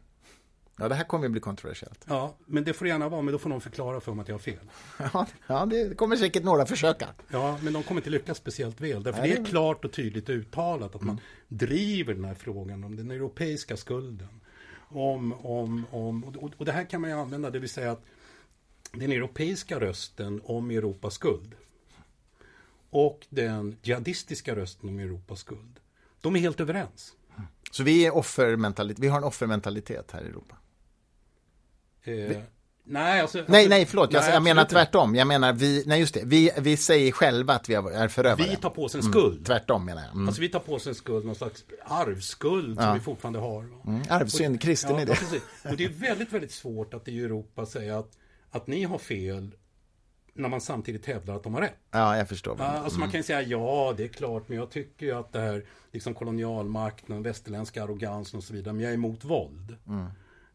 Ja, 0.79 0.89
det 0.89 0.95
här 0.95 1.03
kommer 1.03 1.25
att 1.25 1.31
bli 1.31 1.41
kontroversiellt. 1.41 2.05
Ja, 2.07 2.35
men 2.45 2.63
det 2.63 2.73
får 2.73 2.85
det 2.85 2.89
gärna 2.89 3.09
vara, 3.09 3.21
men 3.21 3.31
då 3.31 3.37
får 3.37 3.49
någon 3.49 3.61
förklara 3.61 3.99
för 3.99 4.13
mig 4.13 4.21
att 4.21 4.27
jag 4.27 4.35
har 4.35 4.39
fel. 4.39 4.71
Ja, 5.13 5.27
ja 5.47 5.65
det 5.65 5.97
kommer 5.97 6.15
säkert 6.15 6.43
några 6.43 6.65
försöka. 6.65 7.07
Ja, 7.31 7.59
men 7.61 7.73
de 7.73 7.83
kommer 7.83 8.01
inte 8.01 8.09
lyckas 8.09 8.37
speciellt 8.37 8.81
väl. 8.81 9.03
Därför 9.03 9.21
Nej, 9.21 9.29
det 9.29 9.37
är 9.37 9.45
klart 9.45 9.85
och 9.85 9.91
tydligt 9.91 10.29
uttalat 10.29 10.95
att 10.95 11.01
mm. 11.01 11.15
man 11.15 11.21
driver 11.47 12.13
den 12.13 12.25
här 12.25 12.33
frågan 12.33 12.83
om 12.83 12.95
den 12.95 13.11
europeiska 13.11 13.77
skulden. 13.77 14.41
Om, 14.91 15.33
om, 15.33 15.85
om, 15.91 16.23
och, 16.23 16.51
och 16.57 16.65
det 16.65 16.71
här 16.71 16.85
kan 16.85 17.01
man 17.01 17.09
ju 17.09 17.15
använda, 17.15 17.49
det 17.49 17.59
vill 17.59 17.69
säga 17.69 17.91
att 17.91 18.01
den 18.91 19.11
europeiska 19.11 19.79
rösten 19.79 20.41
om 20.43 20.71
Europas 20.71 21.13
skuld 21.13 21.55
och 22.89 23.27
den 23.29 23.77
jihadistiska 23.81 24.55
rösten 24.55 24.89
om 24.89 24.99
Europas 24.99 25.39
skuld. 25.39 25.79
De 26.21 26.35
är 26.35 26.39
helt 26.39 26.59
överens. 26.59 27.13
Så 27.71 27.83
vi, 27.83 28.05
är 28.05 28.15
offermentalitet, 28.15 28.99
vi 28.99 29.07
har 29.07 29.17
en 29.17 29.23
offermentalitet 29.23 30.11
här 30.11 30.21
i 30.21 30.25
Europa? 30.25 30.55
Eh, 32.03 32.37
nej, 32.89 33.21
alltså, 33.21 33.43
nej, 33.47 33.69
nej, 33.69 33.85
förlåt. 33.85 34.11
Nej, 34.11 34.21
jag, 34.25 34.35
jag 34.35 34.43
menar 34.43 34.65
tvärtom. 34.65 35.15
Jag 35.15 35.27
menar, 35.27 35.53
vi, 35.53 35.83
nej 35.85 35.99
just 35.99 36.13
det, 36.13 36.21
vi, 36.25 36.51
vi 36.57 36.77
säger 36.77 37.11
själva 37.11 37.53
att 37.53 37.69
vi 37.69 37.73
är 37.73 38.07
förövare. 38.07 38.47
Vi 38.49 38.55
tar 38.55 38.69
på 38.69 38.83
oss 38.83 38.95
en 38.95 39.01
mm, 39.01 39.11
skuld. 39.11 39.33
Mm, 39.33 39.43
tvärtom 39.43 39.85
menar 39.85 40.01
jag. 40.01 40.11
Mm. 40.11 40.27
Alltså 40.27 40.41
vi 40.41 40.49
tar 40.49 40.59
på 40.59 40.73
oss 40.73 40.87
en 40.87 40.95
skuld, 40.95 41.25
någon 41.25 41.35
slags 41.35 41.65
arvsskuld 41.85 42.77
ja. 42.77 42.83
som 42.83 42.93
vi 42.93 42.99
fortfarande 42.99 43.39
har. 43.39 43.63
Mm, 43.87 44.01
arvsynd, 44.09 44.61
kristen 44.61 44.95
ja, 44.95 45.01
idé. 45.01 45.13
och 45.69 45.77
det 45.77 45.85
är 45.85 45.89
väldigt, 45.89 46.33
väldigt 46.33 46.51
svårt 46.51 46.93
att 46.93 47.07
i 47.07 47.23
Europa 47.23 47.65
säga 47.65 47.99
att, 47.99 48.11
att 48.51 48.67
ni 48.67 48.83
har 48.83 48.97
fel 48.97 49.51
när 50.33 50.49
man 50.49 50.61
samtidigt 50.61 51.05
hävdar 51.05 51.35
att 51.35 51.43
de 51.43 51.53
har 51.53 51.61
rätt. 51.61 51.79
Ja, 51.91 52.17
jag 52.17 52.29
förstår. 52.29 52.55
Ja, 52.59 52.65
alltså 52.65 52.89
mm. 52.89 52.99
Man 52.99 53.11
kan 53.11 53.23
säga 53.23 53.41
ja, 53.41 53.93
det 53.97 54.03
är 54.03 54.07
klart, 54.07 54.49
men 54.49 54.57
jag 54.57 54.69
tycker 54.69 55.05
ju 55.05 55.11
att 55.11 55.33
det 55.33 55.39
här 55.39 55.65
liksom 55.91 56.13
kolonialmakten, 56.13 57.23
västerländska 57.23 57.83
arrogansen 57.83 58.37
och 58.37 58.43
så 58.43 58.53
vidare, 58.53 58.73
men 58.73 58.83
jag 58.83 58.89
är 58.89 58.95
emot 58.95 59.23
våld. 59.23 59.77
Mm. 59.87 60.07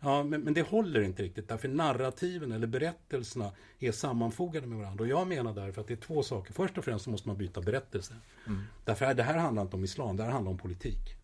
Ja, 0.05 0.23
men, 0.23 0.41
men, 0.41 0.55
det 0.55 0.63
håller 0.63 1.03
inte 1.03 1.23
riktigt 1.23 1.49
därför 1.49 1.69
narrativen 1.69 2.53
eller 2.53 2.67
berättelserna 2.67 3.53
är 3.79 3.93
sammanfogade 3.93 4.67
med 4.67 4.79
varandra. 4.79 5.05
Och 5.05 5.09
jag 5.09 5.29
menar 5.29 5.55
därför 5.55 5.81
att 5.81 5.87
det 5.87 5.95
är 5.95 5.97
två 5.97 6.23
saker. 6.23 6.53
Först 6.53 6.79
och 6.79 6.85
främst 6.85 7.05
så 7.05 7.11
måste 7.11 7.29
man 7.29 7.37
byta 7.37 7.61
berättelse. 7.61 8.15
Mm. 8.47 8.63
Därför 8.85 9.07
att 9.07 9.17
det 9.17 9.23
här 9.23 9.39
handlar 9.39 9.63
inte 9.63 9.77
om 9.77 9.85
islam, 9.85 10.17
det 10.17 10.23
här 10.23 10.31
handlar 10.31 10.53
om 10.53 10.59
politik. 10.59 11.17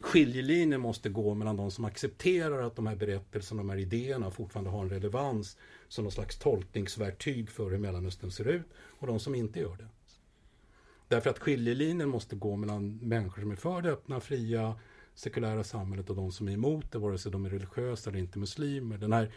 Skiljelinjen 0.00 0.80
måste 0.80 1.08
gå 1.08 1.34
mellan 1.34 1.56
de 1.56 1.70
som 1.70 1.84
accepterar 1.84 2.62
att 2.62 2.76
de 2.76 2.86
här 2.86 2.96
berättelserna, 2.96 3.62
de 3.62 3.70
här 3.70 3.76
idéerna 3.76 4.30
fortfarande 4.30 4.70
har 4.70 4.82
en 4.82 4.90
relevans 4.90 5.56
som 5.88 6.04
någon 6.04 6.12
slags 6.12 6.38
tolkningsverktyg 6.38 7.50
för 7.50 7.70
hur 7.70 7.78
Mellanöstern 7.78 8.30
ser 8.30 8.48
ut 8.48 8.66
och 8.74 9.06
de 9.06 9.20
som 9.20 9.34
inte 9.34 9.60
gör 9.60 9.76
det. 9.76 9.88
Därför 11.08 11.30
att 11.30 11.38
skiljelinjen 11.38 12.08
måste 12.08 12.36
gå 12.36 12.56
mellan 12.56 12.96
människor 12.96 13.42
som 13.42 13.50
är 13.50 13.56
för 13.56 13.82
det 13.82 13.90
öppna, 13.90 14.20
fria, 14.20 14.74
sekulära 15.14 15.64
samhället 15.64 16.10
och 16.10 16.16
de 16.16 16.32
som 16.32 16.48
är 16.48 16.52
emot 16.52 16.92
det, 16.92 16.98
vare 16.98 17.18
sig 17.18 17.32
de 17.32 17.46
är 17.46 17.50
religiösa 17.50 18.10
eller 18.10 18.18
inte 18.18 18.38
muslimer. 18.38 18.98
Den 18.98 19.12
här, 19.12 19.32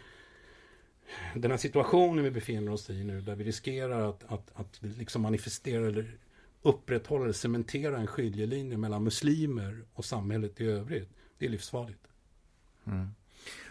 den 1.34 1.50
här 1.50 1.58
situationen 1.58 2.24
vi 2.24 2.30
befinner 2.30 2.72
oss 2.72 2.90
i 2.90 3.04
nu, 3.04 3.20
där 3.20 3.36
vi 3.36 3.44
riskerar 3.44 4.08
att, 4.08 4.24
att, 4.28 4.50
att 4.54 4.78
liksom 4.82 5.22
manifestera 5.22 5.86
eller 5.86 6.18
upprätthålla 6.62 7.24
eller 7.24 7.32
cementera 7.32 7.98
en 7.98 8.06
skiljelinje 8.06 8.76
mellan 8.76 9.04
muslimer 9.04 9.84
och 9.94 10.04
samhället 10.04 10.60
i 10.60 10.66
övrigt. 10.66 11.08
Det 11.38 11.46
är 11.46 11.50
livsfarligt. 11.50 12.06
Mm. 12.86 13.08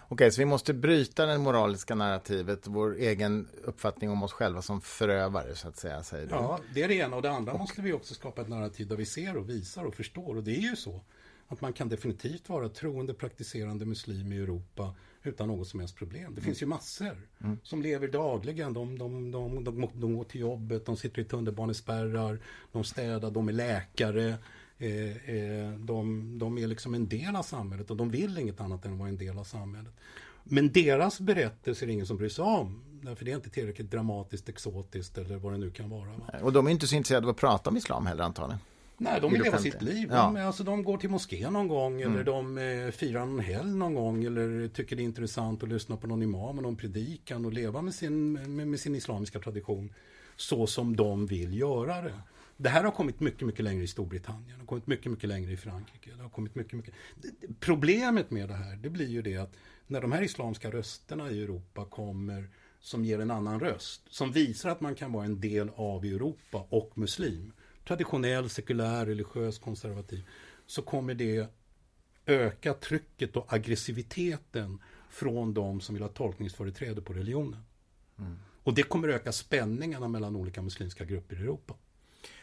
Okej, 0.08 0.14
okay, 0.14 0.32
så 0.32 0.42
vi 0.42 0.46
måste 0.46 0.74
bryta 0.74 1.26
det 1.26 1.38
moraliska 1.38 1.96
narrativet, 1.96 2.68
vår 2.68 2.96
egen 2.96 3.48
uppfattning 3.64 4.10
om 4.10 4.24
oss 4.24 4.34
själva 4.34 4.62
som 4.62 4.82
förövare, 4.82 5.56
så 5.56 5.68
att 5.68 5.78
säga, 5.78 6.04
säger. 6.04 6.28
Ja, 6.30 6.60
det 6.74 6.84
är 6.84 6.88
det 6.88 6.94
ena. 6.94 7.16
Och 7.16 7.22
det 7.22 7.32
andra 7.32 7.54
och... 7.54 7.60
måste 7.60 7.82
vi 7.82 7.94
också 7.94 8.14
skapa 8.14 8.42
ett 8.42 8.50
narrativ 8.50 8.88
där 8.88 8.96
vi 8.96 9.06
ser 9.06 9.38
och 9.38 9.50
visar 9.50 9.84
och 9.84 9.96
förstår. 9.96 10.38
Och 10.38 10.44
det 10.44 10.52
är 10.52 10.62
ju 10.62 10.76
så 10.76 11.02
att 11.48 11.62
man 11.62 11.74
kan 11.74 11.90
definitivt 11.90 12.50
vara 12.50 12.70
troende 12.70 13.14
praktiserande 13.14 13.86
muslim 13.86 14.34
i 14.34 14.38
Europa 14.38 14.96
utan 15.24 15.48
något 15.48 15.68
som 15.68 15.80
helst 15.80 15.96
problem. 15.96 16.22
Det 16.22 16.28
mm. 16.28 16.44
finns 16.44 16.62
ju 16.62 16.66
massor 16.66 17.28
mm. 17.44 17.60
som 17.64 17.82
lever 17.82 18.08
dagligen. 18.08 18.74
De, 18.74 18.98
de, 18.98 19.32
de, 19.32 19.64
de, 19.64 19.90
de 19.94 20.16
går 20.16 20.24
till 20.24 20.42
jobbet, 20.42 20.86
de 20.86 20.98
sitter 20.98 21.22
i 21.22 21.26
tunnelbanespärrar, 21.26 22.40
de 22.72 22.84
städar, 22.84 23.32
de 23.32 23.48
är 23.48 23.54
läkare. 23.54 24.38
Eh, 24.78 25.30
eh, 25.36 25.72
de, 25.72 26.40
de 26.40 26.58
är 26.58 26.68
liksom 26.68 26.94
en 26.94 27.08
del 27.08 27.36
av 27.36 27.44
samhället 27.44 27.92
och 27.92 27.98
de 27.98 28.10
vill 28.10 28.38
inget 28.38 28.62
annat 28.62 28.86
än 28.86 28.94
att 28.94 29.00
vara 29.00 29.10
en 29.10 29.18
del 29.18 29.38
av 29.38 29.44
samhället. 29.44 29.94
Men 30.44 30.72
deras 30.72 31.20
berättelse 31.20 31.86
är 31.86 31.88
det 31.88 31.94
ingen 31.94 32.06
som 32.06 32.18
bryr 32.18 32.30
sig 32.30 32.44
om. 32.44 32.84
Därför 33.02 33.26
det 33.26 33.32
är 33.32 33.36
inte 33.36 33.50
tillräckligt 33.50 33.92
dramatiskt, 33.92 34.50
exotiskt 34.50 35.18
eller 35.18 35.38
vad 35.38 35.54
det 35.54 35.58
nu 35.58 35.72
kan 35.72 35.90
vara. 35.90 36.10
Va? 36.10 36.40
Och 36.42 36.54
de 36.54 36.68
är 36.68 36.72
inte 36.72 36.88
så 36.88 36.96
intresserade 36.96 37.26
av 37.26 37.30
att 37.30 37.38
prata 37.38 37.70
om 37.70 37.78
islam 37.78 38.06
heller 38.06 38.24
antagligen. 38.24 38.60
Nej, 38.98 39.22
de 39.22 39.34
vill 39.34 39.42
leva 39.42 39.58
sitt 39.58 39.82
liv. 39.82 40.08
Ja. 40.12 40.32
De, 40.36 40.42
alltså, 40.42 40.64
de 40.64 40.84
går 40.84 40.98
till 40.98 41.10
moskén 41.10 41.54
någon 41.54 41.68
gång 41.68 42.02
mm. 42.02 42.14
eller 42.14 42.24
de 42.24 42.58
eh, 42.58 42.92
firar 42.92 43.22
en 43.22 43.40
helg 43.40 43.72
någon 43.72 43.94
gång 43.96 44.24
eller 44.24 44.68
tycker 44.68 44.96
det 44.96 45.02
är 45.02 45.04
intressant 45.04 45.64
att 45.64 45.70
lyssna 45.70 45.98
på 45.98 46.08
någon 46.08 46.24
imam 46.24 46.58
och 46.58 46.64
någon 46.64 46.76
predikan 46.76 47.46
och 47.46 47.54
leva 47.54 47.82
med 47.82 47.94
sin, 47.94 48.34
med, 48.56 48.68
med 48.68 48.80
sin 48.80 48.96
islamiska 48.96 49.40
tradition 49.40 49.94
så 50.36 50.68
som 50.68 50.96
de 50.96 51.26
vill 51.26 51.60
göra 51.60 52.02
det. 52.02 52.20
Det 52.58 52.70
här 52.70 52.84
har 52.84 52.92
kommit 52.92 53.20
mycket, 53.20 53.48
mycket 53.48 53.64
längre 53.66 53.84
i 53.84 53.88
Storbritannien. 53.88 54.54
Det 54.54 54.60
har 54.60 54.66
kommit 54.66 54.88
mycket, 54.88 55.12
mycket 55.12 55.30
längre 55.30 55.52
i 55.52 55.58
Frankrike. 55.58 56.12
Det 56.18 56.24
har 56.24 56.30
kommit 56.30 56.56
mycket, 56.56 56.74
mycket... 56.74 56.94
Problemet 57.60 58.32
med 58.32 58.50
det 58.50 58.54
här, 58.54 58.76
det 58.76 58.90
blir 58.90 59.08
ju 59.08 59.22
det 59.22 59.38
att 59.38 59.56
när 59.88 60.02
de 60.02 60.12
här 60.12 60.22
islamska 60.22 60.72
rösterna 60.72 61.32
i 61.32 61.44
Europa 61.44 61.86
kommer 61.86 62.50
som 62.80 63.06
ger 63.06 63.20
en 63.20 63.32
annan 63.32 63.60
röst, 63.60 64.02
som 64.10 64.32
visar 64.32 64.70
att 64.70 64.82
man 64.82 64.96
kan 64.96 65.12
vara 65.12 65.26
en 65.26 65.40
del 65.40 65.70
av 65.76 66.06
Europa 66.06 66.68
och 66.70 66.98
muslim, 66.98 67.54
traditionell, 67.88 68.50
sekulär, 68.50 69.06
religiös, 69.06 69.60
konservativ, 69.60 70.28
så 70.66 70.82
kommer 70.82 71.14
det 71.14 71.48
öka 72.26 72.74
trycket 72.74 73.36
och 73.36 73.54
aggressiviteten 73.54 74.82
från 75.10 75.54
de 75.54 75.82
som 75.82 75.96
vill 75.96 76.02
ha 76.02 76.10
tolkningsföreträde 76.10 77.02
på 77.02 77.14
religionen. 77.14 77.62
Mm. 78.20 78.38
Och 78.64 78.74
det 78.74 78.84
kommer 78.84 79.08
öka 79.08 79.32
spänningarna 79.32 80.08
mellan 80.08 80.36
olika 80.36 80.62
muslimska 80.62 81.06
grupper 81.06 81.36
i 81.36 81.40
Europa. 81.40 81.76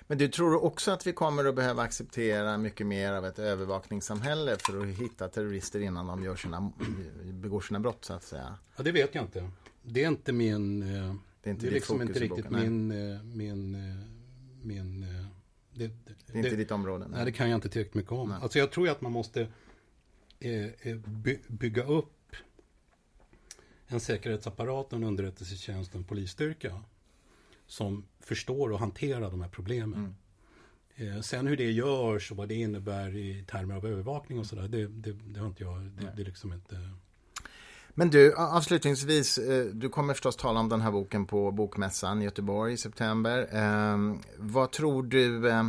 Men 0.06 0.18
du 0.18 0.28
tror 0.28 0.64
också 0.64 0.90
att 0.90 1.06
vi 1.06 1.12
kommer 1.12 1.44
att 1.44 1.54
behöva 1.54 1.82
acceptera 1.82 2.58
mycket 2.58 2.86
mer 2.86 3.12
av 3.12 3.26
ett 3.26 3.38
övervakningssamhälle 3.38 4.56
för 4.58 4.80
att 4.80 4.86
hitta 4.86 5.28
terrorister 5.28 5.80
innan 5.80 6.06
de 6.06 6.24
gör 6.24 6.36
sina, 6.36 6.72
begår 7.32 7.60
sina 7.60 7.80
brott 7.80 8.04
så 8.04 8.12
att 8.12 8.24
säga? 8.24 8.58
Ja, 8.76 8.82
det 8.82 8.92
vet 8.92 9.14
jag 9.14 9.24
inte. 9.24 9.50
Det 9.82 10.04
är 10.04 10.08
inte 10.08 10.32
min... 10.32 10.82
Eh, 10.82 11.14
det 11.42 11.50
är, 11.50 11.52
inte 11.52 11.66
det 11.66 11.70
är 11.70 11.74
liksom 11.74 12.02
inte 12.02 12.18
riktigt 12.18 12.50
min, 12.50 12.90
eh, 12.90 13.22
min, 13.22 13.74
eh, 13.74 14.11
min... 14.62 15.00
Det, 15.74 15.86
det, 15.86 15.92
det 16.26 16.38
är 16.38 16.44
inte 16.44 16.56
ditt 16.56 16.70
område? 16.70 17.04
Nej. 17.04 17.16
nej, 17.16 17.24
det 17.24 17.32
kan 17.32 17.50
jag 17.50 17.56
inte 17.56 17.68
tillräckligt 17.68 17.94
mycket 17.94 18.12
om. 18.12 18.28
Nej. 18.28 18.38
Alltså 18.42 18.58
jag 18.58 18.72
tror 18.72 18.88
att 18.88 19.00
man 19.00 19.12
måste 19.12 19.46
eh, 20.40 20.96
by, 20.96 21.38
bygga 21.48 21.84
upp 21.84 22.36
en 23.86 24.00
säkerhetsapparat, 24.00 24.92
en 24.92 25.04
underrättelsetjänst, 25.04 25.94
en 25.94 26.04
polisstyrka 26.04 26.82
som 27.66 28.04
förstår 28.20 28.72
och 28.72 28.78
hanterar 28.78 29.30
de 29.30 29.40
här 29.40 29.48
problemen. 29.48 30.16
Mm. 30.96 31.12
Eh, 31.12 31.20
sen 31.20 31.46
hur 31.46 31.56
det 31.56 31.70
görs 31.70 32.30
och 32.30 32.36
vad 32.36 32.48
det 32.48 32.54
innebär 32.54 33.16
i 33.16 33.44
termer 33.48 33.74
av 33.74 33.86
övervakning 33.86 34.38
och 34.38 34.46
sådär, 34.46 34.68
det, 34.68 34.86
det, 34.86 35.12
det, 35.12 35.40
har 35.40 35.46
inte 35.46 35.62
jag, 35.62 35.80
det, 35.82 36.12
det 36.16 36.22
är 36.22 36.26
liksom 36.26 36.52
inte... 36.52 36.76
Men 37.94 38.10
du, 38.10 38.34
avslutningsvis, 38.34 39.38
eh, 39.38 39.64
du 39.64 39.88
kommer 39.88 40.14
förstås 40.14 40.36
tala 40.36 40.60
om 40.60 40.68
den 40.68 40.80
här 40.80 40.90
boken 40.90 41.26
på 41.26 41.50
Bokmässan 41.50 42.22
i 42.22 42.24
Göteborg 42.24 42.72
i 42.72 42.76
september. 42.76 43.48
Eh, 43.52 44.16
vad 44.36 44.70
tror 44.70 45.02
du, 45.02 45.50
eh, 45.50 45.68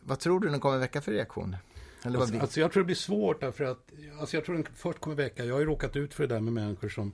vad 0.00 0.18
tror 0.18 0.40
du 0.40 0.48
den 0.48 0.60
kommer 0.60 0.78
väcka 0.78 1.00
för 1.00 1.12
reaktion? 1.12 1.56
Eller 2.02 2.18
alltså, 2.18 2.38
alltså, 2.38 2.60
jag 2.60 2.72
tror 2.72 2.82
det 2.82 2.86
blir 2.86 2.96
svårt 2.96 3.40
därför 3.40 3.64
att, 3.64 3.90
alltså 4.20 4.36
jag 4.36 4.44
tror 4.44 4.54
den 4.54 4.66
först 4.74 5.00
kommer 5.00 5.16
väcka, 5.16 5.44
jag 5.44 5.54
har 5.54 5.60
ju 5.60 5.66
råkat 5.66 5.96
ut 5.96 6.14
för 6.14 6.26
det 6.26 6.34
där 6.34 6.40
med 6.40 6.52
människor 6.52 6.88
som 6.88 7.12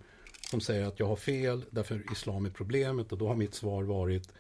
som 0.53 0.61
säger 0.61 0.86
att 0.86 1.01
jag 1.01 1.07
har 1.07 1.16
fel 1.16 1.64
därför 1.70 2.12
islam 2.12 2.47
är 2.47 2.51
problemet 2.51 3.12
och 3.12 3.18
då 3.18 3.28
har 3.28 3.34
mitt 3.34 3.55
svar 3.55 3.82
varit 3.82 4.32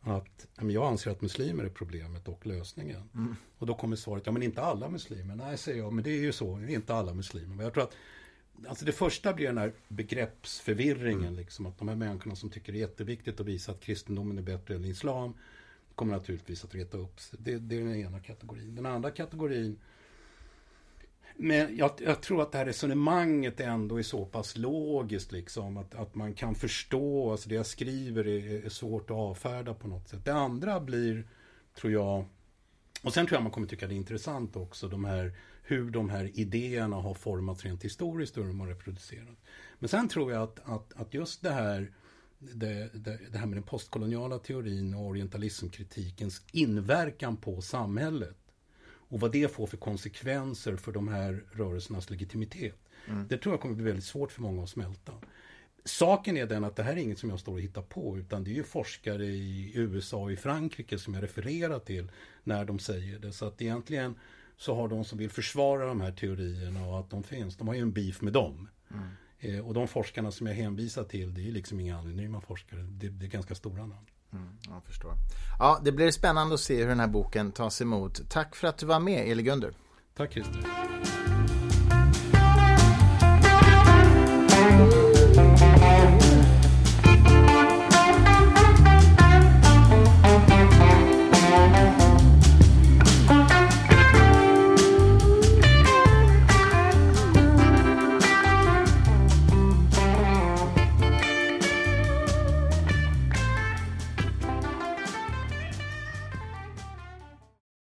att 0.00 0.46
jag 0.56 0.86
anser 0.86 1.10
att 1.10 1.20
muslimer 1.20 1.64
är 1.64 1.68
problemet 1.68 2.28
och 2.28 2.46
lösningen. 2.46 3.10
Mm. 3.14 3.36
Och 3.58 3.66
då 3.66 3.74
kommer 3.74 3.96
svaret, 3.96 4.22
ja 4.26 4.32
men 4.32 4.42
inte 4.42 4.62
alla 4.62 4.88
muslimer. 4.88 5.36
Nej, 5.36 5.58
säger 5.58 5.78
jag, 5.78 5.92
men 5.92 6.04
det 6.04 6.10
är 6.10 6.20
ju 6.20 6.32
så, 6.32 6.60
inte 6.60 6.94
alla 6.94 7.14
muslimer. 7.14 7.56
Men 7.56 7.64
jag 7.64 7.74
tror 7.74 7.84
att 7.84 7.94
Alltså 8.66 8.84
det 8.84 8.92
första 8.92 9.32
blir 9.32 9.46
den 9.46 9.58
här 9.58 9.72
begreppsförvirringen, 9.88 11.22
mm. 11.22 11.34
liksom, 11.34 11.66
att 11.66 11.78
de 11.78 11.88
här 11.88 11.96
människorna 11.96 12.36
som 12.36 12.50
tycker 12.50 12.72
det 12.72 12.78
är 12.78 12.80
jätteviktigt 12.80 13.40
att 13.40 13.46
visa 13.46 13.72
att 13.72 13.80
kristendomen 13.80 14.38
är 14.38 14.42
bättre 14.42 14.74
än 14.74 14.84
islam 14.84 15.34
kommer 15.94 16.12
naturligtvis 16.12 16.64
att 16.64 16.74
reta 16.74 16.98
upp 16.98 17.20
sig. 17.20 17.38
Det, 17.42 17.58
det 17.58 17.76
är 17.76 17.80
den 17.80 17.96
ena 17.96 18.20
kategorin. 18.20 18.74
Den 18.74 18.86
andra 18.86 19.10
kategorin 19.10 19.78
men 21.40 21.76
jag, 21.76 21.90
jag, 21.98 22.20
tror 22.20 22.42
att 22.42 22.52
det 22.52 22.58
här 22.58 22.64
resonemanget 22.64 23.60
ändå 23.60 23.98
är 23.98 24.02
så 24.02 24.24
pass 24.24 24.56
logiskt 24.56 25.32
liksom 25.32 25.76
att, 25.76 25.94
att 25.94 26.14
man 26.14 26.34
kan 26.34 26.54
förstå, 26.54 27.30
alltså 27.30 27.48
det 27.48 27.54
jag 27.54 27.66
skriver 27.66 28.26
är, 28.26 28.64
är 28.64 28.68
svårt 28.68 29.10
att 29.10 29.16
avfärda 29.16 29.74
på 29.74 29.88
något 29.88 30.08
sätt. 30.08 30.24
Det 30.24 30.32
andra 30.32 30.80
blir, 30.80 31.26
tror 31.74 31.92
jag, 31.92 32.24
och 33.02 33.14
sen 33.14 33.26
tror 33.26 33.36
jag 33.36 33.42
man 33.42 33.52
kommer 33.52 33.66
tycka 33.66 33.86
det 33.86 33.94
är 33.94 33.96
intressant 33.96 34.56
också, 34.56 34.88
de 34.88 35.04
här, 35.04 35.32
hur 35.62 35.90
de 35.90 36.10
här 36.10 36.30
idéerna 36.34 36.96
har 36.96 37.14
formats 37.14 37.64
rent 37.64 37.84
historiskt 37.84 38.36
och 38.36 38.42
hur 38.42 38.50
de 38.50 38.60
har 38.60 38.66
reproducerats. 38.66 39.40
Men 39.78 39.88
sen 39.88 40.08
tror 40.08 40.32
jag 40.32 40.42
att, 40.42 40.60
att, 40.64 40.92
att 40.96 41.14
just 41.14 41.42
det 41.42 41.50
här 41.50 41.92
det, 42.38 42.90
det, 42.94 43.18
det, 43.32 43.38
här 43.38 43.46
med 43.46 43.56
den 43.56 43.62
postkoloniala 43.62 44.38
teorin 44.38 44.94
och 44.94 45.06
orientalismkritikens 45.06 46.42
inverkan 46.52 47.36
på 47.36 47.60
samhället 47.60 48.36
och 49.08 49.20
vad 49.20 49.32
det 49.32 49.52
får 49.52 49.66
för 49.66 49.76
konsekvenser 49.76 50.76
för 50.76 50.92
de 50.92 51.08
här 51.08 51.44
rörelsernas 51.52 52.10
legitimitet. 52.10 52.78
Mm. 53.08 53.28
Det 53.28 53.38
tror 53.38 53.52
jag 53.52 53.60
kommer 53.60 53.74
bli 53.74 53.84
väldigt 53.84 54.04
svårt 54.04 54.32
för 54.32 54.42
många 54.42 54.62
att 54.62 54.70
smälta. 54.70 55.12
Saken 55.88 56.36
är 56.36 56.46
den 56.46 56.64
att 56.64 56.76
det 56.76 56.82
här 56.82 56.92
är 56.92 56.96
inget 56.96 57.18
som 57.18 57.30
jag 57.30 57.40
står 57.40 57.52
och 57.52 57.60
hittar 57.60 57.82
på 57.82 58.18
utan 58.18 58.44
det 58.44 58.50
är 58.50 58.54
ju 58.54 58.64
forskare 58.64 59.24
i 59.26 59.72
USA 59.74 60.16
och 60.16 60.32
i 60.32 60.36
Frankrike 60.36 60.98
som 60.98 61.14
jag 61.14 61.22
refererar 61.22 61.78
till 61.78 62.10
när 62.44 62.64
de 62.64 62.78
säger 62.78 63.18
det. 63.18 63.32
Så 63.32 63.46
att 63.46 63.62
egentligen 63.62 64.14
så 64.56 64.74
har 64.74 64.88
de 64.88 65.04
som 65.04 65.18
vill 65.18 65.30
försvara 65.30 65.86
de 65.86 66.00
här 66.00 66.12
teorierna 66.12 66.86
och 66.86 67.00
att 67.00 67.10
de 67.10 67.22
finns, 67.22 67.56
de 67.56 67.68
har 67.68 67.74
ju 67.74 67.80
en 67.80 67.92
beef 67.92 68.20
med 68.20 68.32
dem. 68.32 68.68
Mm. 68.90 69.08
Eh, 69.38 69.66
och 69.66 69.74
de 69.74 69.88
forskarna 69.88 70.30
som 70.30 70.46
jag 70.46 70.54
hänvisar 70.54 71.04
till, 71.04 71.34
det 71.34 71.48
är 71.48 71.52
liksom 71.52 71.80
inga 71.80 71.98
anonyma 71.98 72.40
forskare, 72.40 72.80
det, 72.80 73.08
det 73.08 73.26
är 73.26 73.30
ganska 73.30 73.54
stora 73.54 73.86
namn. 73.86 74.06
Mm, 74.32 74.48
jag 74.68 74.84
förstår. 74.84 75.12
Ja, 75.58 75.80
det 75.84 75.92
blir 75.92 76.10
spännande 76.10 76.54
att 76.54 76.60
se 76.60 76.80
hur 76.80 76.88
den 76.88 77.00
här 77.00 77.08
boken 77.08 77.52
tas 77.52 77.80
emot. 77.80 78.30
Tack 78.30 78.56
för 78.56 78.68
att 78.68 78.78
du 78.78 78.86
var 78.86 79.00
med, 79.00 79.28
Eli 79.28 79.42
Gunder. 79.42 79.72
Tack, 80.14 80.32
Christer. 80.32 80.64